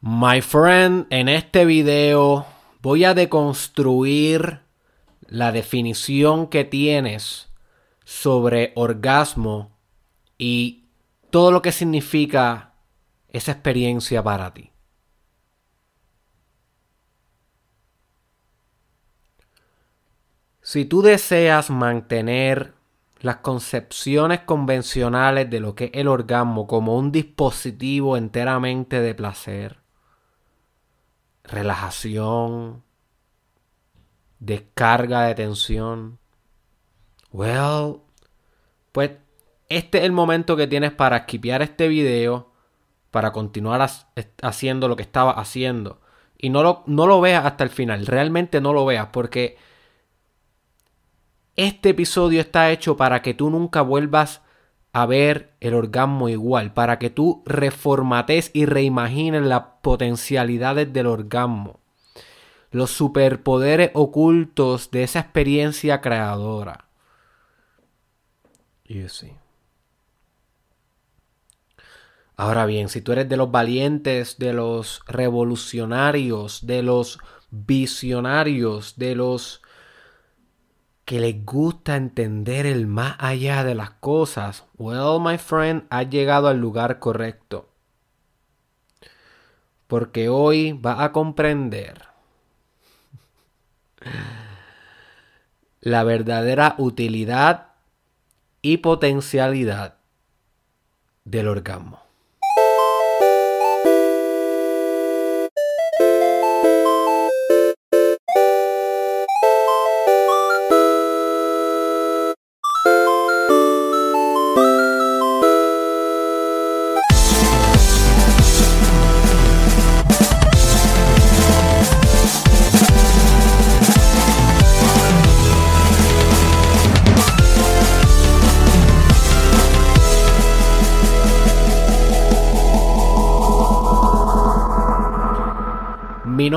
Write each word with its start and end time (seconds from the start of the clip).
My 0.00 0.42
friend, 0.42 1.08
en 1.10 1.28
este 1.28 1.64
video 1.64 2.46
voy 2.80 3.04
a 3.04 3.14
deconstruir 3.14 4.60
la 5.26 5.50
definición 5.50 6.46
que 6.46 6.64
tienes 6.64 7.48
sobre 8.04 8.72
orgasmo 8.76 9.76
y 10.38 10.84
todo 11.30 11.50
lo 11.50 11.62
que 11.62 11.72
significa 11.72 12.74
esa 13.30 13.50
experiencia 13.50 14.22
para 14.22 14.54
ti. 14.54 14.70
Si 20.62 20.84
tú 20.84 21.02
deseas 21.02 21.70
mantener 21.70 22.72
las 23.20 23.38
concepciones 23.38 24.40
convencionales 24.42 25.50
de 25.50 25.58
lo 25.58 25.74
que 25.74 25.86
es 25.86 25.90
el 25.94 26.06
orgasmo 26.06 26.68
como 26.68 26.96
un 26.96 27.10
dispositivo 27.10 28.16
enteramente 28.16 29.00
de 29.00 29.14
placer, 29.16 29.77
relajación, 31.48 32.82
descarga 34.38 35.22
de 35.22 35.34
tensión. 35.34 36.18
Well, 37.32 38.00
pues 38.92 39.12
este 39.68 39.98
es 39.98 40.04
el 40.04 40.12
momento 40.12 40.56
que 40.56 40.66
tienes 40.66 40.92
para 40.92 41.18
esquipear 41.18 41.62
este 41.62 41.88
video, 41.88 42.52
para 43.10 43.32
continuar 43.32 43.88
haciendo 44.42 44.88
lo 44.88 44.96
que 44.96 45.02
estaba 45.02 45.32
haciendo. 45.32 46.00
Y 46.38 46.50
no 46.50 46.62
lo, 46.62 46.84
no 46.86 47.06
lo 47.06 47.20
veas 47.20 47.44
hasta 47.44 47.64
el 47.64 47.70
final, 47.70 48.06
realmente 48.06 48.60
no 48.60 48.72
lo 48.72 48.86
veas, 48.86 49.08
porque 49.12 49.56
este 51.56 51.90
episodio 51.90 52.40
está 52.40 52.70
hecho 52.70 52.96
para 52.96 53.20
que 53.20 53.34
tú 53.34 53.50
nunca 53.50 53.82
vuelvas 53.82 54.42
a 54.92 55.06
ver 55.06 55.54
el 55.60 55.74
orgasmo 55.74 56.28
igual, 56.28 56.72
para 56.72 56.98
que 56.98 57.10
tú 57.10 57.42
reformates 57.46 58.50
y 58.52 58.66
reimagines 58.66 59.42
las 59.42 59.62
potencialidades 59.82 60.92
del 60.92 61.06
orgasmo, 61.06 61.80
los 62.70 62.90
superpoderes 62.90 63.90
ocultos 63.94 64.90
de 64.90 65.02
esa 65.02 65.20
experiencia 65.20 66.00
creadora. 66.00 66.86
Ahora 72.36 72.66
bien, 72.66 72.88
si 72.88 73.02
tú 73.02 73.12
eres 73.12 73.28
de 73.28 73.36
los 73.36 73.50
valientes, 73.50 74.38
de 74.38 74.52
los 74.52 75.02
revolucionarios, 75.06 76.66
de 76.66 76.82
los 76.82 77.18
visionarios, 77.50 78.96
de 78.96 79.14
los 79.16 79.60
que 81.08 81.20
les 81.20 81.42
gusta 81.42 81.96
entender 81.96 82.66
el 82.66 82.86
más 82.86 83.16
allá 83.18 83.64
de 83.64 83.74
las 83.74 83.92
cosas, 83.92 84.66
well, 84.76 85.18
my 85.18 85.38
friend, 85.38 85.84
has 85.88 86.10
llegado 86.10 86.48
al 86.48 86.58
lugar 86.58 86.98
correcto. 86.98 87.70
Porque 89.86 90.28
hoy 90.28 90.74
va 90.74 91.02
a 91.02 91.12
comprender 91.12 92.02
la 95.80 96.04
verdadera 96.04 96.74
utilidad 96.76 97.68
y 98.60 98.76
potencialidad 98.76 99.96
del 101.24 101.48
orgasmo. 101.48 102.02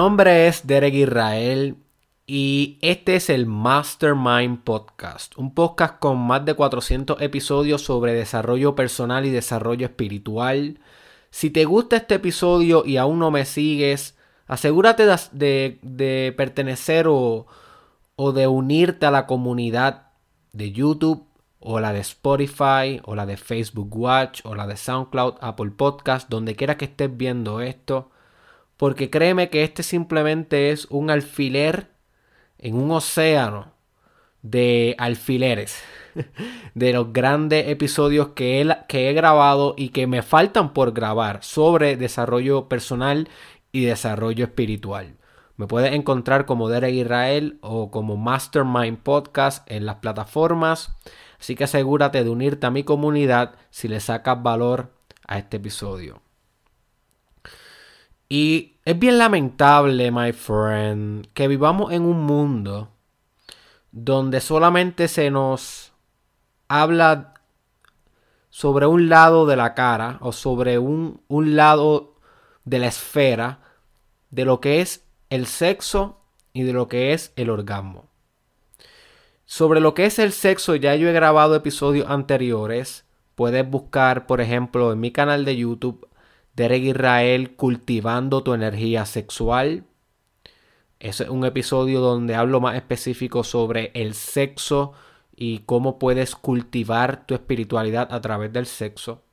Nombre 0.01 0.47
es 0.47 0.65
Derek 0.65 0.95
Israel 0.95 1.75
y 2.25 2.79
este 2.81 3.17
es 3.17 3.29
el 3.29 3.45
Mastermind 3.45 4.63
Podcast, 4.63 5.37
un 5.37 5.53
podcast 5.53 5.99
con 5.99 6.17
más 6.17 6.43
de 6.43 6.55
400 6.55 7.21
episodios 7.21 7.83
sobre 7.83 8.15
desarrollo 8.15 8.73
personal 8.73 9.27
y 9.27 9.29
desarrollo 9.29 9.85
espiritual. 9.85 10.79
Si 11.29 11.51
te 11.51 11.65
gusta 11.65 11.97
este 11.97 12.15
episodio 12.15 12.83
y 12.83 12.97
aún 12.97 13.19
no 13.19 13.29
me 13.29 13.45
sigues, 13.45 14.17
asegúrate 14.47 15.05
de, 15.33 16.33
pertenecer 16.35 17.05
o, 17.07 17.45
o 18.15 18.31
de 18.31 18.47
unirte 18.47 19.05
a 19.05 19.11
la 19.11 19.27
comunidad 19.27 20.07
de 20.51 20.71
YouTube 20.71 21.27
o 21.59 21.79
la 21.79 21.93
de 21.93 21.99
Spotify 21.99 22.99
o 23.03 23.13
la 23.13 23.27
de 23.27 23.37
Facebook 23.37 23.95
Watch 23.95 24.41
o 24.45 24.55
la 24.55 24.65
de 24.65 24.77
SoundCloud, 24.77 25.35
Apple 25.41 25.69
Podcast, 25.77 26.27
donde 26.27 26.55
quiera 26.55 26.75
que 26.75 26.85
estés 26.85 27.15
viendo 27.15 27.61
esto 27.61 28.09
porque 28.81 29.11
créeme 29.11 29.51
que 29.51 29.61
este 29.61 29.83
simplemente 29.83 30.71
es 30.71 30.87
un 30.89 31.11
alfiler 31.11 31.91
en 32.57 32.73
un 32.73 32.89
océano 32.89 33.73
de 34.41 34.95
alfileres 34.97 35.83
de 36.73 36.91
los 36.91 37.13
grandes 37.13 37.67
episodios 37.67 38.29
que 38.29 38.59
he, 38.59 38.77
que 38.87 39.07
he 39.07 39.13
grabado 39.13 39.75
y 39.77 39.89
que 39.89 40.07
me 40.07 40.23
faltan 40.23 40.73
por 40.73 40.93
grabar 40.93 41.43
sobre 41.43 41.95
desarrollo 41.95 42.69
personal 42.69 43.29
y 43.71 43.85
desarrollo 43.85 44.45
espiritual. 44.45 45.15
Me 45.57 45.67
puedes 45.67 45.93
encontrar 45.93 46.47
como 46.47 46.67
Derek 46.67 46.95
Israel 46.95 47.59
o 47.61 47.91
como 47.91 48.17
Mastermind 48.17 48.97
Podcast 48.97 49.63
en 49.71 49.85
las 49.85 49.97
plataformas. 49.97 50.97
Así 51.39 51.53
que 51.53 51.65
asegúrate 51.65 52.23
de 52.23 52.31
unirte 52.31 52.65
a 52.65 52.71
mi 52.71 52.83
comunidad 52.83 53.53
si 53.69 53.87
le 53.87 53.99
sacas 53.99 54.41
valor 54.41 54.89
a 55.27 55.37
este 55.37 55.57
episodio. 55.57 56.19
Y 58.33 58.77
es 58.85 58.97
bien 58.97 59.17
lamentable, 59.17 60.09
my 60.09 60.31
friend, 60.31 61.27
que 61.33 61.49
vivamos 61.49 61.91
en 61.91 62.03
un 62.03 62.23
mundo 62.23 62.87
donde 63.91 64.39
solamente 64.39 65.09
se 65.09 65.29
nos 65.29 65.91
habla 66.69 67.33
sobre 68.49 68.85
un 68.85 69.09
lado 69.09 69.45
de 69.45 69.57
la 69.57 69.73
cara 69.73 70.17
o 70.21 70.31
sobre 70.31 70.79
un, 70.79 71.19
un 71.27 71.57
lado 71.57 72.15
de 72.63 72.79
la 72.79 72.87
esfera 72.87 73.59
de 74.29 74.45
lo 74.45 74.61
que 74.61 74.79
es 74.79 75.03
el 75.29 75.45
sexo 75.45 76.21
y 76.53 76.63
de 76.63 76.71
lo 76.71 76.87
que 76.87 77.11
es 77.11 77.33
el 77.35 77.49
orgasmo. 77.49 78.05
Sobre 79.45 79.81
lo 79.81 79.93
que 79.93 80.05
es 80.05 80.19
el 80.19 80.31
sexo 80.31 80.75
ya 80.75 80.95
yo 80.95 81.09
he 81.09 81.11
grabado 81.11 81.53
episodios 81.53 82.09
anteriores. 82.09 83.03
Puedes 83.35 83.69
buscar, 83.69 84.25
por 84.25 84.39
ejemplo, 84.39 84.93
en 84.93 85.01
mi 85.01 85.11
canal 85.11 85.43
de 85.43 85.57
YouTube 85.57 86.07
Derek 86.55 86.83
Israel 86.83 87.55
cultivando 87.55 88.43
tu 88.43 88.53
energía 88.53 89.05
sexual. 89.05 89.85
Ese 90.99 91.23
es 91.23 91.29
un 91.29 91.45
episodio 91.45 91.99
donde 92.01 92.35
hablo 92.35 92.59
más 92.59 92.75
específico 92.75 93.43
sobre 93.43 93.91
el 93.93 94.13
sexo 94.13 94.93
y 95.35 95.59
cómo 95.59 95.97
puedes 95.97 96.35
cultivar 96.35 97.25
tu 97.25 97.33
espiritualidad 97.33 98.13
a 98.13 98.21
través 98.21 98.53
del 98.53 98.65
sexo. 98.65 99.23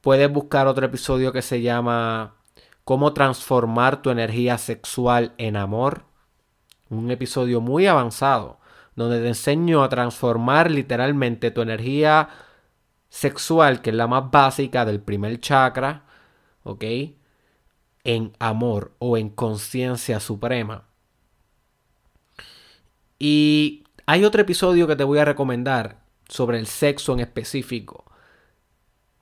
Puedes 0.00 0.30
buscar 0.30 0.66
otro 0.66 0.86
episodio 0.86 1.32
que 1.32 1.42
se 1.42 1.62
llama 1.62 2.36
Cómo 2.84 3.12
transformar 3.12 4.00
tu 4.00 4.10
energía 4.10 4.56
sexual 4.56 5.34
en 5.36 5.56
amor. 5.56 6.04
Un 6.88 7.10
episodio 7.10 7.60
muy 7.60 7.86
avanzado 7.86 8.58
donde 8.96 9.20
te 9.20 9.28
enseño 9.28 9.84
a 9.84 9.88
transformar 9.90 10.70
literalmente 10.70 11.50
tu 11.50 11.60
energía 11.60 12.30
sexual, 13.10 13.82
que 13.82 13.90
es 13.90 13.96
la 13.96 14.06
más 14.06 14.30
básica 14.30 14.84
del 14.84 15.00
primer 15.00 15.38
chakra, 15.38 16.05
¿ok? 16.66 16.84
En 18.04 18.32
amor 18.38 18.92
o 18.98 19.16
en 19.16 19.30
conciencia 19.30 20.20
suprema. 20.20 20.84
Y 23.18 23.84
hay 24.04 24.24
otro 24.24 24.42
episodio 24.42 24.86
que 24.86 24.96
te 24.96 25.04
voy 25.04 25.18
a 25.18 25.24
recomendar 25.24 26.00
sobre 26.28 26.58
el 26.58 26.66
sexo 26.66 27.12
en 27.14 27.20
específico, 27.20 28.04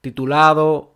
titulado 0.00 0.94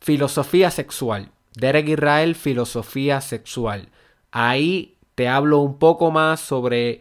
Filosofía 0.00 0.70
Sexual. 0.70 1.30
Derek 1.54 1.88
Israel, 1.88 2.34
Filosofía 2.34 3.20
Sexual. 3.20 3.88
Ahí 4.30 4.98
te 5.14 5.28
hablo 5.28 5.60
un 5.60 5.78
poco 5.78 6.10
más 6.10 6.40
sobre 6.40 7.00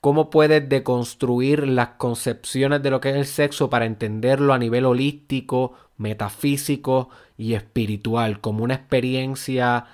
cómo 0.00 0.30
puedes 0.30 0.68
deconstruir 0.68 1.66
las 1.68 1.90
concepciones 1.90 2.82
de 2.82 2.90
lo 2.90 3.00
que 3.00 3.10
es 3.10 3.16
el 3.16 3.26
sexo 3.26 3.68
para 3.68 3.84
entenderlo 3.84 4.52
a 4.54 4.58
nivel 4.58 4.86
holístico, 4.86 5.74
metafísico 5.98 7.10
y 7.36 7.54
espiritual, 7.54 8.40
como 8.40 8.64
una 8.64 8.74
experiencia 8.74 9.86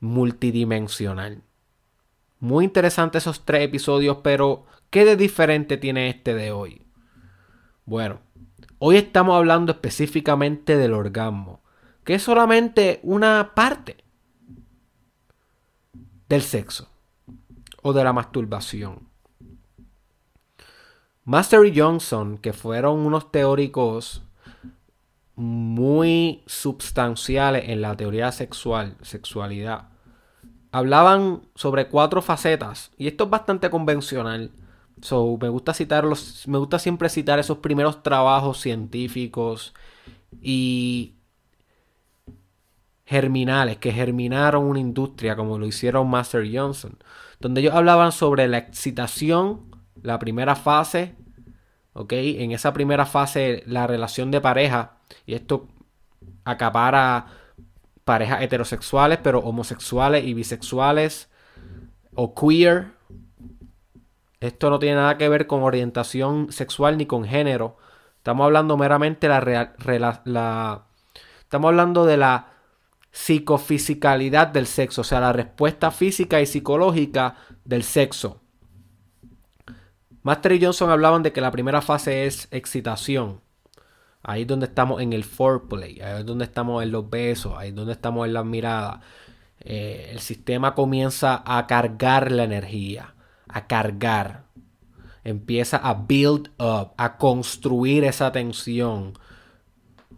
multidimensional. 0.00 1.42
Muy 2.40 2.64
interesante 2.64 3.18
esos 3.18 3.44
tres 3.44 3.62
episodios, 3.62 4.18
pero 4.22 4.66
¿qué 4.90 5.04
de 5.04 5.16
diferente 5.16 5.76
tiene 5.76 6.08
este 6.08 6.34
de 6.34 6.50
hoy? 6.50 6.82
Bueno, 7.86 8.20
hoy 8.78 8.96
estamos 8.96 9.36
hablando 9.36 9.72
específicamente 9.72 10.76
del 10.76 10.92
orgasmo, 10.92 11.60
que 12.04 12.14
es 12.14 12.22
solamente 12.22 12.98
una 13.04 13.52
parte 13.54 13.96
del 16.28 16.42
sexo 16.42 16.88
o 17.82 17.92
de 17.92 18.02
la 18.02 18.12
masturbación. 18.12 19.15
Master 21.26 21.66
y 21.66 21.78
Johnson, 21.78 22.38
que 22.38 22.52
fueron 22.52 23.00
unos 23.00 23.32
teóricos 23.32 24.22
muy 25.34 26.44
substanciales 26.46 27.68
en 27.68 27.82
la 27.82 27.96
teoría 27.96 28.30
sexual, 28.30 28.96
sexualidad, 29.02 29.88
hablaban 30.70 31.42
sobre 31.56 31.88
cuatro 31.88 32.22
facetas 32.22 32.92
y 32.96 33.08
esto 33.08 33.24
es 33.24 33.30
bastante 33.30 33.70
convencional. 33.70 34.52
So, 35.02 35.36
me 35.40 35.48
gusta 35.48 35.74
citarlos, 35.74 36.46
me 36.46 36.58
gusta 36.58 36.78
siempre 36.78 37.08
citar 37.08 37.40
esos 37.40 37.58
primeros 37.58 38.04
trabajos 38.04 38.60
científicos 38.60 39.74
y 40.40 41.16
germinales 43.04 43.78
que 43.78 43.92
germinaron 43.92 44.64
una 44.64 44.78
industria 44.78 45.34
como 45.34 45.58
lo 45.58 45.66
hicieron 45.66 46.08
Master 46.08 46.48
Johnson, 46.50 46.96
donde 47.40 47.62
ellos 47.62 47.74
hablaban 47.74 48.12
sobre 48.12 48.46
la 48.46 48.58
excitación, 48.58 49.75
la 50.02 50.18
primera 50.18 50.54
fase, 50.54 51.14
¿ok? 51.92 52.12
En 52.12 52.52
esa 52.52 52.72
primera 52.72 53.06
fase 53.06 53.62
la 53.66 53.86
relación 53.86 54.30
de 54.30 54.40
pareja, 54.40 54.98
y 55.24 55.34
esto 55.34 55.68
acapara 56.44 57.26
parejas 58.04 58.42
heterosexuales, 58.42 59.18
pero 59.22 59.40
homosexuales 59.40 60.24
y 60.24 60.34
bisexuales 60.34 61.28
o 62.14 62.34
queer. 62.34 62.92
Esto 64.40 64.70
no 64.70 64.78
tiene 64.78 64.96
nada 64.96 65.18
que 65.18 65.28
ver 65.28 65.46
con 65.46 65.62
orientación 65.62 66.52
sexual 66.52 66.98
ni 66.98 67.06
con 67.06 67.24
género. 67.24 67.76
Estamos 68.18 68.44
hablando 68.44 68.76
meramente 68.76 69.28
la, 69.28 69.74
la 70.24 70.86
estamos 71.40 71.68
hablando 71.68 72.06
de 72.06 72.16
la 72.16 72.52
psicofisicalidad 73.10 74.48
del 74.48 74.66
sexo, 74.66 75.00
o 75.00 75.04
sea, 75.04 75.20
la 75.20 75.32
respuesta 75.32 75.90
física 75.90 76.40
y 76.40 76.46
psicológica 76.46 77.36
del 77.64 77.82
sexo. 77.82 78.40
Master 80.26 80.50
y 80.50 80.64
Johnson 80.64 80.90
hablaban 80.90 81.22
de 81.22 81.32
que 81.32 81.40
la 81.40 81.52
primera 81.52 81.80
fase 81.80 82.26
es 82.26 82.48
excitación. 82.50 83.42
Ahí 84.24 84.42
es 84.42 84.48
donde 84.48 84.66
estamos 84.66 85.00
en 85.00 85.12
el 85.12 85.22
foreplay, 85.22 86.00
ahí 86.00 86.18
es 86.18 86.26
donde 86.26 86.44
estamos 86.44 86.82
en 86.82 86.90
los 86.90 87.08
besos, 87.08 87.54
ahí 87.56 87.68
es 87.68 87.76
donde 87.76 87.92
estamos 87.92 88.26
en 88.26 88.32
las 88.32 88.44
miradas. 88.44 88.98
Eh, 89.60 90.08
el 90.10 90.18
sistema 90.18 90.74
comienza 90.74 91.44
a 91.46 91.68
cargar 91.68 92.32
la 92.32 92.42
energía, 92.42 93.14
a 93.46 93.68
cargar. 93.68 94.46
Empieza 95.22 95.76
a 95.76 95.94
build 95.94 96.50
up, 96.58 96.90
a 96.96 97.18
construir 97.18 98.02
esa 98.02 98.32
tensión, 98.32 99.12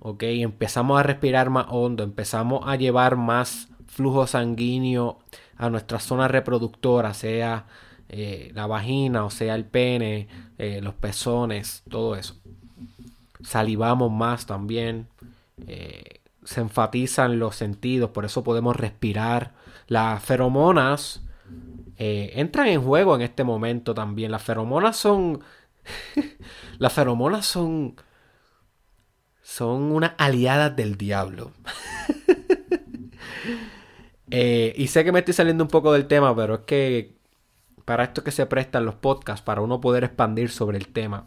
¿ok? 0.01 0.23
Empezamos 0.23 0.99
a 0.99 1.03
respirar 1.03 1.51
más 1.51 1.67
hondo, 1.69 2.03
empezamos 2.03 2.67
a 2.67 2.77
llevar 2.77 3.17
más 3.17 3.69
flujo 3.89 4.27
sanguíneo 4.27 5.19
a 5.59 5.69
nuestra 5.69 6.01
zona 6.01 6.29
reproductora, 6.29 7.13
sea 7.13 7.67
eh, 8.09 8.53
la 8.55 8.67
vagina, 8.67 9.25
o 9.25 9.31
sea 9.31 9.55
el 9.55 9.67
pene, 9.67 10.29
eh, 10.57 10.81
los 10.83 10.95
pezones, 10.95 11.83
todo 11.91 12.17
eso. 12.17 12.37
Salivamos 13.43 14.11
más 14.11 14.47
también. 14.47 15.09
Eh, 15.67 16.21
se 16.43 16.63
enfatizan 16.63 17.39
los 17.39 17.57
sentidos, 17.57 18.11
por 18.11 18.25
eso 18.25 18.43
podemos 18.43 18.77
respirar. 18.77 19.53
Las 19.87 20.23
feromonas 20.23 21.23
entran 22.01 22.69
en 22.69 22.81
juego 22.81 23.17
en 23.17 23.23
este 23.23 23.45
momento 23.45 23.93
también. 23.95 24.31
Las 24.31 24.43
feromonas 24.43 24.97
son... 24.97 25.41
las 26.79 26.93
feromonas 26.93 27.47
son 27.47 27.97
son 29.43 29.93
unas 29.93 30.13
aliadas 30.19 30.75
del 30.77 30.97
diablo. 30.97 31.53
Y 34.31 34.89
sé 34.89 35.05
que 35.05 35.11
me 35.11 35.21
estoy 35.21 35.33
saliendo 35.33 35.65
un 35.65 35.71
poco 35.71 35.91
del 35.91 36.07
tema, 36.07 36.37
pero 36.37 36.57
es 36.57 36.61
que 36.61 37.18
para 37.89 38.05
esto 38.05 38.23
que 38.23 38.33
se 38.33 38.45
prestan 38.45 38.85
los 38.85 38.97
podcasts, 38.97 39.41
para 39.41 39.63
uno 39.63 39.81
poder 39.81 40.05
expandir 40.05 40.51
sobre 40.51 40.77
el 40.77 40.89
tema. 40.89 41.25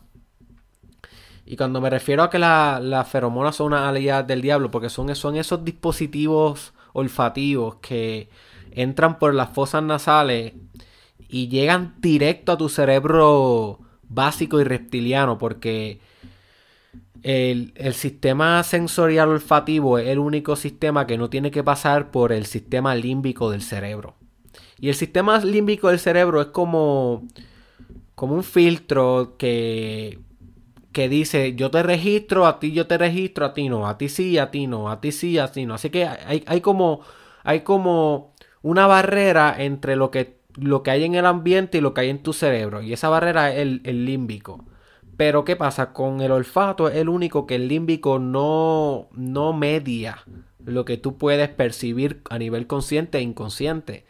Y 1.44 1.58
cuando 1.58 1.82
me 1.82 1.90
refiero 1.90 2.22
a 2.22 2.30
que 2.30 2.38
las 2.38 3.08
feromonas 3.10 3.56
son 3.56 3.74
unas 3.74 3.88
aliadas 3.88 4.28
del 4.28 4.44
diablo, 4.44 4.70
porque 4.70 4.92
son, 4.92 5.16
son 5.16 5.38
esos 5.38 5.66
dispositivos 5.66 6.74
olfativos 6.94 7.78
que 7.78 8.30
entran 8.70 9.18
por 9.18 9.34
las 9.34 9.50
fosas 9.50 9.82
nasales 9.82 10.54
y 11.28 11.48
llegan 11.48 11.96
directo 11.98 12.52
a 12.52 12.60
tu 12.60 12.70
cerebro 12.70 13.80
básico 14.04 14.62
y 14.62 14.64
reptiliano, 14.64 15.40
porque 15.40 16.00
el, 17.24 17.74
sistema 17.96 18.62
sensorial 18.62 19.30
olfativo 19.30 19.98
es 19.98 20.10
el 20.10 20.20
único 20.20 20.56
sistema 20.56 21.08
que 21.08 21.18
no 21.18 21.28
tiene 21.28 21.50
que 21.50 21.64
pasar 21.64 22.12
por 22.12 22.32
el 22.32 22.46
sistema 22.46 22.94
límbico 22.94 23.50
del 23.50 23.64
cerebro. 23.64 24.21
Y 24.82 24.90
el 24.90 24.96
sistema 24.96 25.38
límbico 25.40 25.90
del 25.90 26.00
cerebro 26.00 26.42
es 26.42 26.48
como, 26.48 27.24
como 28.16 28.34
un 28.34 28.44
filtro 28.44 29.36
que, 29.38 30.20
que 30.92 31.08
dice 31.08 31.56
yo 31.56 31.70
te 31.72 31.84
registro, 31.84 32.48
a 32.48 32.60
ti 32.60 32.72
yo 32.72 32.88
te 32.88 32.98
registro, 32.98 33.46
a 33.46 33.54
ti 33.54 33.70
no, 33.70 33.88
a 33.88 33.98
ti 33.98 34.10
sí, 34.10 34.40
a 34.40 34.52
ti 34.52 34.68
no, 34.68 34.90
a 34.90 35.00
ti 35.00 35.12
sí, 35.12 35.38
a 35.38 35.52
ti 35.52 35.66
no. 35.68 35.76
Así 35.76 35.92
que 35.92 36.08
hay, 36.08 36.44
hay 36.48 36.62
como, 36.62 37.02
hay 37.44 37.62
como 37.62 38.34
una 38.64 38.88
barrera 38.88 39.56
entre 39.58 39.96
lo 39.96 40.10
que, 40.12 40.40
lo 40.56 40.82
que 40.84 40.92
hay 40.92 41.04
en 41.04 41.16
el 41.16 41.28
ambiente 41.28 41.78
y 41.78 41.82
lo 41.82 41.94
que 41.94 42.02
hay 42.02 42.10
en 42.10 42.24
tu 42.24 42.34
cerebro. 42.34 42.82
Y 42.82 42.92
esa 42.92 43.10
barrera 43.10 43.54
es 43.54 43.60
el, 43.60 43.82
el 43.86 44.06
límbico. 44.06 44.66
Pero 45.16 45.46
¿qué 45.46 45.56
pasa? 45.56 45.94
Con 45.94 46.22
el 46.22 46.32
olfato 46.32 46.88
es 46.88 46.96
el 46.96 47.08
único 47.08 47.46
que 47.46 47.56
el 47.56 47.68
límbico 47.68 48.18
no, 48.18 49.10
no 49.14 49.54
media 49.54 50.24
lo 50.66 50.86
que 50.86 50.98
tú 50.98 51.18
puedes 51.18 51.50
percibir 51.50 52.22
a 52.30 52.38
nivel 52.40 52.68
consciente 52.68 53.20
e 53.20 53.22
inconsciente. 53.22 54.06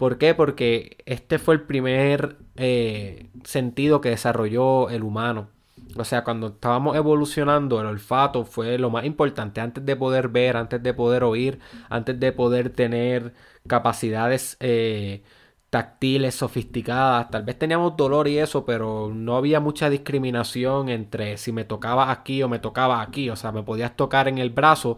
¿Por 0.00 0.16
qué? 0.16 0.34
Porque 0.34 0.96
este 1.04 1.38
fue 1.38 1.54
el 1.56 1.60
primer 1.60 2.38
eh, 2.56 3.28
sentido 3.44 4.00
que 4.00 4.08
desarrolló 4.08 4.88
el 4.88 5.02
humano. 5.02 5.50
O 5.94 6.04
sea, 6.04 6.24
cuando 6.24 6.46
estábamos 6.48 6.96
evolucionando, 6.96 7.78
el 7.82 7.86
olfato 7.86 8.46
fue 8.46 8.78
lo 8.78 8.88
más 8.88 9.04
importante. 9.04 9.60
Antes 9.60 9.84
de 9.84 9.96
poder 9.96 10.28
ver, 10.28 10.56
antes 10.56 10.82
de 10.82 10.94
poder 10.94 11.22
oír, 11.22 11.58
antes 11.90 12.18
de 12.18 12.32
poder 12.32 12.70
tener 12.70 13.34
capacidades 13.66 14.56
eh, 14.60 15.22
táctiles, 15.68 16.34
sofisticadas. 16.34 17.30
Tal 17.30 17.42
vez 17.42 17.58
teníamos 17.58 17.94
dolor 17.94 18.26
y 18.26 18.38
eso, 18.38 18.64
pero 18.64 19.10
no 19.14 19.36
había 19.36 19.60
mucha 19.60 19.90
discriminación 19.90 20.88
entre 20.88 21.36
si 21.36 21.52
me 21.52 21.64
tocaba 21.64 22.10
aquí 22.10 22.42
o 22.42 22.48
me 22.48 22.58
tocaba 22.58 23.02
aquí. 23.02 23.28
O 23.28 23.36
sea, 23.36 23.52
me 23.52 23.62
podías 23.62 23.94
tocar 23.96 24.28
en 24.28 24.38
el 24.38 24.48
brazo, 24.48 24.96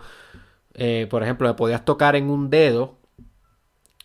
eh, 0.75 1.09
por 1.11 1.25
ejemplo, 1.25 1.49
me 1.49 1.55
podías 1.55 1.85
tocar 1.85 2.15
en 2.15 2.31
un 2.31 2.51
dedo 2.51 3.02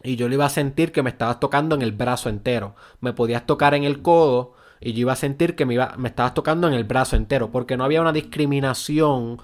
y 0.04 0.16
yo 0.16 0.30
le 0.30 0.36
iba 0.36 0.46
a 0.46 0.50
sentir 0.50 0.92
que 0.92 1.04
me 1.04 1.10
estabas 1.10 1.40
tocando 1.40 1.76
en 1.76 1.82
el 1.82 1.92
brazo 1.92 2.30
entero. 2.30 2.76
Me 3.02 3.14
podías 3.14 3.46
tocar 3.46 3.74
en 3.74 3.84
el 3.84 4.02
codo 4.02 4.54
y 4.80 4.94
yo 4.94 5.02
iba 5.02 5.14
a 5.14 5.18
sentir 5.18 5.56
que 5.56 5.66
me, 5.66 5.74
iba, 5.74 5.96
me 5.98 6.10
estabas 6.10 6.34
tocando 6.34 6.68
en 6.68 6.74
el 6.74 6.84
brazo 6.84 7.16
entero, 7.16 7.52
porque 7.52 7.78
no 7.78 7.84
había 7.84 8.02
una 8.02 8.14
discriminación 8.14 9.40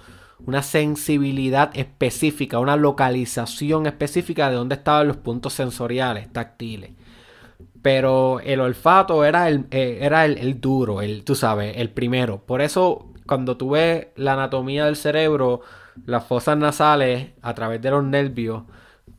una 0.46 0.62
sensibilidad 0.62 1.72
específica, 1.74 2.60
una 2.60 2.76
localización 2.76 3.86
específica 3.86 4.50
de 4.50 4.56
dónde 4.56 4.76
estaban 4.76 5.08
los 5.08 5.18
puntos 5.18 5.54
sensoriales, 5.54 6.32
táctiles. 6.32 6.92
Pero 7.82 8.40
el 8.42 8.60
olfato 8.60 9.26
era 9.26 9.50
el, 9.50 9.66
eh, 9.72 10.00
era 10.02 10.26
el, 10.26 10.60
duro, 10.62 11.02
el, 11.02 11.24
tú 11.24 11.36
sabes, 11.36 11.78
el 11.78 11.90
primero. 11.90 12.42
Por 12.46 12.62
eso, 12.62 13.12
cuando 13.26 13.58
tú 13.58 13.72
ves 13.72 14.08
la 14.16 14.34
anatomía 14.34 14.86
del 14.86 14.96
cerebro, 14.96 15.62
las 16.06 16.26
fosas 16.26 16.58
nasales 16.58 17.32
a 17.42 17.54
través 17.54 17.82
de 17.82 17.92
los 17.92 18.04
nervios 18.04 18.64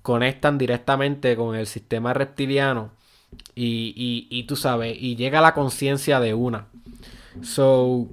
conectan 0.04 0.58
directamente 0.58 1.34
con 1.34 1.56
el 1.56 1.66
sistema 1.66 2.12
reptiliano. 2.12 2.90
Y, 3.54 3.94
y, 3.96 4.28
y 4.30 4.44
tú 4.44 4.54
sabes, 4.54 4.96
y 5.00 5.16
llega 5.16 5.40
la 5.40 5.54
conciencia 5.54 6.20
de 6.20 6.34
una. 6.34 6.66
So, 7.42 8.08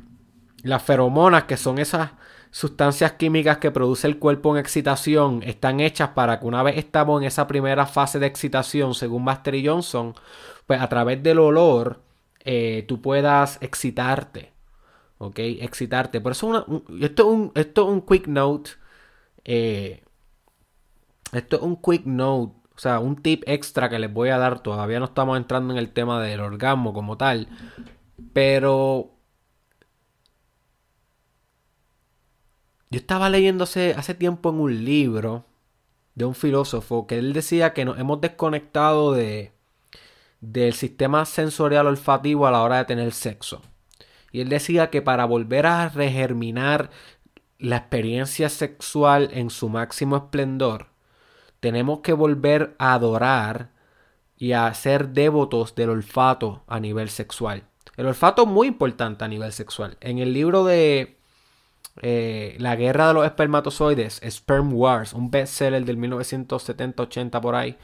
las 0.64 0.82
feromonas, 0.84 1.44
que 1.44 1.58
son 1.58 1.80
esas 1.80 2.12
sustancias 2.50 3.12
químicas 3.14 3.58
que 3.58 3.72
produce 3.72 4.08
el 4.08 4.20
cuerpo 4.20 4.56
en 4.56 4.62
excitación 4.62 5.44
están 5.44 5.82
hechas 5.82 6.10
para 6.10 6.40
que 6.40 6.46
una 6.46 6.64
vez 6.64 6.78
estamos 6.78 7.22
en 7.22 7.28
esa 7.28 7.46
primera 7.46 7.86
fase 7.86 8.20
de 8.20 8.28
excitación, 8.28 8.94
según 8.96 9.26
Master 9.26 9.56
y 9.56 9.68
Johnson, 9.68 10.16
pues 10.68 10.80
a 10.82 10.88
través 10.88 11.22
del 11.22 11.40
olor 11.40 12.02
eh, 12.40 12.86
tú 12.88 13.02
puedas 13.02 13.58
excitarte. 13.62 14.54
¿Ok? 15.18 15.40
Excitarte. 15.40 16.22
Por 16.22 16.32
eso 16.32 16.66
esto, 17.02 17.24
es 17.24 17.28
un, 17.28 17.52
esto 17.54 17.82
es 17.84 17.88
un 17.90 18.02
quick 18.02 18.28
note. 18.28 18.72
Eh, 19.44 20.04
esto 21.32 21.58
es 21.58 21.62
un 21.62 21.76
quick 21.78 22.06
note. 22.06 22.54
O 22.76 22.80
sea, 22.82 23.00
un 23.00 23.22
tip 23.22 23.44
extra 23.46 23.90
que 23.90 24.00
les 24.00 24.12
voy 24.12 24.30
a 24.30 24.38
dar. 24.38 24.62
Todavía 24.62 25.00
no 25.00 25.06
estamos 25.06 25.38
entrando 25.38 25.74
en 25.74 25.80
el 25.80 25.92
tema 25.92 26.22
del 26.22 26.40
orgasmo 26.40 26.94
como 26.94 27.18
tal. 27.18 27.48
Pero 28.34 29.12
Yo 32.92 33.00
estaba 33.00 33.30
leyendo 33.30 33.64
hace, 33.64 34.14
tiempo 34.16 34.50
en 34.50 34.60
un 34.60 34.84
libro 34.84 35.46
de 36.14 36.26
un 36.26 36.36
filósofo 36.36 37.08
que 37.08 37.18
él 37.18 37.32
decía 37.32 37.74
que 37.74 37.86
nos 37.86 37.98
hemos 37.98 38.20
desconectado 38.20 39.14
de, 39.14 39.54
del 40.42 40.74
sistema 40.74 41.26
sensorial 41.26 41.88
olfativo 41.88 42.48
a 42.48 42.52
la 42.52 42.62
hora 42.62 42.80
de 42.80 42.86
tener 42.86 43.14
sexo. 43.14 43.62
Y 44.34 44.42
él 44.42 44.50
decía 44.50 44.90
que 44.90 45.02
para 45.02 45.24
volver 45.24 45.68
a 45.68 45.88
regerminar 45.88 46.90
la 47.60 47.78
experiencia 47.78 48.50
sexual 48.50 49.30
en 49.32 49.52
su 49.52 49.70
máximo 49.70 50.18
esplendor, 50.18 50.91
tenemos 51.62 52.00
que 52.00 52.12
volver 52.12 52.76
a 52.78 52.94
adorar 52.94 53.70
y 54.38 54.52
a 54.52 54.74
ser 54.74 55.10
devotos 55.10 55.76
del 55.76 55.92
olfato 55.92 56.64
a 56.68 56.80
nivel 56.80 57.10
sexual. 57.10 57.64
El 57.96 58.08
olfato 58.08 58.42
es 58.42 58.48
muy 58.48 58.68
importante 58.68 59.24
a 59.24 59.28
nivel 59.28 59.54
sexual. 59.54 59.96
En 60.02 60.18
el 60.18 60.34
libro 60.34 60.66
de 60.66 61.18
eh, 62.02 62.56
La 62.58 62.76
guerra 62.76 63.10
de 63.10 63.14
los 63.14 63.26
espermatozoides, 63.26 64.20
Sperm 64.28 64.74
Wars, 64.74 65.14
un 65.14 65.30
bestseller 65.30 65.86
del 65.86 65.98
1970-80 66.00 67.40
por 67.40 67.54
ahí, 67.56 67.78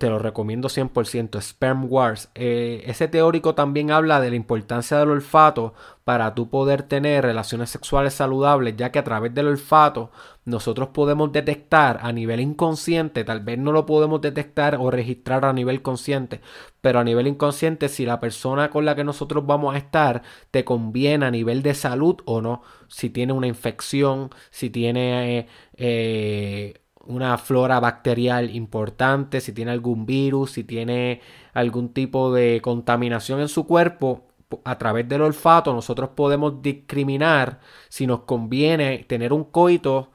te 0.00 0.08
lo 0.08 0.18
recomiendo 0.18 0.70
100%, 0.70 1.42
Sperm 1.42 1.84
Wars. 1.92 2.30
Eh, 2.34 2.82
ese 2.86 3.06
teórico 3.06 3.54
también 3.54 3.90
habla 3.90 4.18
de 4.18 4.30
la 4.30 4.36
importancia 4.36 4.98
del 4.98 5.10
olfato 5.10 5.74
para 6.04 6.34
tú 6.34 6.48
poder 6.48 6.84
tener 6.84 7.22
relaciones 7.22 7.68
sexuales 7.68 8.14
saludables, 8.14 8.76
ya 8.78 8.90
que 8.92 8.98
a 8.98 9.04
través 9.04 9.34
del 9.34 9.48
olfato 9.48 10.10
nosotros 10.46 10.88
podemos 10.94 11.32
detectar 11.32 12.00
a 12.02 12.12
nivel 12.12 12.40
inconsciente, 12.40 13.24
tal 13.24 13.40
vez 13.40 13.58
no 13.58 13.72
lo 13.72 13.84
podemos 13.84 14.22
detectar 14.22 14.76
o 14.76 14.90
registrar 14.90 15.44
a 15.44 15.52
nivel 15.52 15.82
consciente, 15.82 16.40
pero 16.80 16.98
a 17.00 17.04
nivel 17.04 17.26
inconsciente 17.26 17.90
si 17.90 18.06
la 18.06 18.20
persona 18.20 18.70
con 18.70 18.86
la 18.86 18.96
que 18.96 19.04
nosotros 19.04 19.44
vamos 19.44 19.74
a 19.74 19.78
estar 19.78 20.22
te 20.50 20.64
conviene 20.64 21.26
a 21.26 21.30
nivel 21.30 21.62
de 21.62 21.74
salud 21.74 22.16
o 22.24 22.40
no, 22.40 22.62
si 22.88 23.10
tiene 23.10 23.34
una 23.34 23.48
infección, 23.48 24.30
si 24.50 24.70
tiene... 24.70 25.46
Eh, 25.74 26.79
una 27.06 27.38
flora 27.38 27.80
bacterial 27.80 28.54
importante, 28.54 29.40
si 29.40 29.52
tiene 29.52 29.70
algún 29.70 30.06
virus, 30.06 30.52
si 30.52 30.64
tiene 30.64 31.20
algún 31.54 31.92
tipo 31.92 32.32
de 32.32 32.60
contaminación 32.62 33.40
en 33.40 33.48
su 33.48 33.66
cuerpo, 33.66 34.30
a 34.64 34.78
través 34.78 35.08
del 35.08 35.22
olfato 35.22 35.72
nosotros 35.72 36.10
podemos 36.10 36.60
discriminar 36.60 37.60
si 37.88 38.06
nos 38.06 38.20
conviene 38.20 39.04
tener 39.08 39.32
un 39.32 39.44
coito, 39.44 40.10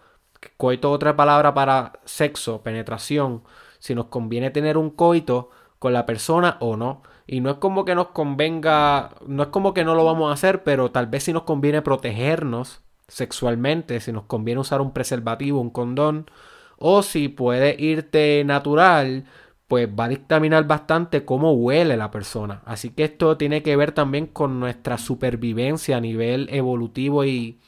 coito 0.57 0.91
otra 0.91 1.15
palabra 1.15 1.53
para 1.53 1.93
sexo, 2.05 2.61
penetración, 2.61 3.43
si 3.79 3.95
nos 3.95 4.07
conviene 4.07 4.51
tener 4.51 4.77
un 4.77 4.89
coito 4.89 5.49
con 5.79 5.93
la 5.93 6.05
persona 6.05 6.57
o 6.59 6.75
no. 6.77 7.03
Y 7.27 7.39
no 7.41 7.49
es 7.49 7.57
como 7.57 7.85
que 7.85 7.95
nos 7.95 8.09
convenga, 8.09 9.15
no 9.25 9.43
es 9.43 9.49
como 9.49 9.73
que 9.73 9.83
no 9.83 9.95
lo 9.95 10.05
vamos 10.05 10.29
a 10.29 10.33
hacer, 10.33 10.63
pero 10.63 10.91
tal 10.91 11.07
vez 11.07 11.23
si 11.23 11.33
nos 11.33 11.43
conviene 11.43 11.81
protegernos 11.81 12.81
sexualmente, 13.07 13.99
si 13.99 14.11
nos 14.11 14.25
conviene 14.25 14.61
usar 14.61 14.81
un 14.81 14.91
preservativo, 14.93 15.59
un 15.59 15.71
condón, 15.71 16.29
o 16.77 17.03
si 17.03 17.27
puede 17.29 17.75
irte 17.79 18.43
natural, 18.45 19.25
pues 19.67 19.89
va 19.89 20.05
a 20.05 20.09
dictaminar 20.09 20.67
bastante 20.67 21.25
cómo 21.25 21.53
huele 21.53 21.97
la 21.97 22.11
persona. 22.11 22.61
Así 22.65 22.91
que 22.91 23.05
esto 23.05 23.37
tiene 23.37 23.63
que 23.63 23.75
ver 23.75 23.91
también 23.93 24.27
con 24.27 24.59
nuestra 24.59 24.97
supervivencia 24.97 25.97
a 25.97 26.01
nivel 26.01 26.47
evolutivo 26.51 27.25
y, 27.25 27.59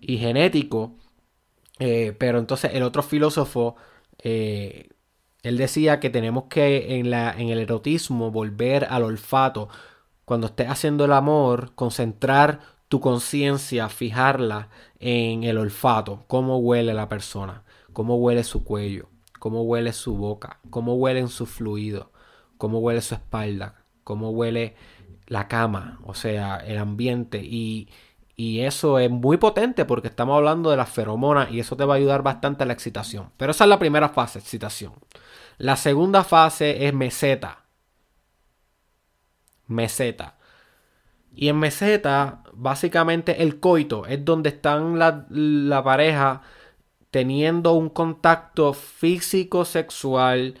y 0.00 0.18
genético. 0.18 0.94
Eh, 1.78 2.14
pero 2.18 2.38
entonces 2.38 2.72
el 2.74 2.82
otro 2.82 3.02
filósofo, 3.02 3.76
eh, 4.22 4.90
él 5.42 5.56
decía 5.56 6.00
que 6.00 6.10
tenemos 6.10 6.44
que 6.44 6.98
en, 6.98 7.10
la, 7.10 7.32
en 7.32 7.48
el 7.48 7.58
erotismo 7.60 8.30
volver 8.30 8.86
al 8.90 9.04
olfato. 9.04 9.68
Cuando 10.24 10.48
estés 10.48 10.68
haciendo 10.68 11.06
el 11.06 11.12
amor, 11.12 11.72
concentrar 11.74 12.60
tu 12.90 13.00
conciencia, 13.00 13.88
fijarla 13.88 14.68
en 14.98 15.44
el 15.44 15.56
olfato, 15.56 16.24
cómo 16.26 16.58
huele 16.58 16.92
la 16.92 17.08
persona 17.08 17.64
cómo 17.92 18.16
huele 18.16 18.44
su 18.44 18.64
cuello, 18.64 19.08
cómo 19.38 19.62
huele 19.62 19.92
su 19.92 20.16
boca, 20.16 20.60
cómo 20.70 20.94
huelen 20.94 21.28
sus 21.28 21.48
fluidos, 21.48 22.06
cómo 22.56 22.78
huele 22.78 23.00
su 23.00 23.14
espalda, 23.14 23.84
cómo 24.04 24.30
huele 24.30 24.76
la 25.26 25.48
cama, 25.48 26.00
o 26.04 26.14
sea, 26.14 26.56
el 26.56 26.78
ambiente 26.78 27.40
y, 27.42 27.88
y 28.36 28.60
eso 28.60 28.98
es 28.98 29.10
muy 29.10 29.36
potente 29.36 29.84
porque 29.84 30.08
estamos 30.08 30.36
hablando 30.36 30.70
de 30.70 30.76
las 30.76 30.90
feromonas 30.90 31.50
y 31.50 31.60
eso 31.60 31.76
te 31.76 31.84
va 31.84 31.94
a 31.94 31.96
ayudar 31.98 32.22
bastante 32.22 32.64
a 32.64 32.66
la 32.66 32.72
excitación. 32.72 33.30
Pero 33.36 33.52
esa 33.52 33.64
es 33.64 33.70
la 33.70 33.78
primera 33.78 34.08
fase, 34.08 34.38
excitación. 34.38 34.94
La 35.58 35.76
segunda 35.76 36.24
fase 36.24 36.86
es 36.86 36.94
meseta. 36.94 37.64
Meseta. 39.66 40.36
Y 41.32 41.48
en 41.48 41.58
meseta, 41.58 42.42
básicamente 42.60 43.42
el 43.42 43.58
coito 43.58 44.06
es 44.06 44.24
donde 44.24 44.50
están 44.50 44.98
la, 44.98 45.26
la 45.30 45.82
pareja 45.82 46.42
teniendo 47.10 47.72
un 47.72 47.88
contacto 47.88 48.72
físico 48.74 49.64
sexual 49.64 50.54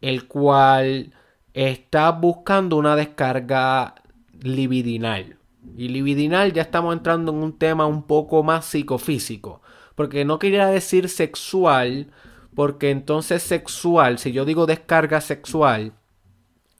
el 0.00 0.26
cual 0.26 1.12
está 1.54 2.10
buscando 2.10 2.76
una 2.76 2.96
descarga 2.96 3.94
libidinal. 4.40 5.36
Y 5.76 5.88
libidinal 5.88 6.52
ya 6.52 6.62
estamos 6.62 6.94
entrando 6.94 7.32
en 7.32 7.38
un 7.38 7.58
tema 7.58 7.86
un 7.86 8.02
poco 8.02 8.42
más 8.42 8.64
psicofísico. 8.64 9.60
Porque 9.94 10.24
no 10.24 10.38
quería 10.38 10.66
decir 10.66 11.08
sexual, 11.08 12.10
porque 12.54 12.90
entonces 12.90 13.42
sexual, 13.42 14.18
si 14.18 14.32
yo 14.32 14.44
digo 14.44 14.66
descarga 14.66 15.20
sexual, 15.20 15.92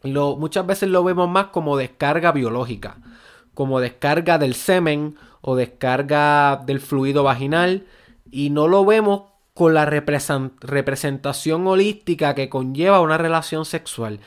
lo, 0.03 0.37
muchas 0.37 0.67
veces 0.67 0.89
lo 0.89 1.05
vemos 1.05 1.29
más 1.29 1.47
como 1.47 1.77
descarga 1.77 2.33
biológica, 2.33 2.97
como 3.55 3.81
descarga 3.81 4.39
del 4.39 4.55
semen 4.55 5.17
o 5.41 5.57
descarga 5.57 6.63
del 6.65 6.81
fluido 6.81 7.23
vaginal 7.23 7.87
y 8.31 8.51
no 8.51 8.69
lo 8.69 8.85
vemos 8.85 9.25
con 9.55 9.75
la 9.75 9.85
representación 9.85 11.67
holística 11.67 12.35
que 12.35 12.49
conlleva 12.49 13.01
una 13.01 13.19
relación 13.19 13.65
sexual, 13.65 14.21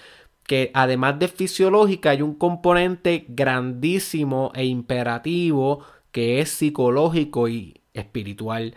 que 0.44 0.72
además 0.74 1.18
de 1.20 1.28
fisiológica 1.28 2.12
hay 2.12 2.22
un 2.22 2.36
componente 2.36 3.26
grandísimo 3.30 4.52
e 4.54 4.66
imperativo 4.66 5.84
que 6.12 6.40
es 6.40 6.50
psicológico 6.50 7.48
y 7.48 7.82
espiritual. 7.94 8.76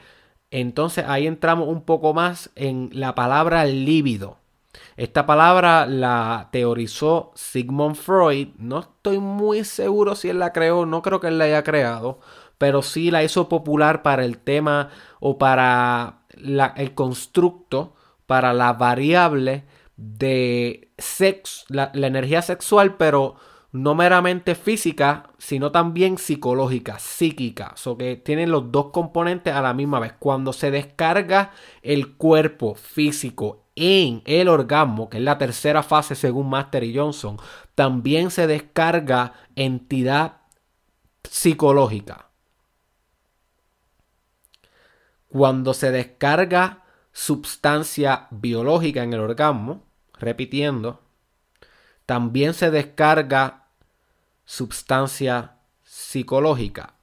Entonces 0.51 1.05
ahí 1.09 1.27
entramos 1.27 1.69
un 1.69 1.83
poco 1.83 2.15
más 2.15 2.51
en 2.55 2.91
la 2.93 3.15
palabra 3.15 3.65
líbido. 3.67 4.39
Esta 4.97 5.27
palabra 5.27 5.87
la 5.87 6.49
teorizó 6.53 7.33
Sigmund 7.35 7.97
Freud. 7.97 8.49
No 8.59 8.81
estoy 8.81 9.19
muy 9.19 9.65
seguro 9.65 10.15
si 10.15 10.29
él 10.31 10.39
la 10.39 10.53
creó, 10.53 10.87
no 10.87 11.03
creo 11.03 11.21
que 11.21 11.29
él 11.29 11.39
la 11.39 11.45
haya 11.45 11.63
creado, 11.63 12.19
pero 12.59 12.83
sí 12.83 13.11
la 13.11 13.23
hizo 13.23 13.49
popular 13.49 14.03
para 14.03 14.25
el 14.25 14.39
tema 14.39 14.91
o 15.21 15.39
para 15.39 16.21
el 16.77 16.95
constructo, 16.95 17.95
para 18.27 18.53
la 18.53 18.73
variable 18.73 19.65
de 19.97 20.93
sexo, 20.99 21.65
la, 21.69 21.91
energía 21.95 22.43
sexual, 22.43 22.97
pero 22.97 23.37
no 23.73 23.95
meramente 23.95 24.55
física, 24.55 25.31
sino 25.39 25.71
también 25.71 26.19
psicológica, 26.19 26.99
psíquica. 26.99 27.75
O 27.85 27.99
que 27.99 28.17
tienen 28.17 28.51
los 28.51 28.73
dos 28.73 28.91
componentes 28.91 29.55
a 29.55 29.63
la 29.63 29.75
misma 29.75 30.01
vez. 30.01 30.15
Cuando 30.19 30.53
se 30.53 30.71
descarga 30.71 31.51
el 31.83 32.15
cuerpo 32.15 32.75
físico 32.75 33.66
en 33.77 34.23
el 34.25 34.49
orgasmo, 34.49 35.09
que 35.09 35.19
es 35.19 35.23
la 35.23 35.39
tercera 35.39 35.83
fase 35.83 36.15
según 36.15 36.49
Master 36.49 36.83
y 36.83 36.97
Johnson, 36.97 37.39
también 37.75 38.31
se 38.31 38.47
descarga 38.47 39.35
entidad 39.55 40.39
psicológica. 41.23 42.31
Cuando 45.29 45.75
se 45.75 45.91
descarga 45.91 46.85
sustancia 47.13 48.29
biológica 48.31 49.03
en 49.03 49.13
el 49.13 49.21
orgasmo, 49.21 49.85
repitiendo, 50.19 51.03
también 52.07 52.55
se 52.55 52.71
descarga 52.71 53.67
sustancia 54.47 55.57
psicológica. 55.83 56.95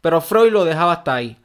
Pero 0.00 0.20
Freud 0.20 0.52
lo 0.52 0.64
dejaba 0.64 0.92
hasta 0.92 1.14
ahí. 1.14 1.43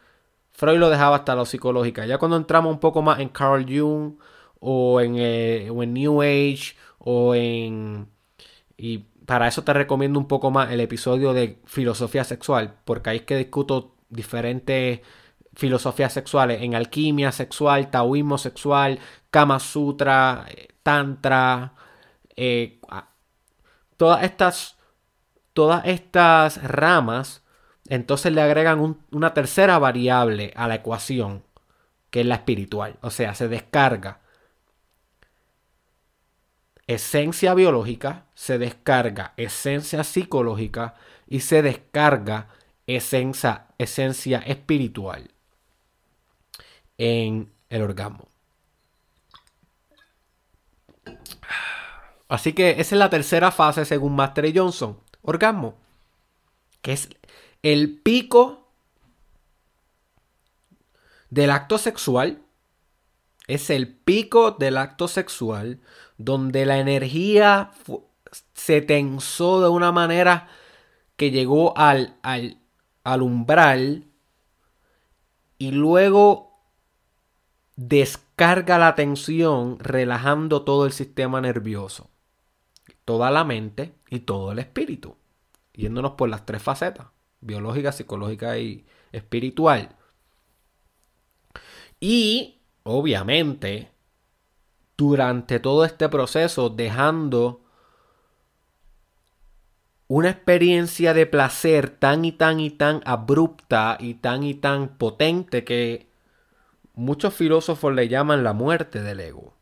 Freud 0.60 0.78
lo 0.78 0.89
dejaba 0.89 1.16
hasta 1.16 1.36
lo 1.36 1.46
psicológica. 1.46 2.06
Ya 2.06 2.18
cuando 2.18 2.36
entramos 2.36 2.74
un 2.74 2.82
poco 2.82 3.01
más 3.01 3.20
en 3.20 3.30
Carl 3.30 3.66
Jung 3.66 4.16
o 4.60 5.00
en, 5.00 5.16
eh, 5.18 5.70
o 5.74 5.82
en 5.84 5.94
New 5.94 6.22
Age 6.22 6.75
o 6.98 7.34
en... 7.34 8.10
Y 8.75 8.98
para 9.25 9.48
eso 9.48 9.63
te 9.63 9.72
recomiendo 9.72 10.20
un 10.20 10.28
poco 10.28 10.51
más 10.51 10.70
el 10.74 10.82
episodio 10.82 11.32
de 11.32 11.62
filosofía 11.66 12.25
sexual, 12.25 12.75
porque 12.84 13.10
ahí 13.10 13.18
es 13.20 13.24
que 13.24 13.38
discuto 13.38 13.96
diferentes 14.10 15.00
filosofías 15.56 16.12
sexuales, 16.12 16.62
en 16.62 16.75
alquimia 16.75 17.32
sexual, 17.32 17.89
taoísmo 17.89 18.38
sexual, 18.38 19.00
Kama 19.32 19.60
Sutra, 19.60 20.46
eh, 20.50 20.68
Tantra, 20.84 21.74
eh, 22.36 22.82
todas 23.96 24.24
estas, 24.24 24.78
todas 25.54 25.86
estas 25.86 26.62
ramas, 26.62 27.46
entonces 27.89 28.31
le 28.31 28.41
agregan 28.41 28.98
una 29.12 29.34
tercera 29.34 29.77
variable 29.79 30.53
a 30.55 30.67
la 30.67 30.75
ecuación, 30.75 31.43
que 32.10 32.22
es 32.22 32.25
la 32.25 32.36
espiritual, 32.36 32.98
o 33.01 33.10
sea, 33.10 33.36
se 33.36 33.48
descarga 33.48 34.19
esencia 36.88 37.53
biológica, 37.53 38.25
se 38.34 38.58
descarga 38.58 39.34
esencia 39.38 40.03
psicológica 40.03 40.96
y 41.27 41.41
se 41.41 41.62
descarga 41.62 42.48
esencia, 42.88 43.67
esencia 43.77 44.39
espiritual 44.39 45.29
en 46.98 47.51
el 47.69 47.84
orgasmo. 47.84 48.27
Así 52.27 52.53
que 52.53 52.72
esa 52.72 52.96
es 52.96 53.00
la 53.00 53.12
tercera 53.12 53.51
fase 53.51 53.86
según 53.86 54.15
Master 54.15 54.51
Johnson. 54.55 55.00
Orgasmo. 55.22 55.75
Que 56.81 56.93
es 56.93 57.10
el 57.63 58.00
pico 58.01 58.68
del 61.30 61.51
acto 61.51 61.78
sexual 61.78 62.42
Es 63.48 63.70
el 63.70 63.88
pico 63.88 64.51
del 64.51 64.78
acto 64.78 65.08
sexual 65.08 65.80
donde 66.18 66.66
la 66.66 66.80
energía 66.80 67.72
se 68.54 68.82
tensó 68.82 69.62
de 69.62 69.70
una 69.70 69.92
manera 69.92 70.48
que 71.16 71.32
llegó 71.32 71.78
al, 71.78 72.16
al, 72.22 72.58
al 73.04 73.22
umbral 73.22 74.06
y 75.58 75.72
luego 75.72 76.50
descarga 77.75 78.78
la 78.78 78.96
tensión 78.96 79.80
relajando 79.80 80.63
todo 80.63 80.86
el 80.86 80.92
sistema 80.92 81.42
nervioso, 81.42 82.10
toda 83.06 83.32
la 83.32 83.44
mente 83.44 83.94
y 84.10 84.20
todo 84.20 84.51
el 84.51 84.60
espíritu, 84.60 85.16
yéndonos 85.74 86.12
por 86.12 86.30
las 86.30 86.46
tres 86.46 86.62
facetas, 86.62 87.08
biológica, 87.41 87.91
psicológica 87.91 88.58
y 88.58 88.86
espiritual. 89.12 89.96
Y, 92.00 92.62
obviamente, 92.84 93.91
durante 94.98 95.60
todo 95.60 95.86
este 95.86 96.10
proceso, 96.10 96.69
dejando 96.69 97.62
una 100.10 100.31
experiencia 100.31 101.13
de 101.13 101.27
placer 101.27 101.89
tan 101.89 102.25
y 102.25 102.31
tan 102.31 102.60
y 102.60 102.72
tan 102.72 103.01
abrupta 103.05 103.96
y 104.00 104.15
tan 104.15 104.43
y 104.43 104.55
tan 104.55 104.98
potente 104.98 105.63
que 105.63 106.10
muchos 106.96 107.36
filósofos 107.36 107.93
le 107.93 108.08
llaman 108.08 108.43
la 108.43 108.53
muerte 108.53 109.03
del 109.03 109.19
ego. 109.19 109.53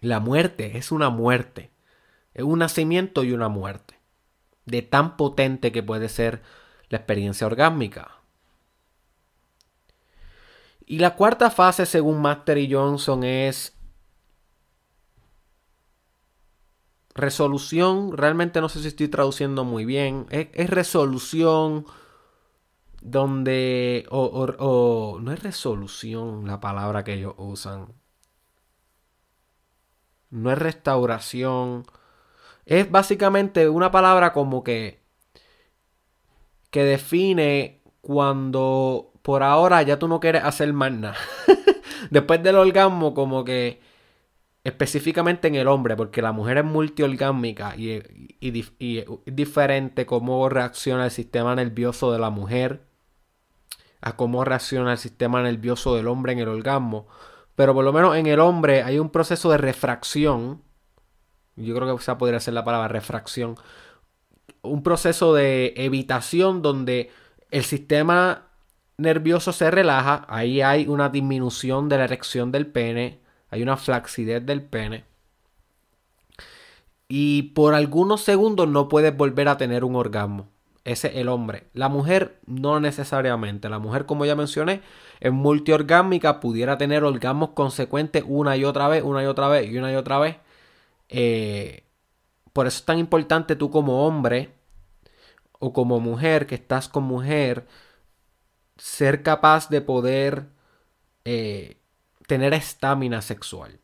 La 0.00 0.20
muerte 0.20 0.78
es 0.78 0.90
una 0.90 1.10
muerte, 1.10 1.70
es 2.32 2.44
un 2.44 2.60
nacimiento 2.60 3.24
y 3.24 3.32
una 3.32 3.48
muerte, 3.48 3.97
de 4.68 4.82
tan 4.82 5.16
potente 5.16 5.72
que 5.72 5.82
puede 5.82 6.08
ser 6.08 6.42
la 6.88 6.98
experiencia 6.98 7.46
orgásmica. 7.46 8.18
Y 10.86 11.00
la 11.00 11.16
cuarta 11.16 11.50
fase, 11.50 11.84
según 11.84 12.22
Master 12.22 12.56
y 12.56 12.72
Johnson, 12.72 13.24
es 13.24 13.78
resolución, 17.18 18.16
realmente 18.16 18.60
no 18.60 18.68
sé 18.68 18.80
si 18.80 18.88
estoy 18.88 19.08
traduciendo 19.08 19.64
muy 19.64 19.84
bien, 19.84 20.26
es, 20.30 20.70
resolución 20.70 21.84
donde, 23.02 24.06
o, 24.10 25.18
no 25.20 25.32
es 25.32 25.42
resolución 25.42 26.46
la 26.46 26.60
palabra 26.60 27.04
que 27.04 27.14
ellos 27.14 27.34
usan, 27.36 27.92
no 30.30 30.50
es 30.50 30.58
restauración, 30.58 31.84
es 32.68 32.90
básicamente 32.90 33.68
una 33.68 33.90
palabra 33.90 34.32
como 34.32 34.62
que, 34.62 35.02
que 36.70 36.84
define 36.84 37.82
cuando 38.02 39.12
por 39.22 39.42
ahora 39.42 39.82
ya 39.82 39.98
tú 39.98 40.06
no 40.06 40.20
quieres 40.20 40.44
hacer 40.44 40.72
más 40.74 40.92
nada. 40.92 41.16
Después 42.10 42.42
del 42.42 42.56
orgasmo 42.56 43.14
como 43.14 43.42
que 43.42 43.80
específicamente 44.64 45.48
en 45.48 45.54
el 45.54 45.66
hombre, 45.66 45.96
porque 45.96 46.20
la 46.20 46.32
mujer 46.32 46.58
es 46.58 46.64
multiorgámica 46.64 47.74
y, 47.74 48.02
y, 48.40 48.98
es 48.98 49.06
diferente 49.24 50.04
cómo 50.04 50.46
reacciona 50.50 51.06
el 51.06 51.10
sistema 51.10 51.54
nervioso 51.54 52.12
de 52.12 52.18
la 52.18 52.30
mujer 52.30 52.82
a 54.02 54.14
cómo 54.16 54.44
reacciona 54.44 54.92
el 54.92 54.98
sistema 54.98 55.42
nervioso 55.42 55.96
del 55.96 56.06
hombre 56.06 56.32
en 56.32 56.40
el 56.40 56.48
orgasmo. 56.48 57.08
Pero 57.54 57.74
por 57.74 57.84
lo 57.84 57.92
menos 57.94 58.14
en 58.16 58.26
el 58.26 58.40
hombre 58.40 58.82
hay 58.82 58.98
un 58.98 59.10
proceso 59.10 59.50
de 59.50 59.58
refracción. 59.58 60.62
Yo 61.58 61.74
creo 61.74 61.96
que 61.96 62.02
esa 62.02 62.18
podría 62.18 62.40
ser 62.40 62.54
la 62.54 62.64
palabra 62.64 62.88
refracción. 62.88 63.56
Un 64.62 64.82
proceso 64.82 65.34
de 65.34 65.74
evitación 65.76 66.62
donde 66.62 67.10
el 67.50 67.64
sistema 67.64 68.48
nervioso 68.96 69.52
se 69.52 69.70
relaja. 69.70 70.26
Ahí 70.28 70.60
hay 70.60 70.86
una 70.86 71.08
disminución 71.08 71.88
de 71.88 71.98
la 71.98 72.04
erección 72.04 72.52
del 72.52 72.66
pene 72.66 73.20
hay 73.50 73.62
una 73.62 73.76
flacidez 73.76 74.44
del 74.44 74.62
pene. 74.62 75.04
Y 77.08 77.54
por 77.54 77.74
algunos 77.74 78.20
segundos 78.20 78.68
no 78.68 78.88
puedes 78.88 79.16
volver 79.16 79.48
a 79.48 79.56
tener 79.56 79.84
un 79.84 79.96
orgasmo. 79.96 80.48
Ese 80.84 81.08
es 81.08 81.16
el 81.16 81.28
hombre. 81.28 81.64
La 81.72 81.88
mujer 81.88 82.38
no 82.46 82.80
necesariamente. 82.80 83.68
La 83.68 83.78
mujer, 83.78 84.06
como 84.06 84.24
ya 84.26 84.34
mencioné, 84.34 84.82
es 85.20 85.32
multiorgásmica. 85.32 86.40
Pudiera 86.40 86.76
tener 86.78 87.04
orgasmos 87.04 87.50
consecuentes 87.50 88.24
una 88.26 88.56
y 88.56 88.64
otra 88.64 88.88
vez, 88.88 89.02
una 89.02 89.22
y 89.22 89.26
otra 89.26 89.48
vez 89.48 89.70
y 89.70 89.78
una 89.78 89.92
y 89.92 89.96
otra 89.96 90.18
vez. 90.18 90.36
Eh, 91.08 91.84
por 92.52 92.66
eso 92.66 92.78
es 92.78 92.84
tan 92.84 92.98
importante 92.98 93.56
tú 93.56 93.70
como 93.70 94.06
hombre 94.06 94.54
o 95.58 95.72
como 95.72 96.00
mujer 96.00 96.46
que 96.46 96.54
estás 96.54 96.88
con 96.88 97.04
mujer 97.04 97.66
ser 98.76 99.22
capaz 99.22 99.68
de 99.68 99.80
poder 99.80 100.46
eh, 101.24 101.78
tener 102.26 102.54
estamina 102.54 103.22
sexual. 103.22 103.80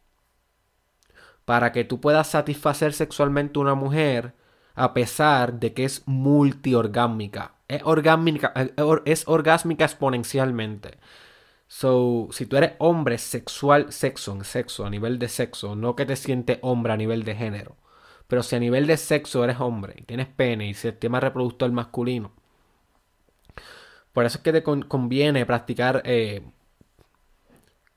Para 1.44 1.72
que 1.72 1.84
tú 1.84 2.00
puedas 2.00 2.28
satisfacer 2.28 2.94
sexualmente 2.94 3.58
a 3.58 3.62
una 3.62 3.74
mujer 3.74 4.34
a 4.74 4.94
pesar 4.94 5.54
de 5.60 5.74
que 5.74 5.84
es 5.84 6.02
multiorgámica. 6.06 7.54
Es 7.68 7.82
es 9.04 9.28
orgásmica 9.28 9.84
exponencialmente. 9.84 10.98
So, 11.66 12.28
si 12.30 12.46
tú 12.46 12.56
eres 12.56 12.72
hombre 12.78 13.18
sexual, 13.18 13.92
sexo, 13.92 14.42
sexo, 14.44 14.86
a 14.86 14.90
nivel 14.90 15.18
de 15.18 15.28
sexo, 15.28 15.74
no 15.76 15.96
que 15.96 16.06
te 16.06 16.16
sientes 16.16 16.58
hombre 16.62 16.92
a 16.92 16.96
nivel 16.96 17.24
de 17.24 17.34
género, 17.34 17.76
pero 18.28 18.42
si 18.42 18.56
a 18.56 18.60
nivel 18.60 18.86
de 18.86 18.96
sexo 18.96 19.44
eres 19.44 19.60
hombre 19.60 19.94
y 19.98 20.02
tienes 20.02 20.28
pene 20.28 20.68
y 20.68 20.74
sistema 20.74 21.20
reproductor 21.20 21.70
masculino, 21.72 22.32
por 24.14 24.24
eso 24.24 24.38
es 24.38 24.44
que 24.44 24.52
te 24.52 24.62
conviene 24.62 25.44
practicar 25.44 26.02
eh, 26.04 26.42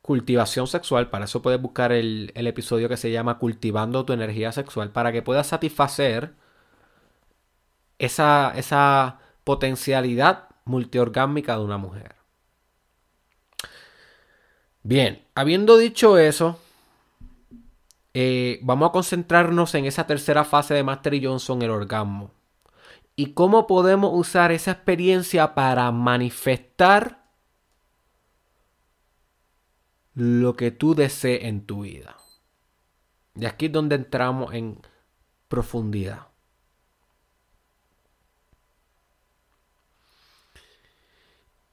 cultivación 0.01 0.67
sexual. 0.67 1.09
Para 1.09 1.25
eso 1.25 1.41
puedes 1.43 1.61
buscar 1.61 1.91
el, 1.91 2.31
episodio 2.33 2.89
que 2.89 2.97
se 2.97 3.11
llama 3.11 3.37
Cultivando 3.39 4.05
tu 4.05 4.13
energía 4.13 4.51
sexual. 4.51 4.91
Para 4.91 5.11
que 5.11 5.21
puedas 5.21 5.47
satisfacer 5.47 6.33
esa, 7.99 8.53
esa 8.55 9.19
potencialidad 9.43 10.49
multiorgásmica 10.65 11.57
de 11.57 11.63
una 11.63 11.77
mujer. 11.77 12.16
Bien, 14.83 15.21
habiendo 15.35 15.77
dicho 15.77 16.17
eso, 16.17 16.59
eh, 18.13 18.59
vamos 18.63 18.89
a 18.89 18.91
concentrarnos 18.91 19.75
en 19.75 19.85
esa 19.85 20.07
tercera 20.07 20.43
fase 20.43 20.73
de 20.73 20.83
Master 20.83 21.19
Johnson, 21.21 21.61
el 21.61 21.69
orgasmo. 21.69 22.31
Y 23.15 23.33
cómo 23.33 23.67
podemos 23.67 24.11
usar 24.13 24.51
esa 24.51 24.71
experiencia 24.71 25.53
para 25.55 25.91
manifestar 25.91 27.27
lo 30.13 30.55
que 30.55 30.71
tú 30.71 30.95
desees 30.95 31.43
en 31.43 31.65
tu 31.65 31.81
vida. 31.81 32.17
Y 33.35 33.45
aquí 33.45 33.67
es 33.67 33.71
donde 33.71 33.95
entramos 33.95 34.53
en 34.53 34.81
profundidad. 35.47 36.27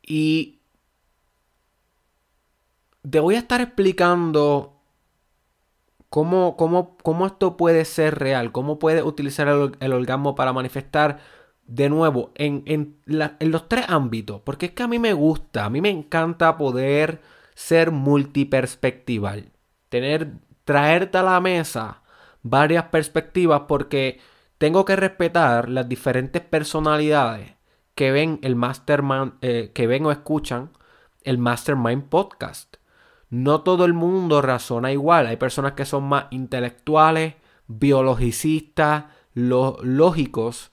Y 0.02 0.60
te 3.08 3.20
voy 3.20 3.34
a 3.34 3.38
estar 3.38 3.60
explicando 3.60 4.80
cómo, 6.08 6.56
cómo, 6.56 7.26
esto 7.26 7.56
puede 7.56 7.84
ser 7.84 8.18
real, 8.18 8.52
cómo 8.52 8.78
puedes 8.78 9.02
utilizar 9.04 9.48
el, 9.48 9.92
orgasmo 9.92 10.34
para 10.34 10.52
manifestar 10.52 11.18
de 11.66 11.88
nuevo 11.88 12.32
en, 12.34 12.62
en 12.66 12.96
los 13.06 13.68
tres 13.68 13.86
ámbitos. 13.88 14.40
Porque 14.42 14.66
es 14.66 14.72
que 14.72 14.82
a 14.82 14.88
mí 14.88 14.98
me 14.98 15.12
gusta, 15.12 15.64
a 15.64 15.70
mí 15.70 15.80
me 15.80 15.90
encanta 15.90 16.56
poder 16.56 17.20
ser 17.54 17.90
multiperspectival. 17.90 19.52
Tener, 19.88 20.32
traerte 20.64 21.18
a 21.18 21.22
la 21.22 21.40
mesa 21.40 22.02
varias 22.42 22.84
perspectivas 22.84 23.62
porque 23.68 24.20
tengo 24.58 24.84
que 24.84 24.96
respetar 24.96 25.68
las 25.68 25.88
diferentes 25.88 26.42
personalidades 26.42 27.54
que 27.94 28.12
ven 28.12 28.38
el 28.42 28.56
mastermind, 28.56 29.34
eh, 29.40 29.70
que 29.74 29.86
ven 29.86 30.06
o 30.06 30.12
escuchan 30.12 30.70
el 31.22 31.38
Mastermind 31.38 32.04
Podcast. 32.04 32.73
No 33.34 33.62
todo 33.62 33.84
el 33.84 33.94
mundo 33.94 34.42
razona 34.42 34.92
igual. 34.92 35.26
Hay 35.26 35.36
personas 35.36 35.72
que 35.72 35.84
son 35.84 36.04
más 36.04 36.26
intelectuales, 36.30 37.34
biologicistas, 37.66 39.06
lógicos. 39.34 40.70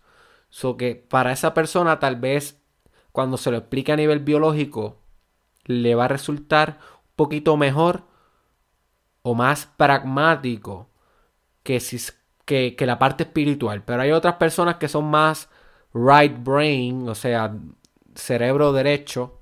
So 0.50 0.78
que 0.78 0.94
para 0.94 1.32
esa 1.32 1.56
persona 1.56 1.98
tal 1.98 2.18
vez 2.18 2.62
cuando 3.12 3.38
se 3.38 3.50
lo 3.50 3.58
explique 3.58 3.92
a 3.92 3.96
nivel 3.96 4.20
biológico 4.20 5.02
le 5.66 5.96
va 5.96 6.06
a 6.06 6.10
resultar 6.10 6.78
un 7.04 7.16
poquito 7.16 7.58
mejor 7.58 8.04
o 9.24 9.34
más 9.34 9.66
pragmático 9.66 10.92
que, 11.64 11.80
si, 11.80 11.98
que, 12.46 12.76
que 12.76 12.86
la 12.86 13.00
parte 13.00 13.24
espiritual. 13.24 13.82
Pero 13.84 14.04
hay 14.04 14.12
otras 14.12 14.36
personas 14.36 14.76
que 14.76 14.88
son 14.88 15.06
más 15.06 15.50
right 15.96 16.38
brain, 16.44 17.10
o 17.10 17.16
sea, 17.16 17.56
cerebro 18.14 18.72
derecho, 18.72 19.42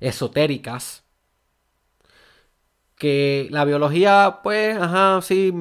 esotéricas, 0.00 1.03
que 2.96 3.48
la 3.50 3.64
biología, 3.64 4.40
pues, 4.42 4.76
ajá, 4.78 5.20
sí, 5.22 5.52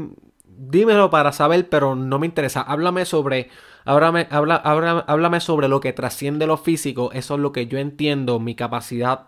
dímelo 0.46 1.10
para 1.10 1.32
saber, 1.32 1.70
pero 1.70 1.96
no 1.96 2.20
me 2.20 2.28
interesa. 2.28 2.62
Háblame 2.62 3.06
sobre 3.06 3.50
Háblame, 3.86 4.28
habla, 4.32 4.56
háblame 4.56 5.42
sobre 5.42 5.68
lo 5.68 5.80
que 5.82 5.94
trasciende 5.94 6.48
lo 6.48 6.58
físico. 6.58 7.12
Eso 7.14 7.36
es 7.36 7.40
lo 7.42 7.52
que 7.52 7.68
yo 7.68 7.78
entiendo, 7.78 8.40
mi 8.40 8.56
capacidad 8.56 9.26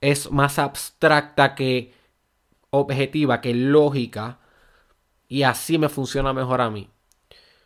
es 0.00 0.30
más 0.30 0.58
abstracta 0.58 1.54
que 1.54 1.94
objetiva, 2.70 3.40
que 3.40 3.54
lógica. 3.54 4.38
Y 5.28 5.44
así 5.44 5.78
me 5.78 5.88
funciona 5.88 6.32
mejor 6.32 6.60
a 6.60 6.70
mí. 6.70 6.90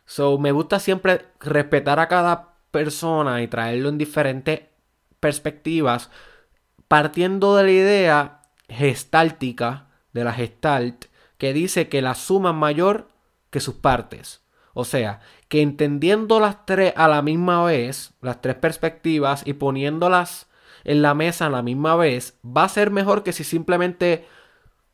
So, 0.05 0.37
me 0.39 0.51
gusta 0.51 0.79
siempre 0.79 1.27
respetar 1.39 1.99
a 1.99 2.07
cada 2.07 2.55
persona 2.71 3.41
y 3.43 3.47
traerlo 3.47 3.89
en 3.89 3.97
diferentes 3.97 4.61
perspectivas, 5.19 6.11
partiendo 6.87 7.55
de 7.55 7.63
la 7.63 7.71
idea 7.71 8.41
gestáltica 8.69 9.87
de 10.13 10.23
la 10.23 10.33
gestalt, 10.33 11.05
que 11.37 11.53
dice 11.53 11.89
que 11.89 12.01
la 12.01 12.15
suma 12.15 12.49
es 12.51 12.55
mayor 12.55 13.09
que 13.49 13.59
sus 13.59 13.75
partes. 13.75 14.41
O 14.73 14.83
sea, 14.83 15.21
que 15.47 15.61
entendiendo 15.61 16.39
las 16.39 16.65
tres 16.65 16.93
a 16.97 17.07
la 17.07 17.21
misma 17.21 17.63
vez, 17.63 18.13
las 18.21 18.41
tres 18.41 18.55
perspectivas, 18.55 19.43
y 19.45 19.53
poniéndolas 19.53 20.47
en 20.83 21.01
la 21.01 21.13
mesa 21.13 21.47
a 21.47 21.49
la 21.49 21.61
misma 21.61 21.95
vez, 21.95 22.37
va 22.45 22.63
a 22.63 22.69
ser 22.69 22.91
mejor 22.91 23.23
que 23.23 23.33
si 23.33 23.43
simplemente 23.43 24.27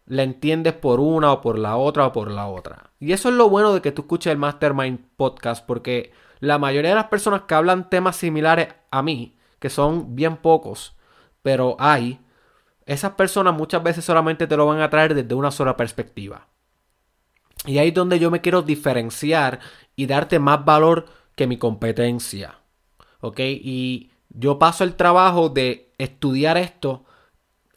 la 0.05 0.23
entiendes 0.23 0.73
por 0.73 0.99
una 0.99 1.31
o 1.31 1.41
por 1.41 1.57
la 1.57 1.77
otra 1.77 2.07
o 2.07 2.12
por 2.12 2.29
la 2.29 2.47
otra. 2.47 2.91
Y 2.99 3.13
eso 3.13 3.29
es 3.29 3.36
lo 3.36 3.49
bueno 3.49 3.73
de 3.73 3.81
que 3.81 3.91
tú 3.91 4.03
escuches 4.03 4.31
el 4.31 4.38
Mastermind 4.38 4.99
Podcast, 5.15 5.65
porque 5.65 6.12
la 6.39 6.57
mayoría 6.57 6.91
de 6.91 6.95
las 6.95 7.07
personas 7.07 7.43
que 7.43 7.55
hablan 7.55 7.89
temas 7.89 8.15
similares 8.15 8.67
a 8.89 9.01
mí, 9.01 9.38
que 9.60 9.69
son 9.69 10.15
bien 10.15 10.38
pocos, 10.38 10.95
pero 11.41 11.75
hay, 11.79 12.19
esas 12.93 13.12
personas 13.13 13.54
muchas 13.56 13.82
veces 13.84 14.04
solamente 14.04 14.47
te 14.47 14.58
lo 14.58 14.65
van 14.65 14.82
a 14.82 14.89
traer 14.89 15.15
desde 15.15 15.36
una 15.36 15.51
sola 15.51 15.77
perspectiva. 15.77 16.47
Y 17.65 17.77
ahí 17.77 17.89
es 17.89 17.93
donde 17.93 18.19
yo 18.19 18.32
me 18.32 18.41
quiero 18.41 18.62
diferenciar 18.62 19.60
y 19.95 20.08
darte 20.08 20.39
más 20.39 20.65
valor 20.65 21.06
que 21.36 21.47
mi 21.47 21.58
competencia. 21.58 22.56
¿Ok? 23.19 23.39
Y 23.39 24.12
yo 24.30 24.58
paso 24.60 24.84
el 24.84 24.95
trabajo 24.95 25.49
de 25.49 25.93
estudiar 25.97 26.58
esto 26.58 27.06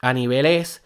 a 0.00 0.12
niveles 0.12 0.82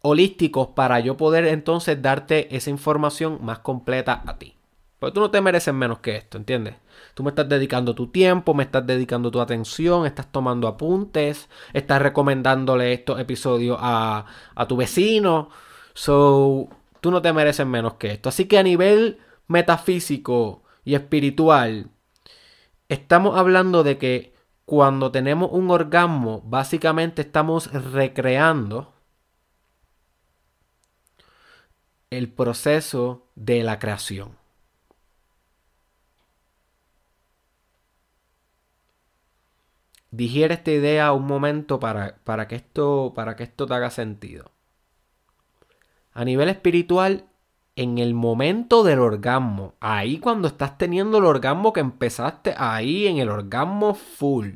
holísticos 0.00 0.68
para 0.68 1.00
yo 1.00 1.16
poder 1.16 1.46
entonces 1.46 2.00
darte 2.00 2.54
esa 2.54 2.70
información 2.70 3.38
más 3.42 3.60
completa 3.60 4.22
a 4.26 4.38
ti. 4.38 4.54
Porque 4.98 5.14
tú 5.14 5.20
no 5.20 5.30
te 5.30 5.40
mereces 5.40 5.74
menos 5.74 6.00
que 6.00 6.16
esto, 6.16 6.36
¿entiendes? 6.38 6.74
Tú 7.16 7.22
me 7.22 7.30
estás 7.30 7.48
dedicando 7.48 7.94
tu 7.94 8.08
tiempo, 8.08 8.52
me 8.52 8.64
estás 8.64 8.86
dedicando 8.86 9.30
tu 9.30 9.40
atención, 9.40 10.04
estás 10.04 10.30
tomando 10.30 10.68
apuntes, 10.68 11.48
estás 11.72 12.02
recomendándole 12.02 12.92
estos 12.92 13.18
episodios 13.18 13.78
a, 13.80 14.26
a 14.54 14.68
tu 14.68 14.76
vecino. 14.76 15.48
So, 15.94 16.68
Tú 17.00 17.12
no 17.12 17.22
te 17.22 17.32
mereces 17.32 17.66
menos 17.66 17.94
que 17.94 18.10
esto. 18.10 18.28
Así 18.28 18.46
que 18.46 18.58
a 18.58 18.64
nivel 18.64 19.20
metafísico 19.46 20.64
y 20.84 20.96
espiritual, 20.96 21.90
estamos 22.88 23.38
hablando 23.38 23.84
de 23.84 23.96
que 23.96 24.34
cuando 24.64 25.12
tenemos 25.12 25.50
un 25.52 25.70
orgasmo, 25.70 26.42
básicamente 26.44 27.22
estamos 27.22 27.72
recreando 27.72 28.92
el 32.10 32.28
proceso 32.28 33.28
de 33.36 33.62
la 33.62 33.78
creación. 33.78 34.36
Digiere 40.16 40.54
esta 40.54 40.70
idea 40.70 41.12
un 41.12 41.26
momento 41.26 41.78
para, 41.78 42.16
para, 42.24 42.48
que 42.48 42.56
esto, 42.56 43.12
para 43.14 43.36
que 43.36 43.44
esto 43.44 43.66
te 43.66 43.74
haga 43.74 43.90
sentido 43.90 44.50
a 46.16 46.24
nivel 46.24 46.48
espiritual 46.48 47.26
en 47.76 47.98
el 47.98 48.14
momento 48.14 48.82
del 48.82 49.00
orgasmo. 49.00 49.74
Ahí 49.80 50.18
cuando 50.18 50.48
estás 50.48 50.78
teniendo 50.78 51.18
el 51.18 51.26
orgasmo 51.26 51.74
que 51.74 51.80
empezaste 51.80 52.54
ahí 52.56 53.06
en 53.06 53.18
el 53.18 53.28
orgasmo 53.28 53.94
full. 53.94 54.54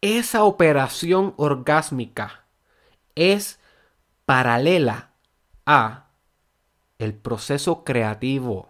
Esa 0.00 0.44
operación 0.44 1.34
orgásmica 1.38 2.44
es 3.16 3.58
paralela 4.26 5.10
a 5.66 6.06
el 7.00 7.12
proceso 7.12 7.82
creativo 7.82 8.68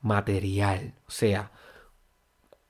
material, 0.00 0.94
o 1.08 1.10
sea, 1.10 1.50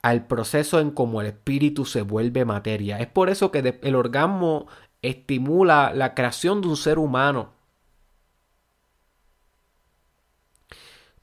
al 0.02 0.26
proceso 0.26 0.80
en 0.80 0.90
cómo 0.90 1.20
el 1.20 1.28
espíritu 1.28 1.84
se 1.84 2.02
vuelve 2.02 2.44
materia. 2.44 2.98
Es 2.98 3.06
por 3.06 3.30
eso 3.30 3.52
que 3.52 3.78
el 3.82 3.94
orgasmo 3.94 4.66
estimula 5.00 5.92
la 5.94 6.14
creación 6.14 6.60
de 6.60 6.68
un 6.68 6.76
ser 6.76 6.98
humano. 6.98 7.52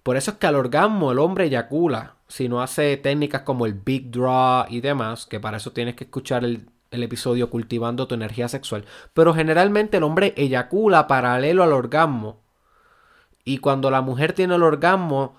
Por 0.02 0.18
eso 0.18 0.32
es 0.32 0.38
que 0.38 0.48
al 0.48 0.56
orgasmo 0.56 1.12
el 1.12 1.20
hombre 1.20 1.46
eyacula. 1.46 2.16
Si 2.28 2.48
no 2.48 2.62
hace 2.62 2.96
técnicas 2.98 3.42
como 3.42 3.66
el 3.66 3.74
Big 3.74 4.12
Draw 4.12 4.68
y 4.70 4.82
demás, 4.82 5.26
que 5.26 5.40
para 5.40 5.58
eso 5.58 5.72
tienes 5.72 5.96
que 5.96 6.06
escuchar 6.06 6.44
el, 6.46 6.70
el 6.92 7.04
episodio 7.04 7.50
Cultivando 7.50 8.08
tu 8.08 8.16
energía 8.16 8.48
sexual. 8.48 8.86
Pero 9.14 9.34
generalmente 9.34 9.98
el 9.98 10.04
hombre 10.04 10.34
eyacula 10.38 11.08
paralelo 11.08 11.64
al 11.64 11.74
orgasmo. 11.74 12.42
Y 13.44 13.58
cuando 13.58 13.92
la 13.92 14.02
mujer 14.02 14.34
tiene 14.34 14.56
el 14.56 14.64
orgasmo, 14.64 15.36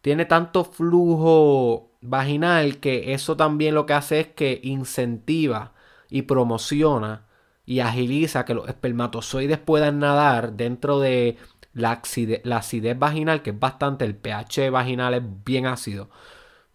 tiene 0.00 0.24
tanto 0.24 0.64
flujo 0.64 1.90
vaginal 2.00 2.78
que 2.78 3.12
eso 3.12 3.36
también 3.36 3.74
lo 3.74 3.86
que 3.86 3.92
hace 3.92 4.20
es 4.20 4.28
que 4.28 4.60
incentiva 4.62 5.74
y 6.08 6.22
promociona 6.22 7.26
y 7.66 7.80
agiliza 7.80 8.44
que 8.44 8.54
los 8.54 8.68
espermatozoides 8.68 9.58
puedan 9.58 10.00
nadar 10.00 10.54
dentro 10.54 10.98
de 10.98 11.36
la, 11.72 11.92
acidez, 11.92 12.98
vaginal, 12.98 13.42
que 13.42 13.50
es 13.50 13.58
bastante, 13.58 14.04
el 14.04 14.16
pH 14.16 14.70
vaginal 14.70 15.14
es 15.14 15.22
bien 15.44 15.66
ácido, 15.66 16.10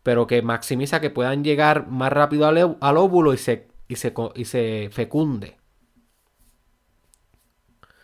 pero 0.03 0.27
que 0.27 0.41
maximiza 0.41 1.01
que 1.01 1.09
puedan 1.09 1.43
llegar 1.43 1.87
más 1.87 2.13
rápido 2.13 2.47
al, 2.47 2.97
óvulo 2.97 3.33
y 3.33 3.37
se, 3.37 3.67
y 3.89 3.95
se, 4.45 4.89
fecunde. 4.91 5.57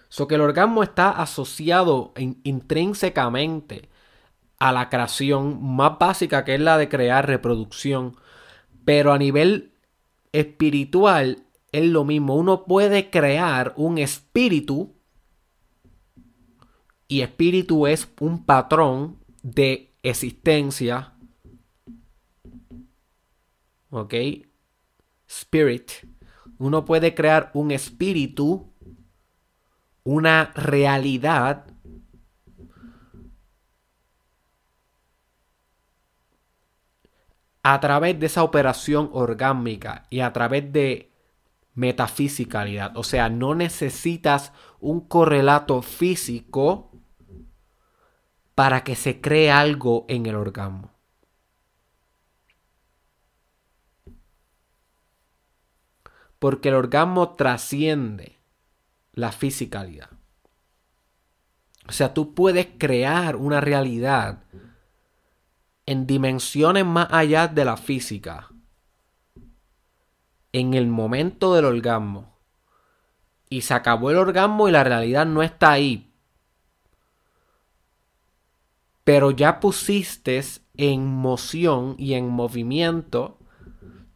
So 0.09 0.27
que 0.27 0.35
el 0.35 0.41
orgasmo 0.41 0.83
está 0.83 1.11
asociado 1.11 2.13
intrínsecamente 2.43 3.90
a 4.61 4.71
la 4.71 4.89
creación 4.89 5.57
más 5.75 5.97
básica 5.97 6.45
que 6.45 6.53
es 6.53 6.61
la 6.61 6.77
de 6.77 6.87
crear 6.87 7.25
reproducción. 7.25 8.15
Pero 8.85 9.11
a 9.11 9.17
nivel 9.17 9.73
espiritual 10.33 11.47
es 11.71 11.85
lo 11.85 12.05
mismo. 12.05 12.35
Uno 12.35 12.65
puede 12.65 13.09
crear 13.09 13.73
un 13.75 13.97
espíritu 13.97 14.93
y 17.07 17.21
espíritu 17.21 17.87
es 17.87 18.07
un 18.19 18.45
patrón 18.45 19.17
de 19.41 19.95
existencia. 20.03 21.15
¿Ok? 23.89 24.13
Spirit. 25.27 25.91
Uno 26.59 26.85
puede 26.85 27.15
crear 27.15 27.49
un 27.55 27.71
espíritu, 27.71 28.71
una 30.03 30.51
realidad 30.53 31.65
a 37.63 37.79
través 37.79 38.19
de 38.19 38.25
esa 38.25 38.43
operación 38.43 39.09
orgánica 39.13 40.07
y 40.09 40.21
a 40.21 40.33
través 40.33 40.71
de 40.71 41.11
metafisicalidad. 41.73 42.95
O 42.97 43.03
sea, 43.03 43.29
no 43.29 43.55
necesitas 43.55 44.51
un 44.79 45.01
correlato 45.01 45.81
físico 45.81 46.91
para 48.55 48.83
que 48.83 48.95
se 48.95 49.21
cree 49.21 49.51
algo 49.51 50.05
en 50.09 50.25
el 50.25 50.35
orgasmo. 50.35 50.91
Porque 56.39 56.69
el 56.69 56.75
orgasmo 56.75 57.35
trasciende 57.35 58.39
la 59.13 59.31
fisicalidad. 59.31 60.09
O 61.87 61.91
sea, 61.91 62.13
tú 62.13 62.33
puedes 62.33 62.67
crear 62.77 63.35
una 63.35 63.61
realidad 63.61 64.43
en 65.85 66.07
dimensiones 66.07 66.85
más 66.85 67.07
allá 67.11 67.47
de 67.47 67.65
la 67.65 67.77
física. 67.77 68.49
En 70.53 70.73
el 70.73 70.87
momento 70.87 71.55
del 71.55 71.65
orgasmo. 71.65 72.37
Y 73.49 73.61
se 73.61 73.73
acabó 73.73 74.11
el 74.11 74.17
orgasmo 74.17 74.67
y 74.67 74.71
la 74.71 74.83
realidad 74.83 75.25
no 75.25 75.43
está 75.43 75.71
ahí. 75.71 76.11
Pero 79.03 79.31
ya 79.31 79.59
pusiste 79.59 80.41
en 80.77 81.05
moción 81.05 81.95
y 81.97 82.13
en 82.13 82.29
movimiento 82.29 83.37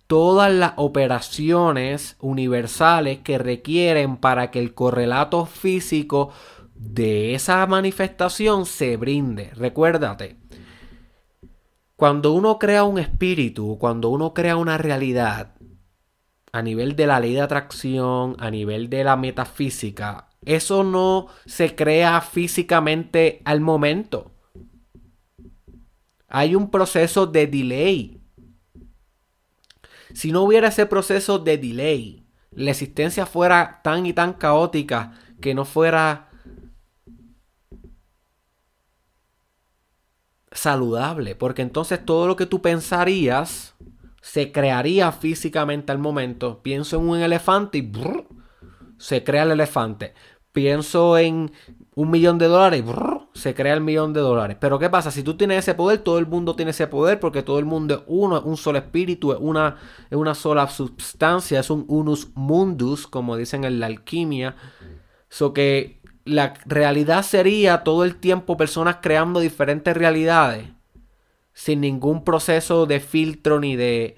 todas 0.07 0.53
las 0.53 0.73
operaciones 0.75 2.15
universales 2.19 3.19
que 3.19 3.37
requieren 3.37 4.17
para 4.17 4.51
que 4.51 4.59
el 4.59 4.73
correlato 4.73 5.45
físico 5.45 6.31
de 6.75 7.33
esa 7.33 7.65
manifestación 7.65 8.65
se 8.65 8.97
brinde. 8.97 9.51
Recuérdate, 9.55 10.37
cuando 11.95 12.33
uno 12.33 12.59
crea 12.59 12.83
un 12.83 12.99
espíritu, 12.99 13.77
cuando 13.79 14.09
uno 14.09 14.33
crea 14.33 14.57
una 14.57 14.77
realidad, 14.77 15.55
a 16.51 16.61
nivel 16.61 16.95
de 16.95 17.07
la 17.07 17.19
ley 17.19 17.33
de 17.33 17.41
atracción, 17.41 18.35
a 18.39 18.49
nivel 18.49 18.89
de 18.89 19.03
la 19.03 19.15
metafísica, 19.15 20.29
eso 20.45 20.83
no 20.83 21.27
se 21.45 21.75
crea 21.75 22.21
físicamente 22.21 23.41
al 23.45 23.61
momento. 23.61 24.31
Hay 26.27 26.55
un 26.55 26.69
proceso 26.69 27.27
de 27.27 27.47
delay. 27.47 28.21
si 30.13 30.31
no 30.31 30.43
hubiera 30.43 30.69
ese 30.69 30.85
proceso 30.85 31.39
de 31.39 31.57
delay, 31.57 32.25
la 32.51 32.71
existencia 32.71 33.25
fuera 33.25 33.81
tan 33.83 34.05
y 34.05 34.13
tan 34.13 34.33
caótica 34.33 35.13
que 35.41 35.53
no 35.53 35.65
fuera 35.65 36.29
saludable, 40.65 41.35
porque 41.35 41.61
entonces 41.61 42.03
todo 42.03 42.25
lo 42.25 42.35
que 42.35 42.47
tú 42.47 42.59
pensarías 42.59 43.75
se 44.21 44.51
crearía 44.51 45.11
físicamente 45.11 45.91
al 45.91 45.99
momento. 45.99 46.63
Pienso 46.63 46.97
en 46.97 47.07
un 47.07 47.19
elefante 47.19 47.77
y 47.77 47.91
se 48.97 49.23
crea 49.23 49.43
el 49.43 49.51
elefante. 49.51 50.15
Pienso 50.53 51.19
en 51.19 51.51
un 51.93 52.09
millón 52.09 52.39
de 52.39 52.47
dólares 52.47 52.83
y 52.83 53.39
se 53.39 53.53
crea 53.53 53.75
el 53.75 53.81
millón 53.81 54.13
de 54.13 54.21
dólares. 54.21 54.57
Pero 54.59 54.79
¿qué 54.79 54.89
pasa? 54.89 55.11
Si 55.11 55.21
tú 55.21 55.37
tienes 55.37 55.59
ese 55.59 55.75
poder, 55.75 55.99
todo 55.99 56.17
el 56.17 56.25
mundo 56.25 56.55
tiene 56.55 56.71
ese 56.71 56.87
poder 56.87 57.19
porque 57.19 57.43
todo 57.43 57.59
el 57.59 57.65
mundo 57.65 57.93
es 57.93 58.01
uno, 58.07 58.37
es 58.39 58.43
un 58.43 58.57
solo 58.57 58.79
espíritu, 58.79 59.33
es 59.33 59.37
una, 59.39 59.77
es 60.09 60.17
una 60.17 60.33
sola 60.33 60.67
sustancia, 60.67 61.59
es 61.59 61.69
un 61.69 61.85
unus 61.87 62.29
mundus, 62.33 63.05
como 63.05 63.37
dicen 63.37 63.65
en 63.65 63.79
la 63.79 63.85
alquimia. 63.85 64.55
So 65.29 65.53
que 65.53 66.01
la 66.25 66.55
realidad 66.65 67.23
sería 67.23 67.83
todo 67.83 68.03
el 68.03 68.15
tiempo 68.15 68.57
personas 68.57 68.97
creando 69.01 69.39
diferentes 69.39 69.95
realidades 69.95 70.67
sin 71.53 71.81
ningún 71.81 72.23
proceso 72.23 72.85
de 72.85 72.99
filtro 72.99 73.59
ni 73.59 73.75
de 73.75 74.17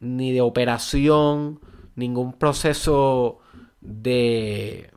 ni 0.00 0.32
de 0.32 0.40
operación, 0.40 1.60
ningún 1.96 2.34
proceso 2.34 3.38
de 3.80 4.92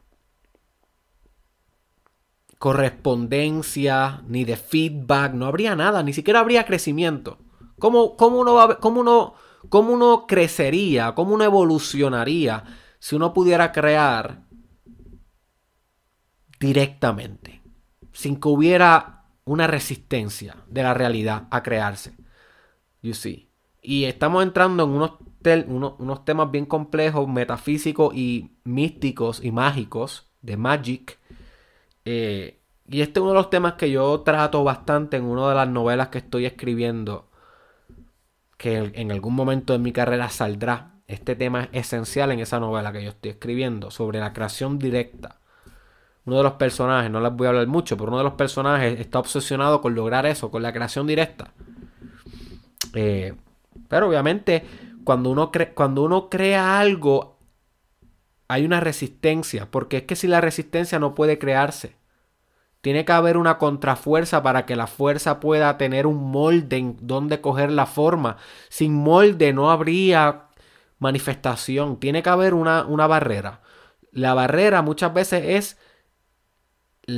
correspondencia, 2.59 4.21
ni 4.27 4.45
de 4.45 4.55
feedback, 4.55 5.33
no 5.33 5.47
habría 5.47 5.75
nada, 5.75 6.03
ni 6.03 6.13
siquiera 6.13 6.41
habría 6.41 6.65
crecimiento. 6.65 7.39
¿Cómo, 7.79 8.15
cómo 8.15 8.39
uno, 8.39 8.77
cómo 8.79 9.01
uno, 9.01 9.33
cómo 9.69 9.93
uno 9.93 10.27
crecería, 10.27 11.15
cómo 11.15 11.33
uno 11.33 11.43
evolucionaría 11.43 12.63
si 12.99 13.15
uno 13.15 13.33
pudiera 13.33 13.71
crear 13.71 14.43
directamente, 16.61 17.59
sin 18.13 18.39
que 18.39 18.47
hubiera 18.47 19.23
una 19.45 19.65
resistencia 19.65 20.55
de 20.67 20.83
la 20.83 20.93
realidad 20.93 21.47
a 21.49 21.63
crearse. 21.63 22.13
You 23.01 23.15
see. 23.15 23.49
Y 23.81 24.03
estamos 24.03 24.43
entrando 24.43 24.83
en 24.83 25.71
unos, 25.71 26.23
temas 26.23 26.51
bien 26.51 26.67
complejos, 26.67 27.27
metafísicos 27.27 28.15
y 28.15 28.51
místicos 28.63 29.43
y 29.43 29.51
mágicos 29.51 30.29
de 30.43 30.55
Magic. 30.55 31.17
Eh, 32.05 32.59
y 32.87 33.01
este 33.01 33.19
es 33.19 33.21
uno 33.21 33.31
de 33.31 33.39
los 33.39 33.49
temas 33.49 33.73
que 33.73 33.89
yo 33.89 34.21
trato 34.21 34.63
bastante 34.63 35.17
en 35.17 35.23
una 35.23 35.49
de 35.49 35.55
las 35.55 35.67
novelas 35.67 36.09
que 36.09 36.19
estoy 36.19 36.45
escribiendo. 36.45 37.27
Que 38.57 38.91
en 38.93 39.11
algún 39.11 39.33
momento 39.33 39.73
de 39.73 39.79
mi 39.79 39.91
carrera 39.91 40.29
saldrá. 40.29 40.91
Este 41.07 41.35
tema 41.35 41.69
es 41.71 41.87
esencial 41.87 42.31
en 42.31 42.39
esa 42.39 42.59
novela 42.59 42.93
que 42.93 43.03
yo 43.03 43.09
estoy 43.09 43.31
escribiendo 43.31 43.89
sobre 43.89 44.19
la 44.19 44.31
creación 44.31 44.77
directa 44.77 45.40
uno 46.25 46.37
de 46.37 46.43
los 46.43 46.53
personajes, 46.53 47.09
no 47.09 47.19
les 47.19 47.33
voy 47.33 47.47
a 47.47 47.49
hablar 47.49 47.67
mucho, 47.67 47.97
pero 47.97 48.09
uno 48.09 48.19
de 48.19 48.23
los 48.23 48.33
personajes 48.33 48.99
está 48.99 49.19
obsesionado 49.19 49.81
con 49.81 49.95
lograr 49.95 50.25
eso, 50.25 50.51
con 50.51 50.61
la 50.61 50.71
creación 50.71 51.07
directa. 51.07 51.53
Eh, 52.93 53.33
pero 53.87 54.07
obviamente, 54.07 54.63
cuando 55.03 55.31
uno, 55.31 55.51
cuando 55.73 56.03
uno 56.03 56.29
crea 56.29 56.79
algo, 56.79 57.39
hay 58.47 58.65
una 58.65 58.79
resistencia, 58.79 59.69
porque 59.71 59.97
es 59.97 60.03
que 60.03 60.15
si 60.15 60.27
la 60.27 60.41
resistencia 60.41 60.99
no 60.99 61.15
puede 61.15 61.39
crearse, 61.39 61.95
tiene 62.81 63.05
que 63.05 63.11
haber 63.11 63.37
una 63.37 63.57
contrafuerza 63.57 64.43
para 64.43 64.65
que 64.65 64.75
la 64.75 64.87
fuerza 64.87 65.39
pueda 65.39 65.77
tener 65.77 66.07
un 66.07 66.31
molde 66.31 66.77
en 66.77 66.97
donde 66.99 67.39
coger 67.39 67.71
la 67.71 67.85
forma. 67.85 68.37
Sin 68.69 68.93
molde 68.95 69.53
no 69.53 69.71
habría 69.71 70.47
manifestación, 70.99 71.99
tiene 71.99 72.23
que 72.23 72.29
haber 72.29 72.53
una, 72.53 72.85
una 72.85 73.07
barrera. 73.07 73.61
La 74.11 74.33
barrera 74.33 74.81
muchas 74.81 75.13
veces 75.13 75.43
es 75.45 75.77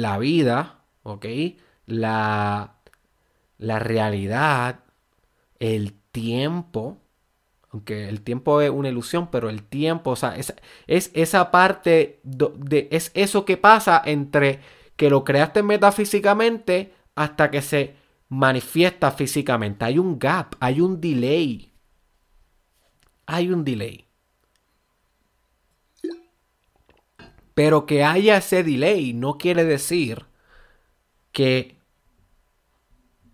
la 0.02 0.18
vida, 0.18 0.86
¿ok? 1.04 1.26
La, 1.86 2.78
la 3.58 3.80
realidad, 3.80 4.80
el 5.60 5.94
tiempo, 6.12 6.98
aunque 7.70 8.08
el 8.10 8.22
tiempo 8.22 8.62
es 8.62 8.70
una 8.70 8.90
ilusión, 8.90 9.30
pero 9.32 9.50
el 9.50 9.64
tiempo, 9.64 10.12
o 10.12 10.16
sea, 10.16 10.36
es, 10.36 10.54
es 10.88 11.12
esa 11.14 11.52
parte, 11.52 12.20
de, 12.24 12.88
es 12.92 13.12
eso 13.14 13.46
que 13.46 13.58
pasa 13.58 14.02
entre 14.06 14.62
que 14.96 15.10
lo 15.10 15.24
creaste 15.24 15.64
metafísicamente 15.64 16.94
hasta 17.16 17.50
que 17.52 17.62
se 17.62 17.96
manifiesta 18.30 19.12
físicamente. 19.12 19.86
Hay 19.86 20.00
un 20.00 20.20
gap, 20.20 20.56
hay 20.60 20.82
un 20.82 21.00
delay. 21.02 21.72
Hay 23.26 23.50
un 23.50 23.64
delay. 23.64 24.03
Pero 27.54 27.86
que 27.86 28.04
haya 28.04 28.38
ese 28.38 28.64
delay 28.64 29.14
no 29.14 29.38
quiere 29.38 29.64
decir 29.64 30.26
que 31.32 31.78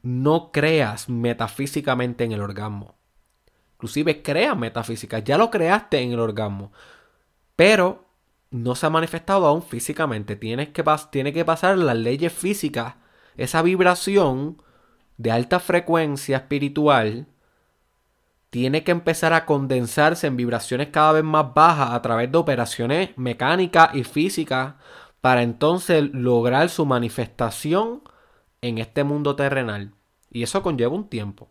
no 0.02 0.52
creas 0.52 1.10
metafísicamente 1.10 2.24
en 2.24 2.32
el 2.32 2.42
orgasmo. 2.42 2.96
Inclusive 3.76 4.22
creas 4.22 4.58
metafísica, 4.58 5.20
ya 5.20 5.38
lo 5.38 5.50
creaste 5.50 6.00
en 6.00 6.12
el 6.12 6.20
orgasmo, 6.20 6.72
pero 7.56 8.06
no 8.52 8.76
se 8.76 8.86
ha 8.86 8.90
manifestado 8.90 9.48
aún 9.48 9.64
físicamente. 9.64 10.36
Tienes 10.36 10.70
que 10.70 10.84
tiene 11.12 11.34
que 11.34 11.46
pasar 11.46 11.78
las 11.78 11.96
leyes 11.96 12.34
físicas, 12.34 12.96
esa 13.38 13.62
vibración 13.62 14.62
de 15.18 15.32
alta 15.32 15.60
frecuencia 15.60 16.38
espiritual 16.38 17.28
tiene 18.50 18.84
que 18.84 18.92
empezar 18.92 19.34
a 19.34 19.46
condensarse 19.46 20.28
en 20.28 20.38
vibraciones 20.38 20.90
cada 20.90 21.14
vez 21.14 21.24
más 21.24 21.54
bajas 21.54 21.92
a 21.92 22.02
través 22.02 22.32
de 22.32 22.38
operaciones 22.38 23.12
mecánicas 23.18 23.94
y 23.94 24.04
físicas 24.04 24.76
para 25.22 25.44
entonces 25.44 26.10
lograr 26.14 26.70
su 26.70 26.86
manifestación 26.86 28.02
en 28.62 28.78
este 28.80 29.04
mundo 29.04 29.36
terrenal. 29.36 29.94
Y 30.32 30.44
eso 30.44 30.64
conlleva 30.64 30.96
un 30.96 31.10
tiempo. 31.10 31.50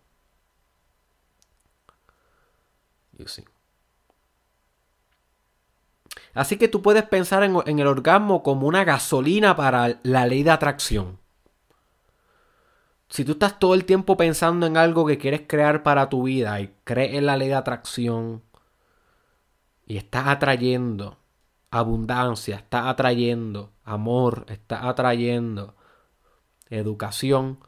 Así 6.35 6.57
que 6.57 6.69
tú 6.69 6.83
puedes 6.83 7.05
pensar 7.05 7.43
en, 7.43 7.57
en 7.67 7.79
el 7.79 7.87
orgasmo 7.87 8.43
como 8.43 8.67
una 8.67 8.85
gasolina 8.85 9.57
para 9.57 10.01
la 10.03 10.27
ley 10.27 10.43
de 10.43 10.51
atracción 10.51 11.19
si 13.09 13.25
tú 13.25 13.33
estás 13.33 13.59
todo 13.59 13.75
el 13.75 13.85
tiempo 13.85 14.17
pensando 14.17 14.67
en 14.67 14.77
algo 14.77 15.07
que 15.07 15.19
quieres 15.19 15.43
crear 15.47 15.83
para 15.83 16.09
tu 16.09 16.25
vida 16.25 16.61
y 16.61 16.75
crees 16.85 17.15
en 17.15 17.27
la 17.27 17.37
ley 17.37 17.49
de 17.49 17.55
atracción 17.55 18.43
y 19.87 19.97
estás 19.97 20.29
atrayendo 20.29 21.17
abundancia, 21.71 22.57
estás 22.57 22.87
atrayendo 22.87 23.73
amor, 23.85 24.45
estás 24.49 24.85
atrayendo 24.85 25.75
educación, 26.69 27.59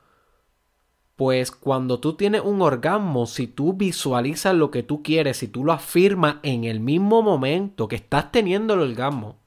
pues 1.16 1.50
cuando 1.50 2.00
tú 2.00 2.14
tienes 2.14 2.42
un 2.42 2.62
orgasmo, 2.62 3.26
si 3.26 3.46
tú 3.46 3.72
visualizas 3.74 4.54
lo 4.54 4.70
que 4.70 4.82
tú 4.82 5.02
quieres, 5.02 5.38
si 5.38 5.48
tú 5.48 5.64
lo 5.64 5.72
afirmas 5.72 6.36
en 6.42 6.64
el 6.64 6.80
mismo 6.80 7.22
momento 7.22 7.88
que 7.88 7.96
estás 7.96 8.32
teniendo 8.32 8.74
el 8.74 8.80
orgasmo, 8.80 9.39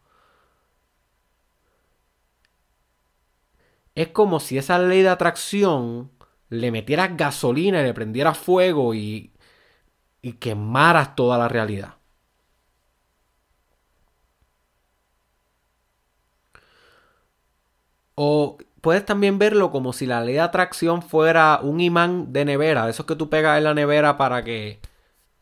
es 3.95 4.10
como 4.10 4.39
si 4.39 4.58
esa 4.58 4.79
ley 4.79 5.01
de 5.01 5.10
atracción 5.10 6.12
le 6.49 6.71
metieras 6.71 7.15
gasolina 7.17 7.82
y 7.82 7.84
le 7.86 7.93
prendieras 7.93 8.38
fuego 8.38 8.93
y, 8.93 9.32
quemaras 10.39 11.15
toda 11.15 11.38
la 11.38 11.47
realidad. 11.49 11.95
O 18.15 18.58
puedes 18.82 19.06
también 19.06 19.39
verlo 19.39 19.71
como 19.71 19.93
si 19.93 20.06
la 20.06 20.21
ley 20.21 20.36
de 20.36 20.41
atracción 20.41 21.01
fuera 21.01 21.60
un 21.62 21.79
imán 21.82 22.32
de 22.34 22.45
nevera, 22.45 22.86
de 22.86 22.91
esos 22.91 23.06
que 23.06 23.15
tú 23.15 23.29
pegas 23.29 23.58
en 23.58 23.63
la 23.65 23.73
nevera 23.73 24.17
para 24.17 24.43
que 24.43 24.79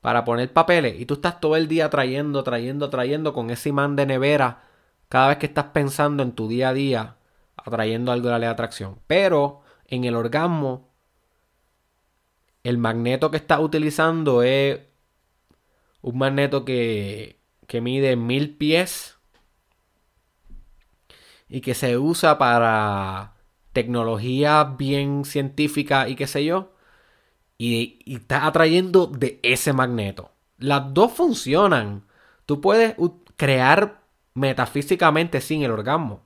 para 0.01 0.25
poner 0.25 0.51
papeles 0.53 0.99
y 0.99 1.05
tú 1.05 1.15
estás 1.15 1.39
todo 1.39 1.55
el 1.55 1.67
día 1.67 1.89
trayendo, 1.89 2.43
trayendo, 2.43 2.89
trayendo 2.89 3.33
con 3.33 3.51
ese 3.51 3.69
imán 3.69 3.95
de 3.95 4.05
nevera 4.07 4.63
cada 5.09 5.29
vez 5.29 5.37
que 5.37 5.45
estás 5.47 5.65
pensando 5.65 6.23
en 6.23 6.33
tu 6.33 6.47
día 6.47 6.69
a 6.69 6.73
día 6.73 7.17
atrayendo 7.63 8.11
algo 8.11 8.27
de 8.27 8.31
la 8.31 8.39
ley 8.39 8.47
de 8.47 8.53
atracción. 8.53 8.99
Pero 9.07 9.61
en 9.87 10.03
el 10.05 10.15
orgasmo, 10.15 10.89
el 12.63 12.77
magneto 12.77 13.31
que 13.31 13.37
estás 13.37 13.59
utilizando 13.59 14.43
es 14.43 14.79
un 16.01 16.17
magneto 16.17 16.65
que, 16.65 17.39
que 17.67 17.81
mide 17.81 18.15
mil 18.15 18.55
pies 18.57 19.17
y 21.49 21.61
que 21.61 21.73
se 21.73 21.97
usa 21.97 22.37
para 22.37 23.33
tecnología 23.73 24.63
bien 24.63 25.25
científica 25.25 26.07
y 26.07 26.15
qué 26.15 26.27
sé 26.27 26.45
yo. 26.45 26.73
Y, 27.57 27.99
y 28.05 28.15
está 28.15 28.47
atrayendo 28.47 29.05
de 29.05 29.39
ese 29.43 29.73
magneto. 29.73 30.31
Las 30.57 30.93
dos 30.93 31.11
funcionan. 31.11 32.05
Tú 32.45 32.59
puedes 32.61 32.95
crear 33.35 34.01
metafísicamente 34.33 35.41
sin 35.41 35.63
el 35.63 35.71
orgasmo. 35.71 36.23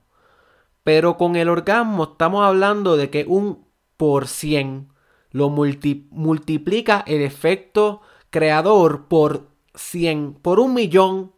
Pero 0.86 1.16
con 1.16 1.34
el 1.34 1.48
orgasmo 1.48 2.12
estamos 2.12 2.44
hablando 2.44 2.96
de 2.96 3.10
que 3.10 3.24
un 3.26 3.66
por 3.96 4.28
cien 4.28 4.92
lo 5.32 5.48
multiplica 5.50 7.02
el 7.08 7.22
efecto 7.22 8.02
creador 8.30 9.08
por 9.08 9.48
100, 9.74 10.34
por 10.34 10.60
un 10.60 10.74
millón. 10.74 11.32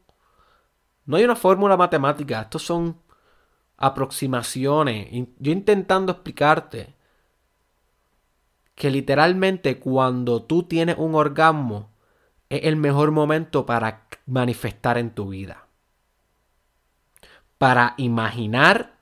No 1.06 1.16
hay 1.16 1.24
una 1.24 1.34
fórmula 1.34 1.78
matemática, 1.78 2.42
estos 2.42 2.62
son 2.62 2.98
aproximaciones. 3.78 5.08
Yo 5.38 5.50
intentando 5.50 6.12
explicarte 6.12 6.94
que 8.74 8.90
literalmente 8.90 9.78
cuando 9.78 10.42
tú 10.42 10.64
tienes 10.64 10.98
un 10.98 11.14
orgasmo 11.14 11.88
es 12.50 12.64
el 12.64 12.76
mejor 12.76 13.12
momento 13.12 13.64
para 13.64 14.08
manifestar 14.26 14.98
en 14.98 15.14
tu 15.14 15.30
vida. 15.30 15.68
Para 17.56 17.94
imaginar 17.96 18.97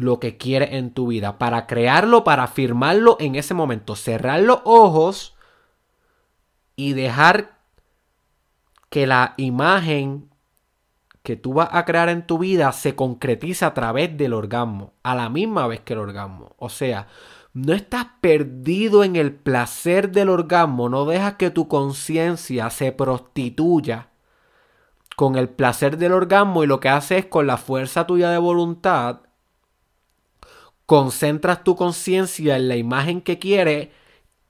lo 0.00 0.18
que 0.18 0.38
quieres 0.38 0.72
en 0.72 0.92
tu 0.92 1.08
vida, 1.08 1.38
para 1.38 1.66
crearlo, 1.66 2.24
para 2.24 2.44
afirmarlo 2.44 3.18
en 3.20 3.34
ese 3.34 3.52
momento, 3.52 3.96
cerrar 3.96 4.40
los 4.40 4.60
ojos 4.64 5.36
y 6.74 6.94
dejar 6.94 7.58
que 8.88 9.06
la 9.06 9.34
imagen 9.36 10.30
que 11.22 11.36
tú 11.36 11.52
vas 11.52 11.68
a 11.72 11.84
crear 11.84 12.08
en 12.08 12.26
tu 12.26 12.38
vida 12.38 12.72
se 12.72 12.96
concretiza 12.96 13.66
a 13.66 13.74
través 13.74 14.16
del 14.16 14.32
orgasmo, 14.32 14.94
a 15.02 15.14
la 15.14 15.28
misma 15.28 15.66
vez 15.66 15.80
que 15.80 15.92
el 15.92 15.98
orgasmo. 15.98 16.54
O 16.56 16.70
sea, 16.70 17.06
no 17.52 17.74
estás 17.74 18.06
perdido 18.22 19.04
en 19.04 19.16
el 19.16 19.34
placer 19.34 20.12
del 20.12 20.30
orgasmo, 20.30 20.88
no 20.88 21.04
dejas 21.04 21.34
que 21.34 21.50
tu 21.50 21.68
conciencia 21.68 22.70
se 22.70 22.90
prostituya 22.92 24.08
con 25.14 25.36
el 25.36 25.50
placer 25.50 25.98
del 25.98 26.14
orgasmo 26.14 26.64
y 26.64 26.66
lo 26.66 26.80
que 26.80 26.88
haces 26.88 27.18
es 27.18 27.26
con 27.26 27.46
la 27.46 27.58
fuerza 27.58 28.06
tuya 28.06 28.30
de 28.30 28.38
voluntad, 28.38 29.20
concentras 30.90 31.62
tu 31.62 31.76
conciencia 31.76 32.56
en 32.56 32.66
la 32.66 32.74
imagen 32.74 33.20
que 33.20 33.38
quieres 33.38 33.90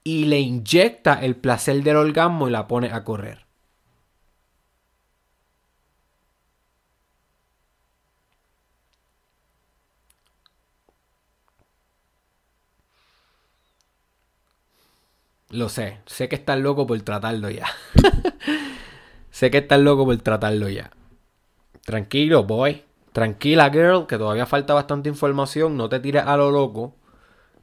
y 0.03 0.25
le 0.25 0.39
inyecta 0.39 1.13
el 1.23 1.35
placer 1.35 1.83
del 1.83 1.97
orgasmo 1.97 2.47
y 2.47 2.51
la 2.51 2.67
pones 2.67 2.93
a 2.93 3.03
correr. 3.03 3.45
Lo 15.49 15.69
sé, 15.69 15.99
sé 16.07 16.27
que 16.27 16.37
estás 16.37 16.57
loco 16.57 16.87
por 16.87 16.99
tratarlo 17.03 17.51
ya. 17.51 17.67
sé 19.29 19.51
que 19.51 19.59
estás 19.59 19.79
loco 19.79 20.05
por 20.05 20.17
tratarlo 20.17 20.69
ya. 20.69 20.89
Tranquilo, 21.85 22.45
boy. 22.45 22.83
Tranquila, 23.13 23.69
girl, 23.69 24.07
que 24.07 24.17
todavía 24.17 24.45
falta 24.45 24.73
bastante 24.73 25.09
información. 25.09 25.77
No 25.77 25.89
te 25.89 25.99
tires 25.99 26.23
a 26.25 26.37
lo 26.37 26.51
loco. 26.51 26.95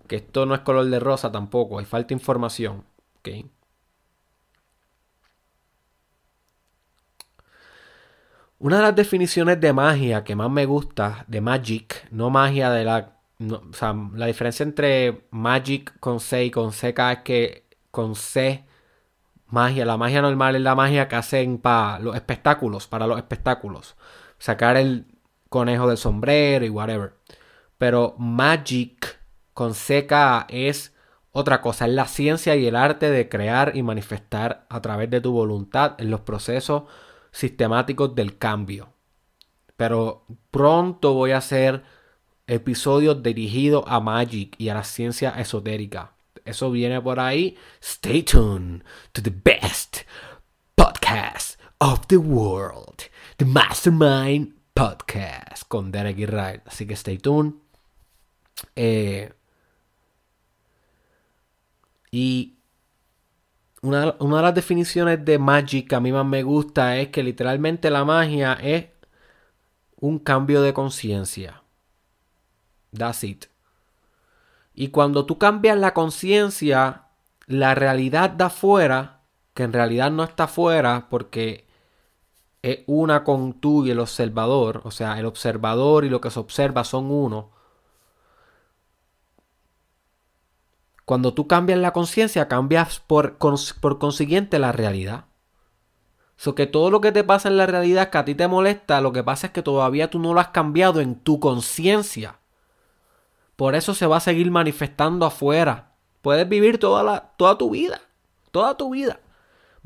Que 0.09 0.17
esto 0.17 0.47
no 0.47 0.55
es 0.55 0.61
color 0.63 0.87
de 0.87 1.01
rosa 1.01 1.33
tampoco. 1.33 1.79
Hay 1.79 1.85
falta 1.87 2.15
información. 2.15 2.85
¿Ok? 3.19 3.29
Una 8.61 8.77
de 8.79 8.83
las 8.83 8.97
definiciones 8.97 9.61
de 9.61 9.73
magia 9.73 10.25
que 10.25 10.35
más 10.35 10.51
me 10.51 10.67
gusta, 10.67 11.25
de 11.29 11.41
magic, 11.41 12.09
no 12.11 12.29
magia 12.31 12.71
de 12.71 12.85
la... 12.85 13.17
o 13.41 13.73
sea, 13.73 13.95
la 14.15 14.27
diferencia 14.27 14.65
entre 14.65 15.27
magic 15.31 15.99
con 16.01 16.19
C 16.21 16.47
y 16.47 16.51
con 16.51 16.71
CK 16.73 16.99
es 17.13 17.19
que 17.25 17.69
con 17.91 18.15
C, 18.17 18.65
magia. 19.49 19.85
La 19.87 19.97
magia 19.97 20.23
normal 20.23 20.57
es 20.57 20.63
la 20.63 20.75
magia 20.75 21.09
que 21.09 21.17
hacen 21.17 21.59
para 21.59 21.99
los 22.01 22.17
espectáculos, 22.17 22.87
para 22.89 23.07
los 23.07 23.19
espectáculos. 23.19 23.97
Sacar 24.39 24.77
el 24.77 25.07
conejo 25.49 25.89
del 25.89 25.97
sombrero 25.97 26.65
y 26.65 26.71
whatever. 26.71 27.15
Pero 27.79 28.15
magic 28.19 29.21
con 29.55 29.73
CK 29.73 30.47
es 30.49 30.95
otra 31.33 31.61
cosa, 31.61 31.87
es 31.87 31.93
la 31.93 32.07
ciencia 32.07 32.57
y 32.57 32.67
el 32.67 32.77
arte 32.77 33.11
de 33.11 33.29
crear 33.29 33.77
y 33.77 33.83
manifestar 33.83 34.67
a 34.69 34.81
través 34.81 35.11
de 35.11 35.21
tu 35.21 35.33
voluntad 35.33 35.95
en 35.99 36.11
los 36.11 36.21
procesos 36.21 36.85
sistemáticos 37.31 38.15
del 38.15 38.39
cambio. 38.39 38.93
Pero 39.77 40.25
pronto 40.51 41.15
voy 41.15 41.31
a 41.31 41.39
hacer 41.39 41.85
episodios 42.49 43.23
dirigidos 43.23 43.85
a 43.87 44.01
Magic 44.01 44.57
y 44.59 44.71
a 44.71 44.75
la 44.75 44.83
ciencia 44.83 45.31
esotérica. 45.39 46.13
Eso 46.45 46.71
viene 46.71 47.01
por 47.01 47.21
ahí. 47.21 47.57
Stay 47.81 48.23
tuned 48.23 48.83
to 49.13 49.23
the 49.23 49.31
best 49.31 49.99
podcast 50.75 51.61
of 51.79 52.07
the 52.09 52.17
world. 52.17 53.05
The 53.37 53.45
Mastermind 53.45 54.58
Podcast 54.79 55.65
con 55.67 55.91
Derek 55.91 56.21
Israel. 56.21 56.63
Así 56.65 56.87
que 56.87 56.95
stay 56.95 57.19
tuned. 57.19 57.55
Eh, 58.77 59.33
y 62.13 62.59
una, 63.83 64.15
una, 64.21 64.37
de 64.37 64.43
las 64.45 64.55
definiciones 64.55 65.25
de 65.25 65.37
Magic 65.37 65.89
que 65.89 65.97
a 65.97 66.01
mí 66.01 66.13
más 66.13 66.25
me 66.25 66.45
gusta 66.45 66.97
es 66.97 67.09
que 67.09 67.25
literalmente 67.25 67.91
la 67.91 68.05
magia 68.05 68.53
es 68.53 68.87
un 69.97 70.21
cambio 70.21 70.63
de 70.63 70.73
conciencia. 70.73 71.65
That's 72.97 73.25
it. 73.25 73.47
Y 74.75 74.91
cuando 74.91 75.27
tú 75.27 75.39
cambias 75.39 75.77
la 75.77 75.93
conciencia, 75.93 77.09
la 77.47 77.75
realidad 77.75 78.31
de 78.31 78.45
afuera, 78.45 79.23
que 79.55 79.65
en 79.65 79.73
realidad 79.73 80.13
no 80.13 80.23
está 80.23 80.45
afuera 80.45 81.09
porque 81.11 81.68
es 82.73 82.81
una 82.87 83.25
con 83.25 83.55
tú 83.55 83.87
y 83.87 83.91
el 83.91 84.01
observador, 84.01 84.83
o 84.85 84.91
sea, 84.91 85.19
el 85.19 85.27
observador 85.27 86.05
y 86.05 86.11
lo 86.11 86.21
que 86.21 86.31
se 86.31 86.41
observa 86.41 86.85
son 86.85 87.11
uno. 87.11 87.51
Cuando 91.09 91.33
tú 91.33 91.47
cambias 91.47 91.79
la 91.79 91.95
conciencia, 91.95 92.49
cambias 92.49 93.01
por, 93.01 93.39
por, 93.39 93.99
consiguiente 93.99 94.59
la 94.59 94.73
realidad. 94.73 95.25
So 96.37 96.55
que 96.55 96.67
todo 96.67 96.91
lo 96.91 97.01
que 97.01 97.13
te 97.13 97.25
pasa 97.25 97.49
en 97.49 97.57
la 97.57 97.65
realidad 97.65 98.11
que 98.11 98.19
a 98.19 98.25
ti 98.27 98.35
te 98.35 98.47
molesta, 98.47 99.01
lo 99.01 99.11
que 99.13 99.25
pasa 99.25 99.47
es 99.47 99.53
que 99.55 99.63
todavía 99.63 100.11
tú 100.11 100.19
no 100.19 100.35
lo 100.35 100.41
has 100.41 100.49
cambiado 100.49 101.01
en 101.01 101.15
tu 101.15 101.41
conciencia. 101.41 102.41
Por 103.57 103.75
eso 103.75 103.95
se 103.95 104.07
va 104.07 104.19
a 104.19 104.21
seguir 104.21 104.51
manifestando 104.51 105.25
afuera. 105.25 105.95
Puedes 106.21 106.47
vivir 106.47 106.79
toda, 106.79 107.03
la, 107.03 107.33
toda 107.39 107.57
tu 107.57 107.71
vida, 107.71 108.03
toda 108.51 108.77
tu 108.77 108.91
vida, 108.91 109.19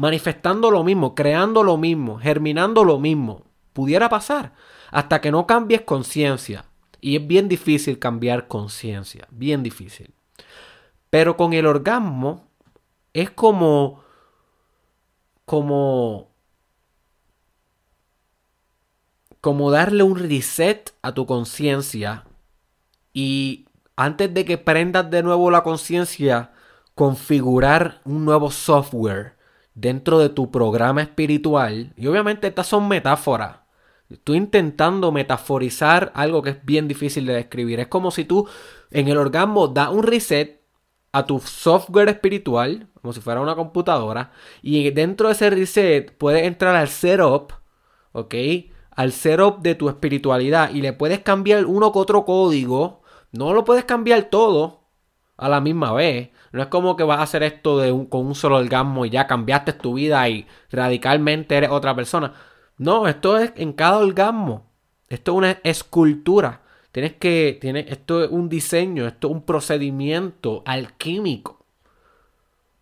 manifestando 0.02 0.72
lo 0.72 0.82
mismo, 0.82 1.14
creando 1.14 1.62
lo 1.62 1.76
mismo, 1.76 2.18
germinando 2.18 2.82
lo 2.82 2.98
mismo. 2.98 3.44
Pudiera 3.72 4.08
pasar 4.08 4.52
hasta 4.90 5.20
que 5.20 5.30
no 5.30 5.46
cambies 5.46 5.82
conciencia. 5.82 6.64
Y 7.00 7.14
es 7.14 7.24
bien 7.24 7.48
difícil 7.48 8.00
cambiar 8.00 8.48
conciencia, 8.48 9.28
bien 9.30 9.62
difícil. 9.62 10.12
Pero 11.08 11.36
con 11.36 11.52
el 11.52 11.66
orgasmo 11.66 12.48
es 13.12 13.30
como 13.30 14.02
como 15.44 16.32
como 19.40 19.70
darle 19.70 20.02
un 20.02 20.18
reset 20.18 20.92
a 21.02 21.14
tu 21.14 21.26
conciencia 21.26 22.24
y 23.12 23.66
antes 23.94 24.34
de 24.34 24.44
que 24.44 24.58
prendas 24.58 25.08
de 25.12 25.22
nuevo 25.22 25.52
la 25.52 25.62
conciencia, 25.62 26.50
configurar 26.96 28.00
un 28.04 28.24
nuevo 28.24 28.50
software 28.50 29.40
dentro 29.74 30.18
de 30.18 30.28
tu 30.28 30.50
programa 30.50 31.02
espiritual. 31.02 31.92
Y 31.96 32.06
obviamente 32.06 32.46
estas 32.48 32.66
son 32.66 32.88
metáforas. 32.88 33.58
Estoy 34.11 34.37
intentando 34.37 35.11
metaforizar 35.12 36.12
algo 36.14 36.42
que 36.42 36.50
es 36.50 36.64
bien 36.64 36.88
difícil 36.88 37.26
de 37.26 37.35
describir. 37.35 37.80
Es 37.80 37.88
como 37.88 38.11
si 38.11 38.24
tú 38.24 38.46
en 38.90 39.08
el 39.08 39.16
orgasmo 39.16 39.68
das 39.68 39.88
un 39.88 40.02
reset 40.02 40.62
a 41.12 41.26
tu 41.26 41.40
software 41.40 42.08
espiritual, 42.08 42.88
como 43.00 43.12
si 43.12 43.20
fuera 43.20 43.40
una 43.40 43.54
computadora, 43.54 44.32
y 44.62 44.90
dentro 44.90 45.28
de 45.28 45.35
ese 45.35 45.50
reset 45.50 46.16
puedes 46.16 46.44
entrar 46.44 46.74
al 46.74 46.88
setup, 46.88 47.52
¿ok? 48.12 48.35
Al 48.90 49.12
setup 49.12 49.61
de 49.61 49.74
tu 49.74 49.88
espiritualidad 49.88 50.70
y 50.70 50.82
le 50.82 50.92
puedes 50.92 51.20
cambiar 51.20 51.66
uno 51.66 51.92
que 51.92 51.98
otro 51.98 52.24
código 52.24 53.02
no 53.30 53.54
lo 53.54 53.64
puedes 53.64 53.85
cambiar 53.85 54.24
todo 54.24 54.82
a 55.38 55.48
la 55.48 55.61
misma 55.61 55.92
vez. 55.92 56.30
No 56.53 56.62
es 56.62 56.68
como 56.68 56.96
que 56.96 57.05
vas 57.05 57.18
a 57.18 57.22
hacer 57.22 57.42
esto 57.42 57.78
de 57.78 57.90
con 58.09 58.26
un 58.26 58.34
solo 58.34 58.57
orgasmo 58.57 59.07
y 59.07 59.11
ya 59.11 59.26
cambiaste 59.26 59.72
tu 59.72 59.94
vida 59.94 60.28
y 60.28 60.46
radicalmente 60.70 61.57
eres 61.57 61.70
otra 61.70 61.94
persona. 61.94 62.34
No, 62.78 63.09
esto 63.09 63.38
es 63.38 63.53
en 63.57 63.72
cada 63.72 63.98
orgasmo. 63.98 64.66
Esto 65.09 65.32
es 65.32 65.38
una 65.38 65.50
escultura. 65.64 66.62
Tienes 66.90 67.14
que, 67.14 67.59
tienes, 67.61 67.86
esto 67.88 68.24
es 68.24 68.30
un 68.30 68.48
diseño, 68.48 69.07
esto 69.07 69.28
es 69.28 69.34
un 69.34 69.42
procedimiento 69.42 70.62
alquímico. 70.66 71.64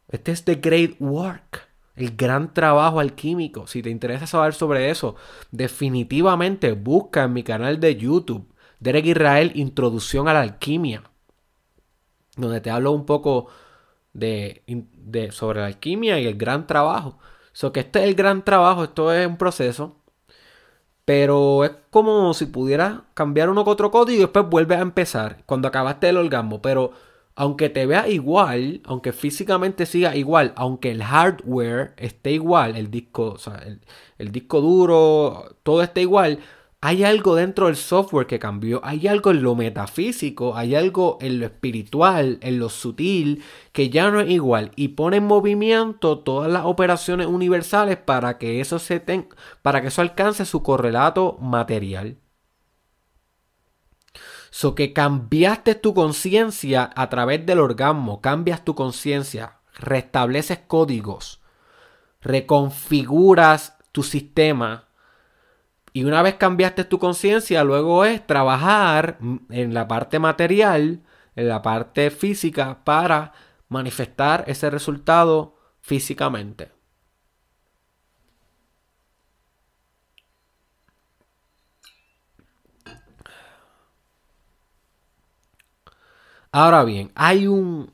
Este 0.08 0.32
es 0.32 0.44
the 0.44 0.56
great 0.56 0.96
work, 0.98 1.68
el 1.94 2.16
gran 2.16 2.52
trabajo 2.52 2.98
alquímico. 2.98 3.68
Si 3.68 3.82
te 3.82 3.90
interesa 3.90 4.26
saber 4.26 4.54
sobre 4.54 4.90
eso, 4.90 5.14
definitivamente 5.52 6.72
busca 6.72 7.24
en 7.24 7.32
mi 7.32 7.44
canal 7.44 7.78
de 7.78 7.94
YouTube 7.94 8.50
Derek 8.80 9.04
Israel, 9.04 9.52
Introducción 9.54 10.26
a 10.26 10.32
la 10.32 10.40
Alquimia, 10.40 11.02
donde 12.36 12.60
te 12.60 12.70
hablo 12.70 12.92
un 12.92 13.06
poco 13.06 13.48
de, 14.12 14.62
sobre 15.32 15.60
la 15.60 15.66
alquimia 15.66 16.18
y 16.20 16.26
el 16.26 16.36
gran 16.36 16.66
trabajo. 16.66 17.18
So 17.52 17.72
que 17.72 17.80
este 17.80 18.00
es 18.00 18.04
el 18.06 18.14
gran 18.14 18.44
trabajo, 18.44 18.84
esto 18.84 19.12
es 19.12 19.26
un 19.26 19.36
proceso. 19.36 19.96
Pero 21.04 21.64
es 21.64 21.72
como 21.90 22.32
si 22.34 22.46
pudieras 22.46 23.00
cambiar 23.14 23.50
uno 23.50 23.64
con 23.64 23.72
otro 23.72 23.90
código 23.90 24.18
y 24.18 24.22
después 24.22 24.48
vuelves 24.48 24.78
a 24.78 24.82
empezar 24.82 25.42
cuando 25.46 25.68
acabaste 25.68 26.08
el 26.08 26.16
orgasmo. 26.18 26.62
Pero 26.62 26.92
aunque 27.34 27.68
te 27.70 27.86
vea 27.86 28.08
igual, 28.08 28.82
aunque 28.84 29.12
físicamente 29.12 29.86
siga 29.86 30.14
igual, 30.14 30.52
aunque 30.56 30.90
el 30.90 31.02
hardware 31.02 31.94
esté 31.96 32.32
igual, 32.32 32.76
el 32.76 32.90
disco, 32.90 33.36
el, 34.18 34.32
disco 34.32 34.60
duro, 34.60 35.56
todo 35.62 35.82
esté 35.82 36.02
igual, 36.02 36.40
hay 36.82 37.04
algo 37.04 37.34
dentro 37.34 37.66
del 37.66 37.76
software 37.76 38.26
que 38.26 38.38
cambió, 38.38 38.80
hay 38.82 39.06
algo 39.06 39.30
en 39.32 39.42
lo 39.42 39.54
metafísico, 39.54 40.56
hay 40.56 40.74
algo 40.74 41.18
en 41.20 41.38
lo 41.38 41.46
espiritual, 41.46 42.38
en 42.40 42.58
lo 42.58 42.70
sutil, 42.70 43.44
que 43.72 43.90
ya 43.90 44.10
no 44.10 44.20
es 44.20 44.30
igual 44.30 44.72
y 44.76 44.88
pone 44.88 45.18
en 45.18 45.26
movimiento 45.26 46.20
todas 46.20 46.50
las 46.50 46.64
operaciones 46.64 47.26
universales 47.26 47.98
para 47.98 48.38
que 48.38 48.60
eso 48.62 48.78
se 48.78 49.00
para 49.60 49.82
que 49.82 49.88
eso 49.88 50.00
alcance 50.00 50.46
su 50.46 50.62
correlato 50.62 51.36
material. 51.40 52.16
So 54.50 54.74
que 54.74 54.92
cambiaste 54.92 55.74
tu 55.74 55.92
conciencia 55.94 56.90
a 56.96 57.08
través 57.10 57.44
del 57.44 57.60
orgasmo, 57.60 58.20
cambias 58.22 58.64
tu 58.64 58.74
conciencia, 58.74 59.58
restableces 59.78 60.58
códigos, 60.66 61.40
reconfiguras 62.22 63.76
tu 63.92 64.02
sistema. 64.02 64.89
Y 65.93 66.05
una 66.05 66.22
vez 66.22 66.36
cambiaste 66.36 66.84
tu 66.84 66.99
conciencia, 66.99 67.64
luego 67.64 68.05
es 68.05 68.26
trabajar 68.26 69.18
en 69.51 69.74
la 69.74 69.88
parte 69.88 70.18
material, 70.18 71.03
en 71.36 71.49
la 71.49 71.62
parte 71.62 72.11
física, 72.11 72.84
para 72.84 73.32
manifestar 73.68 74.45
ese 74.47 74.70
resultado 74.70 75.57
físicamente. 75.80 76.70
Ahora 86.53 86.84
bien, 86.84 87.12
hay 87.14 87.47
un. 87.47 87.93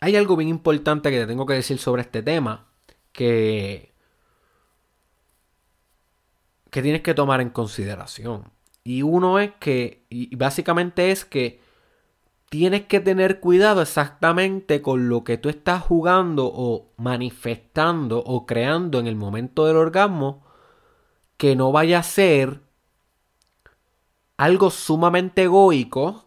Hay 0.00 0.16
algo 0.16 0.36
bien 0.36 0.48
importante 0.50 1.10
que 1.10 1.20
te 1.20 1.26
tengo 1.26 1.46
que 1.46 1.54
decir 1.54 1.78
sobre 1.78 2.02
este 2.02 2.22
tema. 2.22 2.68
Que. 3.12 3.94
Que 6.70 6.82
tienes 6.82 7.02
que 7.02 7.14
tomar 7.14 7.40
en 7.40 7.50
consideración. 7.50 8.50
Y 8.84 9.02
uno 9.02 9.38
es 9.38 9.52
que. 9.58 10.04
Y 10.08 10.34
básicamente 10.36 11.10
es 11.10 11.24
que. 11.24 11.66
Tienes 12.50 12.86
que 12.86 13.00
tener 13.00 13.40
cuidado 13.40 13.82
exactamente 13.82 14.80
con 14.80 15.10
lo 15.10 15.22
que 15.22 15.36
tú 15.36 15.50
estás 15.50 15.82
jugando 15.82 16.50
o 16.50 16.94
manifestando 16.96 18.20
o 18.20 18.46
creando 18.46 18.98
en 18.98 19.06
el 19.06 19.16
momento 19.16 19.66
del 19.66 19.76
orgasmo. 19.76 20.42
Que 21.36 21.56
no 21.56 21.72
vaya 21.72 21.98
a 21.98 22.02
ser 22.02 22.62
algo 24.38 24.70
sumamente 24.70 25.42
egoico 25.42 26.24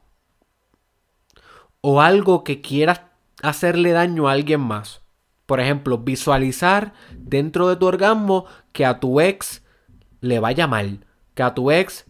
o 1.81 2.01
algo 2.01 2.43
que 2.43 2.61
quieras 2.61 3.01
hacerle 3.41 3.91
daño 3.91 4.27
a 4.27 4.33
alguien 4.33 4.61
más. 4.61 5.01
Por 5.47 5.59
ejemplo, 5.59 5.97
visualizar 5.97 6.93
dentro 7.17 7.67
de 7.67 7.75
tu 7.75 7.87
orgasmo 7.87 8.45
que 8.71 8.85
a 8.85 8.99
tu 8.99 9.19
ex 9.19 9.63
le 10.21 10.39
vaya 10.39 10.67
mal, 10.67 11.05
que 11.33 11.43
a 11.43 11.53
tu 11.53 11.71
ex 11.71 12.05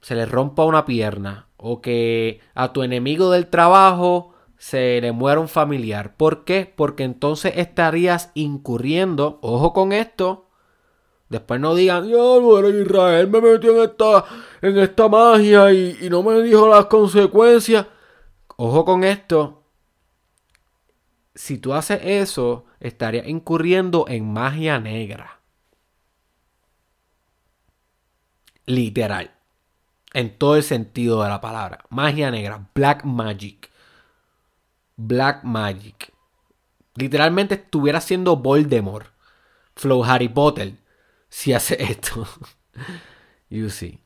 se 0.00 0.14
le 0.16 0.26
rompa 0.26 0.64
una 0.64 0.84
pierna 0.84 1.48
o 1.56 1.80
que 1.80 2.40
a 2.54 2.72
tu 2.72 2.82
enemigo 2.82 3.30
del 3.30 3.46
trabajo 3.46 4.34
se 4.58 5.00
le 5.00 5.12
muera 5.12 5.40
un 5.40 5.48
familiar. 5.48 6.16
¿Por 6.16 6.44
qué? 6.44 6.72
Porque 6.74 7.04
entonces 7.04 7.54
estarías 7.56 8.30
incurriendo, 8.34 9.38
ojo 9.42 9.72
con 9.72 9.92
esto, 9.92 10.48
después 11.28 11.60
no 11.60 11.74
digan, 11.74 12.08
yo, 12.08 12.68
Israel 12.68 13.28
me 13.28 13.40
metió 13.40 13.76
en 13.76 13.90
esta, 13.90 14.24
en 14.60 14.78
esta 14.78 15.08
magia 15.08 15.72
y 15.72 16.08
no 16.10 16.22
me 16.22 16.42
dijo 16.42 16.68
las 16.68 16.86
consecuencias. 16.86 17.86
Ojo 18.56 18.84
con 18.84 19.04
esto. 19.04 19.64
Si 21.34 21.58
tú 21.58 21.72
haces 21.72 22.00
eso, 22.02 22.66
estarías 22.80 23.26
incurriendo 23.26 24.06
en 24.08 24.32
magia 24.32 24.78
negra. 24.78 25.41
Literal. 28.66 29.32
En 30.14 30.36
todo 30.36 30.56
el 30.56 30.62
sentido 30.62 31.22
de 31.22 31.28
la 31.28 31.40
palabra. 31.40 31.84
Magia 31.88 32.30
negra. 32.30 32.68
Black 32.74 33.04
magic. 33.04 33.70
Black 34.96 35.42
magic. 35.44 36.12
Literalmente 36.94 37.54
estuviera 37.54 38.00
siendo 38.00 38.36
Voldemort. 38.36 39.06
Flow 39.74 40.04
Harry 40.04 40.28
Potter. 40.28 40.74
Si 41.28 41.52
hace 41.52 41.82
esto. 41.82 42.26
you 43.48 43.70
see 43.70 44.02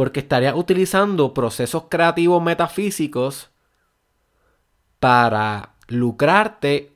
porque 0.00 0.20
estaría 0.20 0.54
utilizando 0.54 1.34
procesos 1.34 1.84
creativos 1.90 2.42
metafísicos 2.42 3.50
para 4.98 5.74
lucrarte 5.88 6.94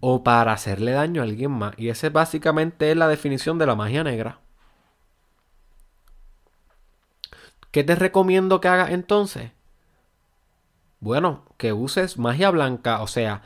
o 0.00 0.22
para 0.22 0.52
hacerle 0.52 0.92
daño 0.92 1.22
a 1.22 1.24
alguien 1.24 1.52
más. 1.52 1.72
Y 1.78 1.88
esa 1.88 2.10
básicamente 2.10 2.90
es 2.90 2.98
la 2.98 3.08
definición 3.08 3.56
de 3.56 3.64
la 3.64 3.76
magia 3.76 4.04
negra. 4.04 4.40
¿Qué 7.70 7.84
te 7.84 7.94
recomiendo 7.94 8.60
que 8.60 8.68
hagas 8.68 8.90
entonces? 8.90 9.52
Bueno, 11.00 11.44
que 11.56 11.72
uses 11.72 12.18
magia 12.18 12.50
blanca, 12.50 13.00
o 13.02 13.06
sea, 13.06 13.42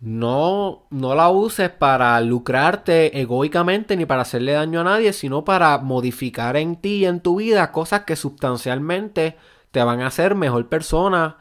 no, 0.00 0.86
no 0.90 1.14
la 1.14 1.30
uses 1.30 1.70
para 1.70 2.20
lucrarte 2.20 3.20
egoicamente 3.20 3.96
ni 3.96 4.04
para 4.04 4.22
hacerle 4.22 4.52
daño 4.52 4.80
a 4.80 4.84
nadie, 4.84 5.12
sino 5.12 5.44
para 5.44 5.78
modificar 5.78 6.56
en 6.56 6.76
ti 6.76 6.96
y 6.96 7.06
en 7.06 7.20
tu 7.20 7.36
vida 7.36 7.72
cosas 7.72 8.02
que 8.02 8.16
sustancialmente 8.16 9.38
te 9.70 9.82
van 9.82 10.02
a 10.02 10.08
hacer 10.08 10.34
mejor 10.34 10.68
persona, 10.68 11.38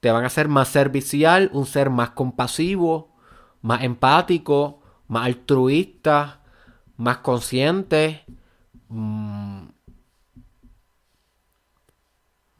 te 0.00 0.10
van 0.10 0.24
a 0.24 0.26
hacer 0.26 0.48
más 0.48 0.68
servicial, 0.68 1.48
un 1.52 1.64
ser 1.64 1.90
más 1.90 2.10
compasivo, 2.10 3.14
más 3.62 3.82
empático, 3.82 4.82
más 5.08 5.26
altruista, 5.26 6.42
más 6.96 7.18
consciente, 7.18 8.24
mm, 8.88 9.68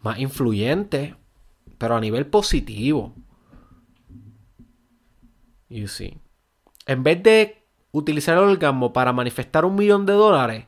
más 0.06 0.18
influyente, 0.18 1.16
pero 1.78 1.96
a 1.96 2.00
nivel 2.00 2.26
positivo. 2.26 3.14
You 5.68 5.88
see. 5.88 6.20
En 6.86 7.02
vez 7.02 7.22
de 7.22 7.66
utilizar 7.90 8.38
el 8.38 8.44
orgasmo 8.44 8.92
para 8.92 9.12
manifestar 9.12 9.64
un 9.64 9.74
millón 9.74 10.06
de 10.06 10.12
dólares, 10.12 10.66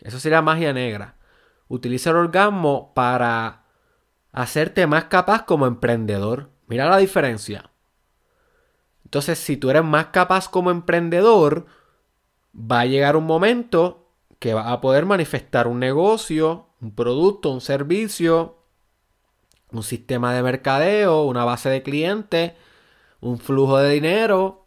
eso 0.00 0.20
sería 0.20 0.40
magia 0.40 0.72
negra. 0.72 1.16
Utiliza 1.68 2.10
el 2.10 2.16
orgasmo 2.16 2.92
para 2.94 3.64
hacerte 4.32 4.86
más 4.86 5.04
capaz 5.04 5.44
como 5.44 5.66
emprendedor. 5.66 6.50
Mira 6.68 6.88
la 6.88 6.98
diferencia. 6.98 7.70
Entonces, 9.04 9.38
si 9.38 9.56
tú 9.56 9.70
eres 9.70 9.84
más 9.84 10.06
capaz 10.06 10.48
como 10.48 10.70
emprendedor, 10.70 11.66
va 12.54 12.80
a 12.80 12.86
llegar 12.86 13.16
un 13.16 13.24
momento 13.24 14.10
que 14.38 14.54
vas 14.54 14.66
a 14.68 14.80
poder 14.80 15.06
manifestar 15.06 15.66
un 15.66 15.80
negocio, 15.80 16.68
un 16.80 16.94
producto, 16.94 17.50
un 17.50 17.60
servicio, 17.60 18.55
un 19.76 19.84
sistema 19.84 20.34
de 20.34 20.42
mercadeo, 20.42 21.24
una 21.24 21.44
base 21.44 21.68
de 21.68 21.82
clientes 21.82 22.52
un 23.20 23.38
flujo 23.38 23.78
de 23.78 23.92
dinero 23.94 24.66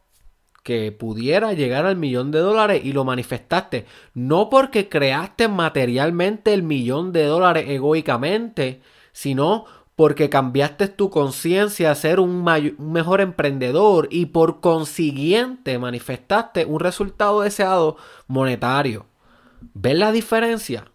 que 0.63 0.91
pudiera 0.91 1.53
llegar 1.53 1.85
al 1.85 1.95
millón 1.95 2.31
de 2.31 2.39
dólares 2.39 2.81
y 2.83 2.91
lo 2.91 3.05
manifestaste. 3.05 3.85
No 4.13 4.49
porque 4.49 4.89
creaste 4.89 5.47
materialmente 5.47 6.53
el 6.53 6.63
millón 6.63 7.11
de 7.11 7.25
dólares 7.25 7.65
egoicamente, 7.67 8.81
sino 9.11 9.65
porque 9.95 10.29
cambiaste 10.29 10.87
tu 10.87 11.09
conciencia 11.09 11.91
a 11.91 11.95
ser 11.95 12.19
un, 12.19 12.47
un, 12.47 12.91
mejor 12.91 13.21
emprendedor 13.21 14.07
y 14.11 14.27
por 14.27 14.61
consiguiente 14.61 15.77
manifestaste 15.79 16.65
un 16.65 16.79
resultado 16.79 17.41
deseado 17.41 17.97
monetario. 18.27 19.07
¿Ves 19.73 19.97
la 19.97 20.11
diferencia? 20.11 20.85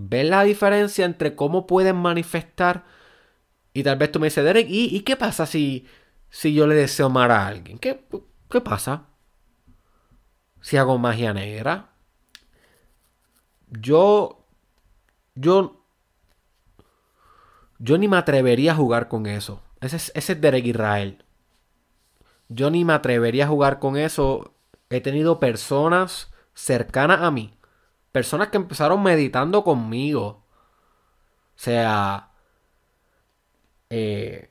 ¿Ves 0.00 0.28
la 0.28 0.44
diferencia 0.44 1.04
entre 1.04 1.34
cómo 1.34 1.66
pueden 1.66 1.96
manifestar 1.96 2.84
y 3.72 3.82
tal 3.82 3.96
vez 3.96 4.12
tú 4.12 4.20
me 4.20 4.26
dices, 4.26 4.44
Derek, 4.44 4.66
¿y, 4.68 5.00
qué 5.00 5.16
pasa 5.16 5.46
si, 5.46 5.86
si 6.30 6.54
yo 6.54 6.66
le 6.66 6.74
deseo 6.74 7.10
mal 7.10 7.30
a 7.30 7.46
alguien? 7.46 7.78
¿Qué, 7.78 8.06
¿Qué 8.50 8.60
pasa? 8.60 9.06
Si 10.60 10.76
hago 10.76 10.98
magia 10.98 11.32
negra. 11.32 11.90
Yo. 13.68 14.44
Yo. 15.34 15.84
Yo 17.78 17.98
ni 17.98 18.08
me 18.08 18.16
atrevería 18.16 18.72
a 18.72 18.76
jugar 18.76 19.08
con 19.08 19.26
eso. 19.26 19.62
Es, 19.80 19.94
ese 19.94 20.32
es 20.32 20.40
Derek 20.40 20.66
Israel. 20.66 21.24
Yo 22.48 22.70
ni 22.70 22.84
me 22.84 22.94
atrevería 22.94 23.44
a 23.44 23.48
jugar 23.48 23.78
con 23.78 23.96
eso. 23.96 24.54
He 24.90 25.00
tenido 25.00 25.38
personas 25.38 26.32
cercanas 26.54 27.20
a 27.20 27.30
mí. 27.30 27.57
Personas 28.12 28.48
que 28.48 28.56
empezaron 28.58 29.02
meditando 29.02 29.64
conmigo. 29.64 30.26
O 31.56 31.60
sea, 31.60 32.30
eh, 33.90 34.50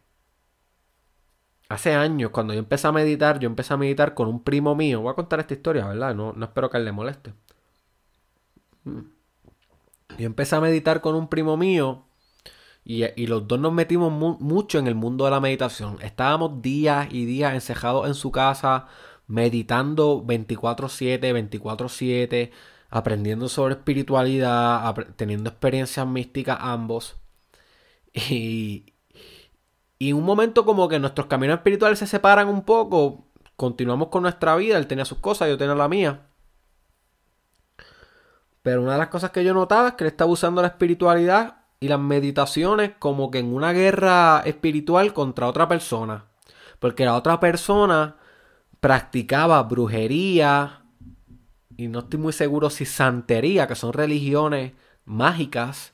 hace 1.70 1.93
años, 1.95 2.32
cuando 2.32 2.53
yo 2.53 2.60
empecé 2.60 2.88
a 2.88 2.91
meditar, 2.91 3.39
yo 3.39 3.47
empecé 3.47 3.74
a 3.74 3.78
meditar 3.78 4.14
con 4.14 4.28
un 4.28 4.43
primo 4.43 4.76
mío. 4.76 5.01
Voy 5.01 5.12
a 5.12 5.16
contar 5.16 5.39
esta 5.39 5.53
historia, 5.53 5.88
¿verdad? 5.88 6.16
No, 6.16 6.34
no 6.34 6.45
espero 6.45 6.70
que 6.70 6.78
él 6.78 6.86
le 6.86 6.91
moleste. 6.91 7.34
Mm. 8.84 9.01
Yo 10.18 10.26
empecé 10.26 10.55
a 10.55 10.62
meditar 10.62 11.01
con 11.01 11.16
un 11.16 11.28
primo 11.30 11.58
mío 11.58 12.05
Y, 12.86 13.28
los 13.28 13.47
dos 13.47 13.60
nos 13.60 13.74
metimos 13.74 14.12
mucho 14.41 14.80
en 14.80 14.88
el 14.88 14.95
mundo 14.95 15.26
de 15.26 15.32
la 15.32 15.41
meditación. 15.41 15.97
Estábamos 16.01 16.62
días 16.62 17.10
y 17.12 17.26
días 17.26 17.53
encejados 17.53 18.08
en 18.08 18.16
su 18.16 18.32
casa, 18.32 18.88
meditando 19.28 20.24
24/7, 20.26 21.34
24/7, 21.34 22.51
aprendiendo 22.89 23.49
sobre 23.49 23.75
espiritualidad, 23.75 24.93
teniendo 25.15 25.49
experiencias 25.49 26.07
místicas 26.07 26.57
ambos. 26.61 27.17
Y, 28.29 28.95
y 29.99 30.09
en 30.09 30.15
un 30.15 30.23
momento 30.23 30.65
como 30.65 30.88
que 30.88 30.99
nuestros 30.99 31.27
caminos 31.27 31.57
espirituales 31.57 31.99
se 31.99 32.07
separan 32.07 32.47
un 32.47 32.63
poco, 32.63 33.27
continuamos 33.55 34.07
con 34.09 34.23
nuestra 34.23 34.55
vida, 34.55 34.77
él 34.77 34.88
tenía 34.88 35.05
sus 35.05 35.19
cosas, 35.19 35.49
yo 35.49 35.57
tenía 35.57 35.75
la 35.75 35.88
mía. 35.88 36.27
Pero 38.63 38.81
una 38.81 38.93
de 38.93 38.97
las 38.97 39.07
cosas 39.09 39.31
que 39.31 39.43
yo 39.43 39.53
notaba 39.53 39.89
es 39.89 39.93
que 39.95 40.03
él 40.03 40.09
estaba 40.09 40.31
usando 40.31 40.61
la 40.61 40.69
espiritualidad 40.69 41.57
y 41.79 41.88
las 41.88 41.99
meditaciones 41.99 42.91
como 42.99 43.31
que 43.31 43.39
en 43.39 43.53
una 43.53 43.71
guerra 43.71 44.41
espiritual 44.45 45.13
contra 45.13 45.47
otra 45.47 45.67
persona. 45.67 46.25
Porque 46.79 47.05
la 47.05 47.15
otra 47.15 47.39
persona 47.39 48.17
practicaba 48.79 49.61
brujería 49.63 50.81
y 51.78 51.88
no 51.88 51.99
estoy 51.99 52.19
muy 52.19 52.34
seguro 52.34 52.69
si 52.69 52.86
santería, 52.86 53.67
que 53.67 53.75
son 53.75 53.93
religiones 53.93 54.73
mágicas. 55.05 55.93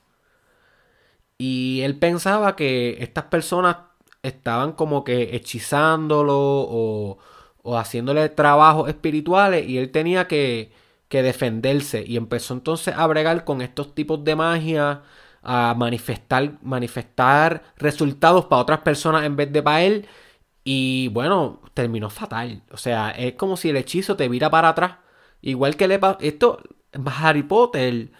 Y 1.38 1.80
él 1.82 1.98
pensaba 1.98 2.56
que 2.56 2.96
estas 3.02 3.24
personas 3.24 3.76
estaban 4.22 4.72
como 4.72 5.04
que 5.04 5.36
hechizándolo 5.36 6.36
o, 6.38 7.18
o 7.62 7.78
haciéndole 7.78 8.28
trabajos 8.30 8.88
espirituales 8.88 9.68
y 9.68 9.78
él 9.78 9.90
tenía 9.92 10.26
que, 10.28 10.72
que 11.08 11.22
defenderse. 11.22 12.04
Y 12.06 12.16
empezó 12.16 12.54
entonces 12.54 12.94
a 12.96 13.06
bregar 13.06 13.44
con 13.44 13.60
estos 13.62 13.94
tipos 13.94 14.24
de 14.24 14.36
magia 14.36 15.02
a 15.42 15.74
manifestar, 15.76 16.58
manifestar 16.62 17.62
resultados 17.76 18.46
para 18.46 18.62
otras 18.62 18.80
personas 18.80 19.24
en 19.24 19.36
vez 19.36 19.52
de 19.52 19.62
para 19.62 19.82
él. 19.82 20.06
Y 20.64 21.08
bueno, 21.08 21.60
terminó 21.74 22.10
fatal. 22.10 22.62
O 22.72 22.76
sea, 22.78 23.10
es 23.10 23.34
como 23.34 23.56
si 23.56 23.70
el 23.70 23.76
hechizo 23.76 24.16
te 24.16 24.28
vira 24.28 24.50
para 24.50 24.70
atrás. 24.70 24.98
Igual 25.44 25.76
que 25.76 25.88
le 25.88 25.98
pasa. 25.98 26.18
Esto, 26.20 26.60
Harry 27.22 27.42
Potter, 27.44 28.10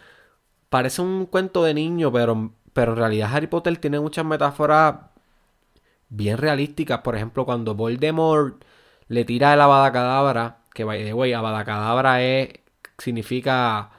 parece 0.70 1.03
un 1.03 1.27
cuento 1.27 1.64
de 1.64 1.75
niño, 1.75 2.12
pero, 2.12 2.53
pero 2.72 2.93
en 2.93 2.99
realidad 2.99 3.31
Harry 3.35 3.47
Potter 3.49 3.77
tiene 3.79 4.01
muchas 4.01 4.25
metáforas 4.27 4.97
bien 6.09 6.39
realísticas. 6.39 7.01
Por 7.01 7.16
ejemplo, 7.16 7.45
cuando 7.45 7.75
Voldemort 7.75 8.64
le 9.09 9.25
tira 9.25 9.55
el 9.55 9.61
abadacadabra, 9.61 10.59
que 10.75 10.85
by 10.85 11.05
the 11.05 11.14
way, 11.14 11.33
abadacadabra 11.33 12.22
es, 12.22 12.51
significa 12.99 13.91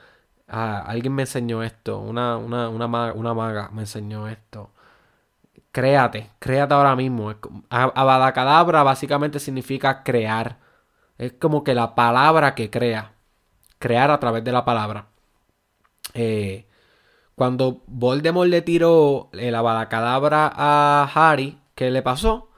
Ah, 0.47 0.83
alguien 0.87 1.13
me 1.13 1.23
enseñó 1.23 1.63
esto, 1.63 1.99
una, 1.99 2.37
una, 2.37 2.69
una, 2.69 3.33
maga, 3.33 3.69
me 3.73 3.81
enseñó 3.83 4.27
esto. 4.27 4.71
Créate, 5.71 6.31
créate 6.39 6.73
ahora 6.73 6.95
mismo. 6.95 7.33
Abadacadabra 7.69 8.83
básicamente 8.83 9.39
significa 9.39 10.03
crear. 10.03 10.59
Es 11.17 11.33
como 11.33 11.63
que 11.63 11.75
la 11.75 11.95
palabra 11.95 12.55
que 12.55 12.69
crea. 12.69 13.14
Crear 13.79 14.11
a 14.11 14.19
través 14.19 14.43
de 14.43 14.51
la 14.51 14.65
palabra. 14.65 15.07
Eh, 16.13 16.65
cuando 17.35 17.83
Voldemort 17.87 18.49
le 18.49 18.61
tiró 18.61 19.29
el 19.33 19.53
abadacadabra 19.55 20.51
a 20.55 21.11
Harry, 21.13 21.59
¿qué 21.75 21.91
le 21.91 22.01
pasó? 22.01 22.49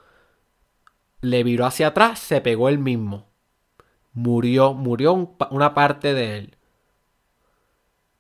Le 1.21 1.43
viró 1.43 1.65
hacia 1.65 1.87
atrás, 1.87 2.19
se 2.19 2.41
pegó 2.41 2.69
él 2.69 2.77
mismo. 2.77 3.25
Murió, 4.13 4.73
murió 4.73 5.35
una 5.49 5.73
parte 5.73 6.13
de 6.13 6.37
él. 6.37 6.57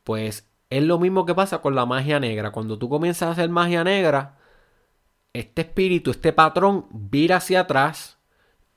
Pues 0.03 0.47
es 0.69 0.83
lo 0.83 0.99
mismo 0.99 1.25
que 1.25 1.35
pasa 1.35 1.59
con 1.59 1.75
la 1.75 1.85
magia 1.85 2.19
negra. 2.19 2.51
Cuando 2.51 2.77
tú 2.79 2.89
comienzas 2.89 3.29
a 3.29 3.31
hacer 3.31 3.49
magia 3.49 3.83
negra, 3.83 4.37
este 5.33 5.61
espíritu, 5.61 6.11
este 6.11 6.33
patrón, 6.33 6.87
vira 6.91 7.37
hacia 7.37 7.61
atrás 7.61 8.17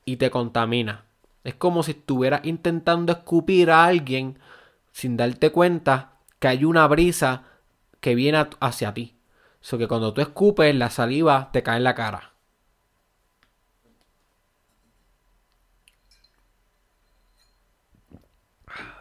y 0.05 0.17
te 0.17 0.31
contamina. 0.31 1.07
Es 1.45 1.55
como 1.55 1.83
si 1.83 1.93
estuvieras 1.93 2.43
intentando 2.45 3.13
escupir 3.13 3.71
a 3.71 3.85
alguien 3.85 4.39
sin 4.93 5.17
darte 5.17 5.51
cuenta 5.51 6.13
que 6.39 6.49
hay 6.49 6.65
una 6.65 6.87
brisa 6.87 7.45
que 8.01 8.15
viene 8.15 8.47
hacia 8.61 8.95
ti. 8.95 9.17
Eso 9.63 9.79
que 9.79 9.89
cuando 9.89 10.13
tú 10.13 10.21
escupes, 10.21 10.75
la 10.75 10.91
saliva 10.91 11.51
te 11.53 11.63
cae 11.63 11.79
en 11.79 11.85
la 11.85 11.95
cara. 11.95 12.33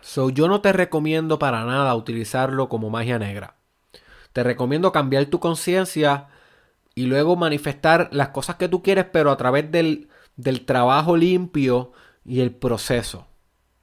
So, 0.02 0.30
yo 0.30 0.48
no 0.48 0.62
te 0.62 0.74
recomiendo 0.74 1.40
para 1.40 1.66
nada 1.66 1.96
utilizarlo 1.96 2.68
como 2.68 2.90
magia 2.90 3.20
negra. 3.20 3.56
Te 4.34 4.44
recomiendo 4.44 4.92
cambiar 4.92 5.26
tu 5.28 5.40
conciencia 5.40 6.28
y 6.96 7.06
luego 7.06 7.36
manifestar 7.36 8.10
las 8.12 8.30
cosas 8.30 8.56
que 8.56 8.68
tú 8.68 8.82
quieres, 8.82 9.06
pero 9.12 9.32
a 9.32 9.38
través 9.38 9.72
del, 9.72 10.10
del 10.36 10.66
trabajo 10.66 11.16
limpio 11.16 11.92
y 12.26 12.42
el 12.42 12.52
proceso. 12.52 13.28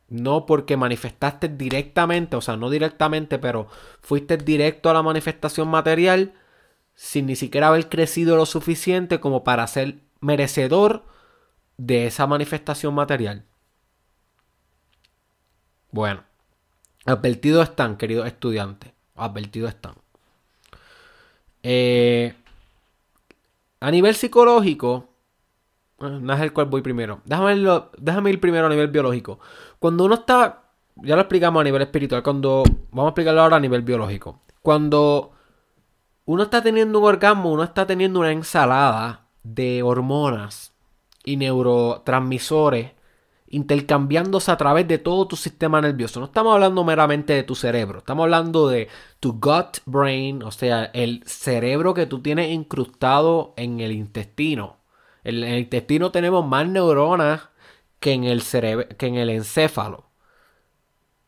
No 0.09 0.47
porque 0.47 0.77
manifestaste 0.77 1.49
directamente, 1.49 2.37
o 2.37 2.41
sea, 2.41 2.57
no 2.57 2.71
directamente, 2.71 3.39
pero 3.39 3.69
fuiste 4.01 4.37
directo 4.37 4.89
a 4.89 4.95
la 4.95 5.03
manifestación 5.03 5.69
material 5.69 6.35
sin 6.95 7.27
ni 7.27 7.37
siquiera 7.37 7.69
haber 7.69 7.89
crecido 7.89 8.37
lo 8.37 8.47
suficiente 8.47 9.21
como 9.21 9.45
para 9.45 9.67
ser 9.67 9.99
merecedor 10.21 11.05
de 11.77 12.07
esa 12.07 12.27
manifestación 12.27 12.95
material. 12.95 13.45
Bueno, 15.91 16.25
advertidos 17.05 17.69
están, 17.69 17.97
queridos 17.97 18.27
estudiantes. 18.27 18.93
Advertidos 19.15 19.71
están. 19.71 19.95
Eh, 21.63 22.35
a 23.81 23.91
nivel 23.91 24.15
psicológico, 24.15 25.09
no 25.99 26.33
es 26.35 26.41
el 26.41 26.53
cual 26.53 26.67
voy 26.67 26.83
primero. 26.83 27.21
Déjame, 27.25 27.57
déjame 27.99 28.31
ir 28.31 28.41
primero 28.41 28.67
a 28.67 28.71
nivel 28.71 28.89
biológico. 28.89 29.39
Cuando 29.79 30.05
uno 30.05 30.15
está, 30.17 30.65
ya 30.97 31.15
lo 31.15 31.23
explicamos 31.23 31.61
a 31.61 31.65
nivel 31.65 31.83
espiritual, 31.83 32.23
cuando, 32.23 32.63
vamos 32.91 33.07
a 33.07 33.11
explicarlo 33.11 33.43
ahora 33.43 33.57
a 33.57 33.61
nivel 33.61 33.83
biológico. 33.83 34.41
Cuando 34.63 35.33
uno 36.25 36.43
está 36.43 36.63
teniendo 36.63 36.99
un 36.99 37.07
orgasmo, 37.07 37.53
uno 37.53 37.63
está 37.63 37.87
teniendo 37.87 38.21
una 38.21 38.33
ensalada 38.33 39.29
de 39.43 39.83
hormonas 39.83 40.75
y 41.25 41.37
neurotransmisores 41.37 42.93
intercambiándose 43.49 44.51
a 44.51 44.57
través 44.57 44.89
de 44.89 44.99
todo 44.99 45.29
tu 45.29 45.37
sistema 45.37 45.81
nervioso. 45.81 46.21
No 46.21 46.27
estamos 46.27 46.55
hablando 46.55 46.83
meramente 46.85 47.33
de 47.33 47.43
tu 47.43 47.55
cerebro, 47.55 47.99
estamos 47.99 48.25
hablando 48.25 48.69
de 48.69 48.89
tu 49.21 49.35
gut 49.35 49.79
brain, 49.87 50.43
o 50.43 50.51
sea, 50.51 50.87
el 50.87 51.23
cerebro 51.27 51.95
que 51.95 52.07
tú 52.07 52.21
tienes 52.21 52.51
incrustado 52.51 53.55
en 53.57 53.81
el 53.81 53.93
intestino. 53.93 54.79
En 55.27 55.43
el 55.43 55.59
intestino 55.59 56.13
tenemos 56.13 56.47
más 56.47 56.69
neuronas 56.69 57.49
que 57.99 58.13
en 58.13 58.23
el 58.23 58.45
que 58.45 59.07
en 59.09 59.17
el 59.17 59.31
encéfalo. 59.31 60.05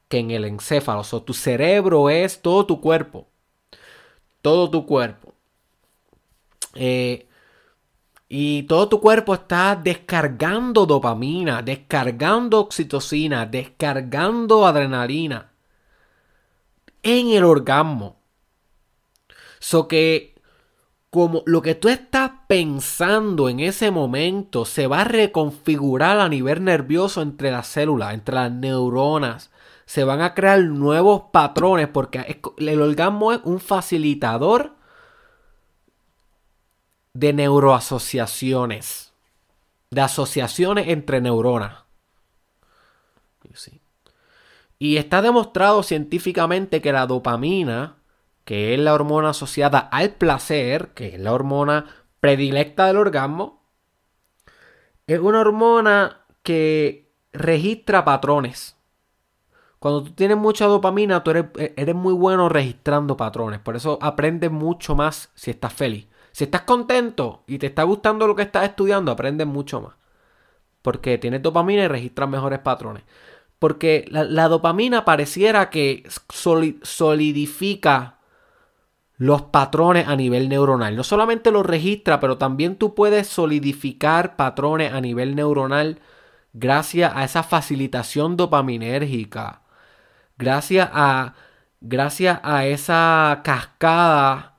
Que 0.09 0.19
en 0.21 0.31
el 0.31 0.45
encéfalo. 0.45 1.01
O 1.01 1.05
sea, 1.05 1.19
tu 1.21 1.35
cerebro 1.35 2.09
es 2.09 2.41
todo 2.41 2.65
tu 2.65 2.81
cuerpo. 2.81 3.27
Todo 4.41 4.71
tu 4.71 4.87
cuerpo. 4.87 5.35
Eh, 6.75 7.27
y 8.29 8.63
todo 8.65 8.89
tu 8.89 9.01
cuerpo 9.01 9.35
está 9.35 9.75
descargando 9.75 10.87
dopamina, 10.87 11.63
descargando 11.63 12.61
oxitocina, 12.61 13.47
descargando 13.47 14.65
adrenalina 14.65 15.51
en 17.03 17.31
el 17.31 17.43
orgasmo. 17.43 18.21
So 19.59 19.89
que 19.89 20.38
como 21.11 21.43
lo 21.47 21.63
que 21.63 21.75
tú 21.75 21.89
estás 21.89 22.33
pensando 22.49 23.49
en 23.49 23.61
ese 23.61 23.91
momento 23.91 24.65
se 24.65 24.87
va 24.87 25.03
a 25.03 25.05
reconfigurar 25.05 26.21
a 26.21 26.29
nivel 26.29 26.65
nervioso 26.65 27.23
entre 27.23 27.51
las 27.51 27.67
células, 27.67 28.15
entre 28.15 28.35
las 28.35 28.53
neuronas. 28.53 29.51
Se 29.87 30.05
van 30.05 30.21
a 30.21 30.35
crear 30.35 30.61
nuevos 30.61 31.23
patrones 31.33 31.89
porque 31.89 32.41
el 32.59 32.83
orgasmo 32.83 33.33
es 33.33 33.41
un 33.45 33.59
facilitador 33.59 34.75
de 37.15 37.33
neuroasociaciones, 37.33 39.13
de 39.91 40.01
asociaciones 40.03 40.89
entre 40.89 41.23
neuronas. 41.23 41.85
Y 44.79 44.99
está 44.99 45.23
demostrado 45.23 45.83
científicamente 45.83 46.81
que 46.81 46.93
la 46.93 47.07
dopamina, 47.07 47.98
que 48.49 48.73
es 48.73 48.81
la 48.81 48.95
hormona 48.95 49.29
asociada 49.29 49.79
al 49.79 50.15
placer, 50.15 50.95
que 50.95 51.09
es 51.09 51.21
la 51.21 51.35
hormona 51.35 51.85
predilecta 52.19 52.87
del 52.87 52.97
orgasmo, 52.97 53.61
es 55.07 55.21
una 55.21 55.41
hormona 55.41 56.23
que 56.43 57.13
registra 57.31 58.07
patrones. 58.07 58.75
Cuando 59.79 60.03
tú 60.03 60.13
tienes 60.13 60.39
mucha 60.39 60.65
dopamina, 60.65 61.23
tú 61.23 61.33
eres, 61.33 61.45
eres 61.77 61.95
muy 61.95 62.15
bueno 62.15 62.49
registrando 62.49 63.19
patrones. 63.19 63.61
Por 63.61 63.77
eso 63.77 63.99
aprendes 64.01 64.51
mucho 64.51 64.95
más 64.95 65.31
si 65.35 65.51
estás 65.51 65.75
feliz. 65.75 66.07
Si 66.33 66.45
estás 66.45 66.63
contento 66.63 67.43
y 67.47 67.59
te 67.59 67.67
está 67.67 67.83
gustando 67.83 68.27
lo 68.27 68.35
que 68.35 68.45
estás 68.45 68.65
estudiando, 68.65 69.13
aprendes 69.13 69.47
mucho 69.47 69.83
más. 69.83 69.93
Porque 70.81 71.19
tienes 71.19 71.43
dopamina 71.43 71.83
y 71.83 71.89
registras 71.89 72.31
mejores 72.31 72.61
patrones. 72.61 73.03
Porque 73.59 74.07
la, 74.09 74.49
dopamina 74.49 75.05
pareciera 75.05 75.69
que 75.69 76.09
solidifica 76.83 78.18
los 79.19 79.43
patrones 79.43 80.07
a 80.09 80.17
nivel 80.17 80.49
neuronal. 80.49 80.97
No 80.97 81.05
solamente 81.05 81.51
los 81.51 81.67
registra, 81.67 82.21
pero 82.21 82.39
también 82.39 82.77
tú 82.77 82.95
puedes 82.95 83.27
solidificar 83.27 84.37
patrones 84.37 84.93
a 84.93 85.01
nivel 85.01 85.35
neuronal 85.35 86.01
gracias 86.53 87.13
a 87.15 87.25
esa 87.25 87.43
facilitación 87.43 88.37
dopaminérgica. 88.37 89.63
Gracias 90.39 90.89
a, 90.93 91.35
gracias 91.81 92.41
a 92.45 92.67
esa 92.67 93.41
cascada 93.45 94.55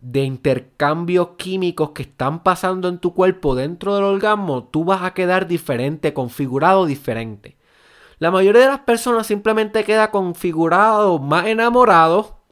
de 0.00 0.24
intercambios 0.24 1.30
químicos 1.38 1.90
que 1.92 2.02
están 2.02 2.42
pasando 2.42 2.88
en 2.88 2.98
tu 2.98 3.14
cuerpo 3.14 3.54
dentro 3.54 3.94
del 3.94 4.04
orgasmo, 4.04 4.64
tú 4.64 4.84
vas 4.84 5.02
a 5.02 5.14
quedar 5.14 5.46
diferente, 5.46 6.12
configurado 6.12 6.84
diferente. 6.84 7.56
La 8.18 8.30
mayoría 8.30 8.62
de 8.62 8.68
las 8.68 8.80
personas 8.80 9.26
simplemente 9.26 9.84
queda 9.84 10.10
configurado, 10.10 11.18
más 11.20 11.46
enamorado 11.46 12.43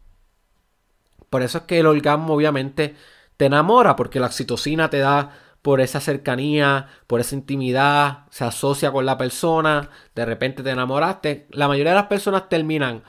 por 1.33 1.41
eso 1.41 1.59
es 1.59 1.65
que 1.65 1.81
el 1.81 1.87
orgasmo 1.87 2.35
obviamente 2.35 2.95
te 3.39 3.47
enamora, 3.47 3.97
porque 3.97 4.21
la 4.21 4.27
oxitocina 4.27 4.91
te 4.91 4.99
da 4.99 5.31
por 5.63 5.81
esa 5.81 5.99
cercanía, 5.99 6.89
por 7.07 7.21
esa 7.21 7.35
intimidad, 7.35 8.27
se 8.29 8.45
asocia 8.45 8.93
con 8.93 9.07
la 9.07 9.17
persona, 9.17 9.89
de 10.15 10.27
repente 10.27 10.63
te 10.63 10.69
enamoraste. 10.69 11.47
La 11.51 11.69
mayoría 11.69 11.93
de 11.93 12.01
las 12.01 12.09
personas 12.09 12.51
terminan 12.51 13.03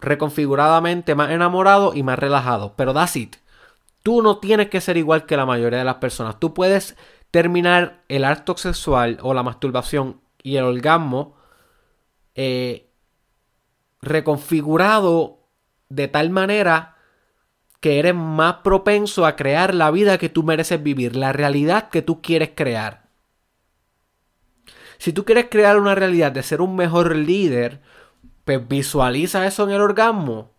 reconfiguradamente 0.00 1.14
más 1.14 1.30
enamorados 1.30 1.96
y 1.96 2.02
más 2.02 2.18
relajados, 2.18 2.72
pero 2.76 2.92
that's 2.92 3.16
it. 3.16 3.36
Tú 4.02 4.20
no 4.20 4.36
tienes 4.36 4.68
que 4.68 4.82
ser 4.82 4.98
igual 4.98 5.24
que 5.24 5.38
la 5.38 5.46
mayoría 5.46 5.78
de 5.78 5.86
las 5.86 5.94
personas. 5.94 6.38
Tú 6.38 6.52
puedes 6.52 6.94
terminar 7.30 8.02
el 8.08 8.26
acto 8.26 8.54
sexual 8.58 9.18
o 9.22 9.32
la 9.32 9.42
masturbación 9.42 10.20
y 10.42 10.56
el 10.56 10.64
orgasmo 10.64 11.36
eh, 12.34 12.92
reconfigurado 14.02 15.38
de 15.88 16.08
tal 16.08 16.28
manera 16.28 16.95
que 17.80 17.98
eres 17.98 18.14
más 18.14 18.56
propenso 18.64 19.26
a 19.26 19.36
crear 19.36 19.74
la 19.74 19.90
vida 19.90 20.18
que 20.18 20.28
tú 20.28 20.42
mereces 20.42 20.82
vivir, 20.82 21.16
la 21.16 21.32
realidad 21.32 21.88
que 21.88 22.02
tú 22.02 22.22
quieres 22.22 22.50
crear. 22.54 23.06
Si 24.98 25.12
tú 25.12 25.24
quieres 25.24 25.46
crear 25.50 25.78
una 25.78 25.94
realidad 25.94 26.32
de 26.32 26.42
ser 26.42 26.60
un 26.60 26.74
mejor 26.74 27.14
líder, 27.14 27.80
pues 28.44 28.66
visualiza 28.66 29.46
eso 29.46 29.64
en 29.64 29.70
el 29.70 29.80
orgasmo. 29.80 30.52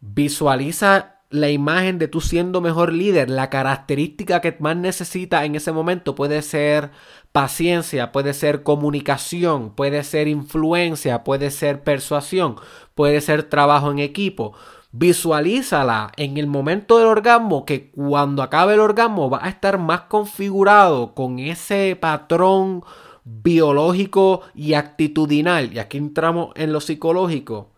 Visualiza 0.00 1.20
la 1.30 1.48
imagen 1.48 1.98
de 1.98 2.08
tú 2.08 2.20
siendo 2.20 2.60
mejor 2.60 2.92
líder. 2.92 3.30
La 3.30 3.50
característica 3.50 4.40
que 4.40 4.56
más 4.58 4.76
necesitas 4.76 5.44
en 5.44 5.54
ese 5.54 5.72
momento 5.72 6.14
puede 6.14 6.42
ser 6.42 6.90
paciencia, 7.32 8.12
puede 8.12 8.34
ser 8.34 8.62
comunicación, 8.62 9.74
puede 9.74 10.02
ser 10.04 10.28
influencia, 10.28 11.24
puede 11.24 11.50
ser 11.50 11.82
persuasión, 11.82 12.56
puede 12.94 13.20
ser 13.20 13.44
trabajo 13.44 13.90
en 13.90 14.00
equipo. 14.00 14.54
Visualízala 14.92 16.10
en 16.16 16.36
el 16.36 16.48
momento 16.48 16.98
del 16.98 17.06
orgasmo 17.06 17.64
que 17.64 17.92
cuando 17.92 18.42
acabe 18.42 18.74
el 18.74 18.80
orgasmo 18.80 19.30
va 19.30 19.38
a 19.44 19.48
estar 19.48 19.78
más 19.78 20.02
configurado 20.02 21.14
con 21.14 21.38
ese 21.38 21.96
patrón 22.00 22.82
biológico 23.24 24.42
y 24.52 24.74
actitudinal. 24.74 25.72
Y 25.72 25.78
aquí 25.78 25.98
entramos 25.98 26.50
en 26.56 26.72
lo 26.72 26.80
psicológico. 26.80 27.70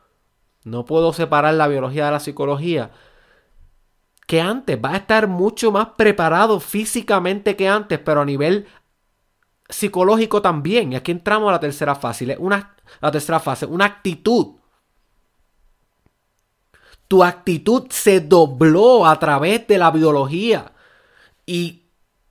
No 0.64 0.86
puedo 0.86 1.12
separar 1.12 1.52
la 1.54 1.68
biología 1.68 2.06
de 2.06 2.12
la 2.12 2.20
psicología. 2.20 2.92
Que 4.26 4.40
antes 4.40 4.78
va 4.82 4.92
a 4.92 4.96
estar 4.96 5.28
mucho 5.28 5.70
más 5.70 5.88
preparado 5.98 6.60
físicamente 6.60 7.56
que 7.56 7.68
antes, 7.68 7.98
pero 7.98 8.22
a 8.22 8.24
nivel 8.24 8.66
psicológico 9.68 10.40
también. 10.40 10.92
Y 10.92 10.96
aquí 10.96 11.12
entramos 11.12 11.50
a 11.50 11.52
la 11.52 11.60
tercera 11.60 11.94
fase. 11.94 12.36
Una, 12.38 12.74
la 13.02 13.10
tercera 13.10 13.38
fase, 13.38 13.66
una 13.66 13.84
actitud 13.84 14.61
tu 17.12 17.22
actitud 17.22 17.88
se 17.90 18.20
dobló 18.20 19.04
a 19.04 19.18
través 19.18 19.66
de 19.66 19.76
la 19.76 19.90
biología 19.90 20.72
y 21.44 21.82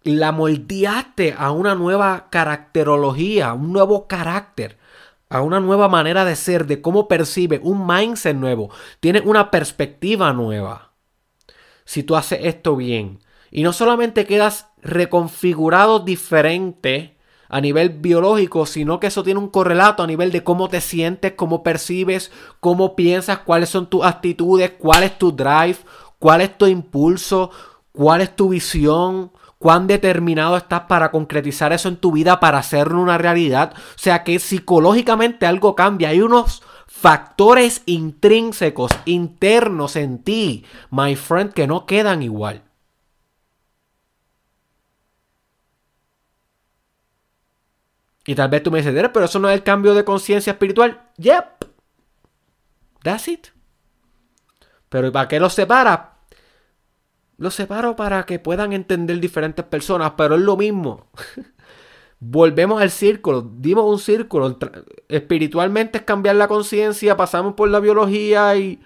la 0.01 0.31
moldeaste 0.31 1.35
a 1.37 1.51
una 1.51 1.75
nueva 1.75 2.29
caracterología, 2.31 3.53
un 3.53 3.73
nuevo 3.73 4.07
carácter, 4.07 4.79
a 5.29 5.43
una 5.43 5.59
nueva 5.59 5.87
manera 5.87 6.25
de 6.25 6.35
ser, 6.35 6.65
de 6.65 6.81
cómo 6.81 7.07
percibe, 7.07 7.59
un 7.61 7.85
mindset 7.85 8.35
nuevo. 8.35 8.71
Tienes 8.99 9.21
una 9.23 9.51
perspectiva 9.51 10.33
nueva. 10.33 10.93
Si 11.85 12.01
tú 12.01 12.15
haces 12.15 12.39
esto 12.41 12.75
bien. 12.75 13.19
Y 13.51 13.61
no 13.61 13.73
solamente 13.73 14.25
quedas 14.25 14.71
reconfigurado 14.81 15.99
diferente, 15.99 17.19
a 17.51 17.59
nivel 17.59 17.89
biológico, 17.89 18.65
sino 18.65 19.01
que 19.01 19.07
eso 19.07 19.23
tiene 19.23 19.41
un 19.41 19.49
correlato 19.49 20.01
a 20.01 20.07
nivel 20.07 20.31
de 20.31 20.41
cómo 20.41 20.69
te 20.69 20.79
sientes, 20.79 21.33
cómo 21.33 21.63
percibes, 21.63 22.31
cómo 22.61 22.95
piensas, 22.95 23.39
cuáles 23.39 23.67
son 23.67 23.87
tus 23.87 24.05
actitudes, 24.05 24.71
cuál 24.79 25.03
es 25.03 25.19
tu 25.19 25.33
drive, 25.33 25.75
cuál 26.17 26.39
es 26.39 26.57
tu 26.57 26.65
impulso, 26.65 27.51
cuál 27.91 28.21
es 28.21 28.33
tu 28.37 28.47
visión, 28.49 29.33
cuán 29.57 29.85
determinado 29.85 30.55
estás 30.55 30.83
para 30.87 31.11
concretizar 31.11 31.73
eso 31.73 31.89
en 31.89 31.97
tu 31.97 32.13
vida, 32.13 32.39
para 32.39 32.59
hacerlo 32.59 33.01
una 33.01 33.17
realidad. 33.17 33.73
O 33.75 33.97
sea 33.99 34.23
que 34.23 34.39
psicológicamente 34.39 35.45
algo 35.45 35.75
cambia. 35.75 36.09
Hay 36.09 36.21
unos 36.21 36.63
factores 36.87 37.83
intrínsecos, 37.85 38.93
internos 39.03 39.97
en 39.97 40.23
ti, 40.23 40.63
my 40.89 41.17
friend, 41.17 41.51
que 41.51 41.67
no 41.67 41.85
quedan 41.85 42.23
igual. 42.23 42.63
Y 48.25 48.35
tal 48.35 48.49
vez 48.49 48.61
tú 48.63 48.71
me 48.71 48.81
dices, 48.81 49.09
pero 49.13 49.25
eso 49.25 49.39
no 49.39 49.49
es 49.49 49.55
el 49.55 49.63
cambio 49.63 49.93
de 49.93 50.03
conciencia 50.03 50.51
espiritual. 50.51 51.01
Yep. 51.17 51.65
That's 53.03 53.27
it. 53.27 53.47
Pero 54.89 55.11
¿para 55.11 55.27
qué 55.27 55.39
los 55.39 55.53
separa? 55.53 56.19
Los 57.37 57.55
separo 57.55 57.95
para 57.95 58.23
que 58.25 58.37
puedan 58.37 58.73
entender 58.73 59.19
diferentes 59.19 59.65
personas, 59.65 60.13
pero 60.15 60.35
es 60.35 60.41
lo 60.41 60.57
mismo. 60.57 61.07
Volvemos 62.19 62.79
al 62.79 62.91
círculo, 62.91 63.41
dimos 63.41 63.85
un 63.85 63.97
círculo. 63.97 64.59
Espiritualmente 65.07 65.97
es 65.97 66.03
cambiar 66.03 66.35
la 66.35 66.47
conciencia, 66.47 67.17
pasamos 67.17 67.55
por 67.55 67.69
la 67.69 67.79
biología 67.79 68.55
y 68.57 68.79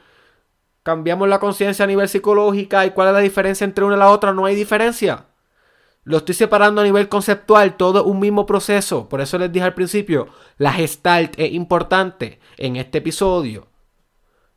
cambiamos 0.83 1.27
la 1.27 1.39
conciencia 1.39 1.83
a 1.83 1.87
nivel 1.87 2.07
psicológica. 2.07 2.85
¿Y 2.85 2.91
cuál 2.91 3.09
es 3.09 3.13
la 3.15 3.19
diferencia 3.19 3.65
entre 3.65 3.83
una 3.83 3.95
y 3.95 3.99
la 3.99 4.09
otra? 4.09 4.31
No 4.31 4.45
hay 4.45 4.55
diferencia. 4.55 5.25
Lo 6.05 6.17
estoy 6.17 6.35
separando 6.35 6.81
a 6.81 6.83
nivel 6.83 7.09
conceptual, 7.09 7.77
todo 7.77 8.05
un 8.05 8.19
mismo 8.19 8.45
proceso. 8.45 9.09
Por 9.09 9.21
eso 9.21 9.39
les 9.39 9.51
dije 9.51 9.65
al 9.65 9.73
principio, 9.73 10.27
la 10.57 10.71
gestalt 10.71 11.33
es 11.37 11.51
importante 11.51 12.39
en 12.57 12.75
este 12.75 12.99
episodio. 12.99 13.67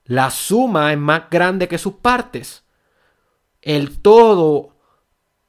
La 0.04 0.30
suma 0.30 0.92
es 0.92 0.98
más 0.98 1.30
grande 1.30 1.66
que 1.66 1.78
sus 1.78 1.94
partes. 1.94 2.64
El 3.62 4.00
todo 4.00 4.76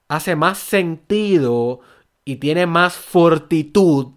hace 0.08 0.38
más 0.38 0.58
sentido 0.58 1.82
y 2.24 2.38
tiene 2.38 2.66
más 2.66 2.96
fortitud 2.96 4.14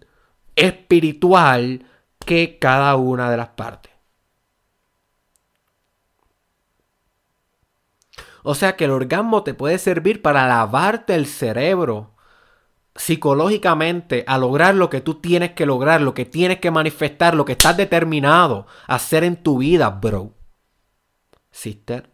espiritual 0.55 1.85
que 2.25 2.59
cada 2.61 2.95
una 2.95 3.29
de 3.29 3.37
las 3.37 3.49
partes. 3.49 3.92
O 8.43 8.55
sea 8.55 8.77
que 8.77 8.85
el 8.85 8.91
orgasmo 8.91 9.45
te 9.45 9.55
puede 9.55 9.79
servir 9.79 10.23
para 10.23 10.47
lavarte 10.47 11.15
el 11.15 11.27
cerebro 11.27 12.13
psicológicamente 12.95 14.25
a 14.27 14.39
lograr 14.39 14.75
lo 14.75 14.91
que 14.91 15.01
tú 15.01 15.15
tienes 15.21 15.53
que 15.53 15.67
lograr, 15.67 16.03
lo 16.03 16.15
que 16.15 16.25
tienes 16.27 16.59
que 16.61 16.71
manifestar, 16.71 17.35
lo 17.35 17.45
que 17.45 17.53
estás 17.53 17.77
determinado 17.77 18.67
a 18.87 18.97
hacer 18.97 19.25
en 19.25 19.43
tu 19.43 19.59
vida, 19.59 19.89
bro. 19.91 20.35
Sister. 21.51 22.11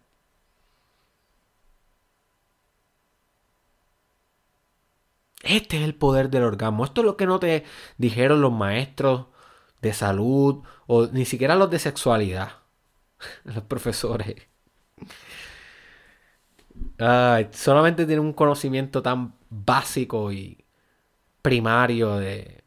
Este 5.43 5.79
es 5.79 5.83
el 5.85 5.95
poder 5.95 6.31
del 6.31 6.43
orgasmo. 6.43 6.85
Esto 6.85 7.01
es 7.01 7.05
lo 7.07 7.17
que 7.17 7.27
no 7.27 7.39
te 7.39 7.65
dijeron 7.97 8.41
los 8.41 8.53
maestros 8.53 9.27
de 9.81 9.93
salud 9.93 10.63
o 10.87 11.07
ni 11.07 11.25
siquiera 11.25 11.55
los 11.55 11.71
de 11.71 11.79
sexualidad. 11.79 12.53
Los 13.45 13.65
profesores 13.65 14.49
solamente 17.53 18.07
tienen 18.07 18.25
un 18.25 18.33
conocimiento 18.33 19.03
tan 19.03 19.35
básico 19.51 20.33
y 20.33 20.65
primario 21.43 22.17
de 22.17 22.65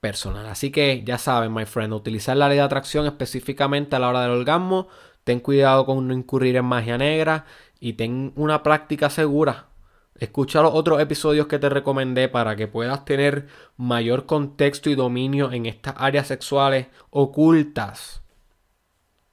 personal. 0.00 0.46
Así 0.46 0.70
que 0.70 1.02
ya 1.04 1.18
saben, 1.18 1.52
my 1.52 1.66
friend, 1.66 1.92
utilizar 1.92 2.36
la 2.36 2.48
ley 2.48 2.58
de 2.58 2.62
atracción 2.62 3.06
específicamente 3.06 3.96
a 3.96 3.98
la 3.98 4.08
hora 4.08 4.22
del 4.22 4.30
orgasmo. 4.30 4.88
Ten 5.24 5.40
cuidado 5.40 5.86
con 5.86 6.06
no 6.06 6.14
incurrir 6.14 6.56
en 6.56 6.64
magia 6.64 6.98
negra 6.98 7.46
y 7.80 7.94
ten 7.94 8.32
una 8.36 8.62
práctica 8.62 9.10
segura. 9.10 9.71
Escucha 10.18 10.62
los 10.62 10.74
otros 10.74 11.00
episodios 11.00 11.46
que 11.46 11.58
te 11.58 11.68
recomendé 11.68 12.28
para 12.28 12.54
que 12.54 12.68
puedas 12.68 13.04
tener 13.04 13.48
mayor 13.76 14.26
contexto 14.26 14.90
y 14.90 14.94
dominio 14.94 15.52
en 15.52 15.66
estas 15.66 15.94
áreas 15.98 16.28
sexuales 16.28 16.88
ocultas 17.10 18.22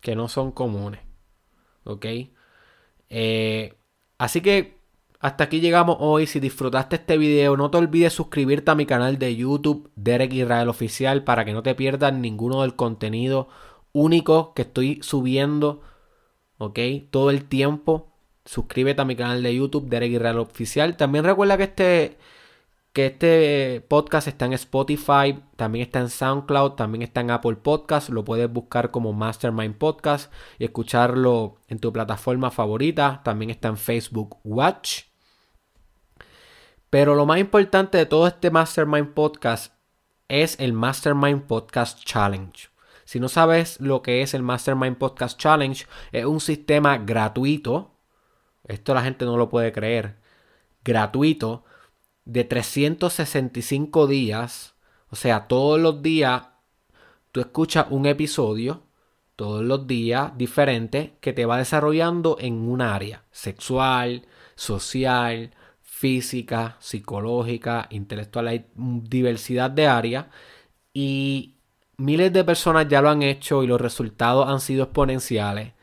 que 0.01 0.15
no 0.15 0.27
son 0.29 0.51
comunes. 0.51 1.01
¿Ok? 1.83 2.05
Eh, 3.09 3.73
así 4.17 4.41
que 4.41 4.79
hasta 5.19 5.43
aquí 5.45 5.59
llegamos 5.59 5.97
hoy. 5.99 6.27
Si 6.27 6.39
disfrutaste 6.39 6.95
este 6.97 7.17
video, 7.17 7.57
no 7.57 7.69
te 7.69 7.77
olvides 7.77 8.13
suscribirte 8.13 8.71
a 8.71 8.75
mi 8.75 8.85
canal 8.85 9.19
de 9.19 9.35
YouTube, 9.35 9.91
Derek 9.95 10.33
Israel 10.33 10.69
Oficial, 10.69 11.23
para 11.23 11.45
que 11.45 11.53
no 11.53 11.61
te 11.63 11.75
pierdas 11.75 12.13
ninguno 12.13 12.61
del 12.61 12.75
contenido 12.75 13.49
único 13.91 14.53
que 14.53 14.63
estoy 14.63 14.99
subiendo, 15.01 15.81
¿ok? 16.57 16.79
Todo 17.11 17.31
el 17.31 17.45
tiempo. 17.45 18.08
Suscríbete 18.49 18.99
a 18.99 19.05
mi 19.05 19.15
canal 19.15 19.43
de 19.43 19.53
YouTube, 19.53 19.89
Derek 19.89 20.13
Israel 20.13 20.39
Oficial. 20.39 20.97
También 20.97 21.23
recuerda 21.23 21.55
que 21.55 21.65
este, 21.65 22.17
que 22.93 23.05
este 23.05 23.85
podcast 23.87 24.27
está 24.27 24.45
en 24.45 24.53
Spotify, 24.53 25.39
también 25.55 25.85
está 25.85 25.99
en 25.99 26.09
SoundCloud, 26.09 26.71
también 26.71 27.03
está 27.03 27.21
en 27.21 27.29
Apple 27.29 27.57
Podcast. 27.57 28.09
Lo 28.09 28.25
puedes 28.25 28.51
buscar 28.51 28.89
como 28.89 29.13
Mastermind 29.13 29.75
Podcast 29.75 30.33
y 30.57 30.63
escucharlo 30.63 31.57
en 31.67 31.77
tu 31.77 31.93
plataforma 31.93 32.49
favorita. 32.49 33.21
También 33.23 33.51
está 33.51 33.67
en 33.67 33.77
Facebook 33.77 34.39
Watch. 34.43 35.03
Pero 36.89 37.13
lo 37.13 37.27
más 37.27 37.37
importante 37.37 37.99
de 37.99 38.07
todo 38.07 38.25
este 38.25 38.49
Mastermind 38.49 39.13
Podcast 39.13 39.75
es 40.27 40.59
el 40.59 40.73
Mastermind 40.73 41.43
Podcast 41.43 42.03
Challenge. 42.03 42.67
Si 43.05 43.19
no 43.19 43.29
sabes 43.29 43.79
lo 43.79 44.01
que 44.01 44.23
es 44.23 44.33
el 44.33 44.41
Mastermind 44.41 44.97
Podcast 44.97 45.39
Challenge, 45.39 45.85
es 46.11 46.25
un 46.25 46.39
sistema 46.39 46.97
gratuito. 46.97 47.98
Esto 48.69 48.93
la 48.93 49.01
gente 49.01 49.25
no 49.25 49.35
lo 49.35 49.49
puede 49.49 49.73
creer. 49.73 50.15
Gratuito 50.85 51.65
de 52.23 52.45
365 52.45 54.07
días. 54.07 54.75
O 55.09 55.15
sea, 55.15 55.47
todos 55.47 55.79
los 55.79 56.01
días 56.01 56.43
tú 57.31 57.41
escuchas 57.41 57.87
un 57.89 58.05
episodio, 58.05 58.83
todos 59.35 59.63
los 59.63 59.87
días 59.87 60.37
diferente, 60.37 61.17
que 61.19 61.33
te 61.33 61.45
va 61.45 61.57
desarrollando 61.57 62.37
en 62.39 62.69
un 62.69 62.81
área 62.81 63.23
sexual, 63.31 64.27
social, 64.55 65.51
física, 65.81 66.77
psicológica, 66.79 67.87
intelectual, 67.89 68.47
hay 68.47 68.65
diversidad 68.75 69.71
de 69.71 69.87
áreas 69.87 70.27
y 70.93 71.55
miles 71.97 72.31
de 72.31 72.43
personas 72.43 72.87
ya 72.87 73.01
lo 73.01 73.09
han 73.09 73.23
hecho 73.23 73.63
y 73.63 73.67
los 73.67 73.81
resultados 73.81 74.47
han 74.47 74.59
sido 74.59 74.85
exponenciales. 74.85 75.73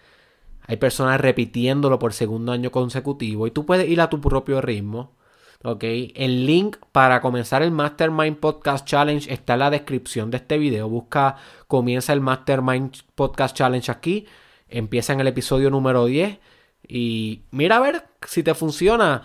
Hay 0.66 0.76
personas 0.76 1.20
repitiéndolo 1.20 1.98
por 1.98 2.12
segundo 2.12 2.52
año 2.52 2.70
consecutivo 2.70 3.46
y 3.46 3.50
tú 3.50 3.66
puedes 3.66 3.88
ir 3.88 4.00
a 4.00 4.10
tu 4.10 4.20
propio 4.20 4.60
ritmo. 4.60 5.16
¿ok? 5.64 5.84
El 6.14 6.46
link 6.46 6.76
para 6.92 7.20
comenzar 7.20 7.62
el 7.62 7.70
Mastermind 7.70 8.38
Podcast 8.38 8.86
Challenge 8.86 9.32
está 9.32 9.54
en 9.54 9.58
la 9.60 9.70
descripción 9.70 10.30
de 10.30 10.38
este 10.38 10.58
video. 10.58 10.88
Busca, 10.88 11.36
comienza 11.66 12.12
el 12.12 12.20
Mastermind 12.20 12.92
Podcast 13.14 13.56
Challenge 13.56 13.90
aquí. 13.90 14.26
Empieza 14.68 15.12
en 15.12 15.20
el 15.20 15.28
episodio 15.28 15.70
número 15.70 16.06
10. 16.06 16.38
Y 16.88 17.42
mira 17.50 17.78
a 17.78 17.80
ver 17.80 18.04
si 18.26 18.42
te 18.42 18.54
funciona 18.54 19.22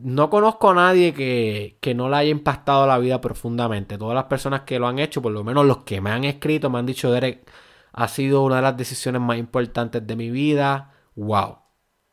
no 0.00 0.30
conozco 0.30 0.70
a 0.70 0.74
nadie 0.74 1.12
que, 1.12 1.76
que, 1.80 1.94
no 1.94 2.08
le 2.08 2.16
haya 2.16 2.30
impactado 2.30 2.86
la 2.86 2.98
vida 2.98 3.20
profundamente. 3.20 3.98
Todas 3.98 4.14
las 4.14 4.24
personas 4.24 4.60
que 4.62 4.78
lo 4.78 4.86
han 4.86 4.98
hecho, 4.98 5.20
por 5.20 5.32
lo 5.32 5.42
menos 5.42 5.66
los 5.66 5.78
que 5.78 6.00
me 6.00 6.10
han 6.10 6.24
escrito, 6.24 6.70
me 6.70 6.78
han 6.78 6.86
dicho, 6.86 7.10
Derek, 7.10 7.50
ha 7.98 8.06
sido 8.06 8.44
una 8.44 8.56
de 8.56 8.62
las 8.62 8.76
decisiones 8.76 9.20
más 9.20 9.38
importantes 9.38 10.06
de 10.06 10.14
mi 10.14 10.30
vida. 10.30 10.92
Wow. 11.16 11.58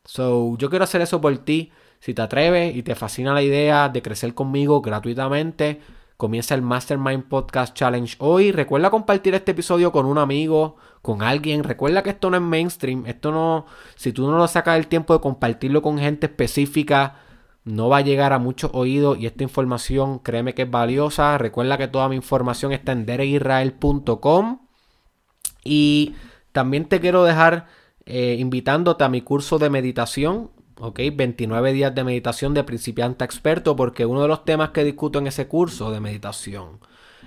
So, 0.04 0.58
yo 0.58 0.68
quiero 0.68 0.82
hacer 0.82 1.00
eso 1.00 1.20
por 1.20 1.38
ti. 1.38 1.70
Si 2.00 2.12
te 2.12 2.22
atreves 2.22 2.74
y 2.74 2.82
te 2.82 2.96
fascina 2.96 3.32
la 3.32 3.42
idea 3.42 3.88
de 3.88 4.02
crecer 4.02 4.34
conmigo 4.34 4.80
gratuitamente, 4.80 5.80
comienza 6.16 6.56
el 6.56 6.62
Mastermind 6.62 7.28
Podcast 7.28 7.72
Challenge 7.76 8.16
hoy. 8.18 8.50
Recuerda 8.50 8.90
compartir 8.90 9.36
este 9.36 9.52
episodio 9.52 9.92
con 9.92 10.06
un 10.06 10.18
amigo, 10.18 10.76
con 11.02 11.22
alguien. 11.22 11.62
Recuerda 11.62 12.02
que 12.02 12.10
esto 12.10 12.30
no 12.30 12.36
es 12.36 12.42
mainstream. 12.42 13.06
Esto 13.06 13.30
no, 13.30 13.66
si 13.94 14.12
tú 14.12 14.28
no 14.28 14.38
lo 14.38 14.48
sacas 14.48 14.78
el 14.78 14.88
tiempo 14.88 15.14
de 15.14 15.20
compartirlo 15.20 15.82
con 15.82 15.98
gente 15.98 16.26
específica, 16.26 17.20
no 17.62 17.88
va 17.88 17.98
a 17.98 18.00
llegar 18.00 18.32
a 18.32 18.40
muchos 18.40 18.72
oídos 18.74 19.18
y 19.20 19.26
esta 19.26 19.44
información 19.44 20.18
créeme 20.18 20.52
que 20.52 20.62
es 20.62 20.70
valiosa. 20.70 21.38
Recuerda 21.38 21.78
que 21.78 21.86
toda 21.86 22.08
mi 22.08 22.16
información 22.16 22.72
está 22.72 22.90
en 22.90 23.06
derekisrael.com 23.06 24.65
y 25.66 26.14
también 26.52 26.86
te 26.86 27.00
quiero 27.00 27.24
dejar 27.24 27.66
eh, 28.06 28.36
invitándote 28.38 29.04
a 29.04 29.08
mi 29.08 29.20
curso 29.20 29.58
de 29.58 29.68
meditación, 29.68 30.50
¿ok? 30.78 31.00
29 31.12 31.72
días 31.72 31.94
de 31.94 32.04
meditación 32.04 32.54
de 32.54 32.64
principiante 32.64 33.24
a 33.24 33.26
experto 33.26 33.76
porque 33.76 34.06
uno 34.06 34.22
de 34.22 34.28
los 34.28 34.44
temas 34.44 34.70
que 34.70 34.84
discuto 34.84 35.18
en 35.18 35.26
ese 35.26 35.48
curso 35.48 35.90
de 35.90 36.00
meditación 36.00 36.78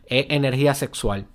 es 0.05 0.25
energía 0.29 0.73
sexual. 0.73 1.27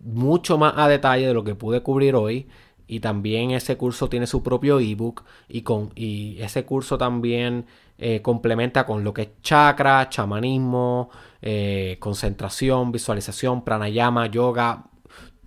Mucho 0.00 0.58
más 0.58 0.74
a 0.76 0.86
detalle 0.86 1.26
de 1.26 1.34
lo 1.34 1.44
que 1.44 1.54
pude 1.54 1.82
cubrir 1.82 2.14
hoy 2.14 2.46
y 2.86 3.00
también 3.00 3.50
ese 3.50 3.76
curso 3.76 4.08
tiene 4.08 4.26
su 4.26 4.42
propio 4.42 4.80
ebook 4.80 5.24
y, 5.48 5.62
con, 5.62 5.90
y 5.94 6.40
ese 6.40 6.64
curso 6.64 6.98
también 6.98 7.66
eh, 7.98 8.22
complementa 8.22 8.86
con 8.86 9.02
lo 9.02 9.12
que 9.12 9.22
es 9.22 9.28
chakra, 9.42 10.08
chamanismo, 10.08 11.10
eh, 11.42 11.96
concentración, 12.00 12.92
visualización, 12.92 13.64
pranayama, 13.64 14.26
yoga, 14.26 14.87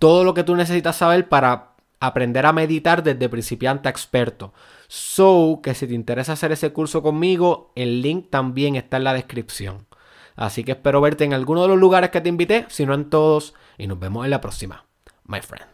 todo 0.02 0.24
lo 0.24 0.34
que 0.34 0.42
tú 0.42 0.56
necesitas 0.56 0.96
saber 0.96 1.28
para 1.28 1.74
aprender 2.00 2.44
a 2.44 2.52
meditar 2.52 3.04
desde 3.04 3.28
principiante 3.28 3.86
a 3.86 3.92
experto. 3.92 4.52
So, 4.88 5.60
que 5.62 5.74
si 5.74 5.86
te 5.86 5.94
interesa 5.94 6.32
hacer 6.32 6.50
ese 6.50 6.72
curso 6.72 7.04
conmigo, 7.04 7.70
el 7.76 8.02
link 8.02 8.28
también 8.28 8.74
está 8.74 8.96
en 8.96 9.04
la 9.04 9.14
descripción. 9.14 9.86
Así 10.34 10.64
que 10.64 10.72
espero 10.72 11.00
verte 11.00 11.22
en 11.22 11.34
alguno 11.34 11.62
de 11.62 11.68
los 11.68 11.78
lugares 11.78 12.10
que 12.10 12.20
te 12.20 12.28
invité, 12.28 12.66
si 12.68 12.84
no 12.84 12.94
en 12.94 13.10
todos, 13.10 13.54
y 13.78 13.86
nos 13.86 14.00
vemos 14.00 14.24
en 14.24 14.32
la 14.32 14.40
próxima, 14.40 14.86
my 15.28 15.40
friend. 15.40 15.71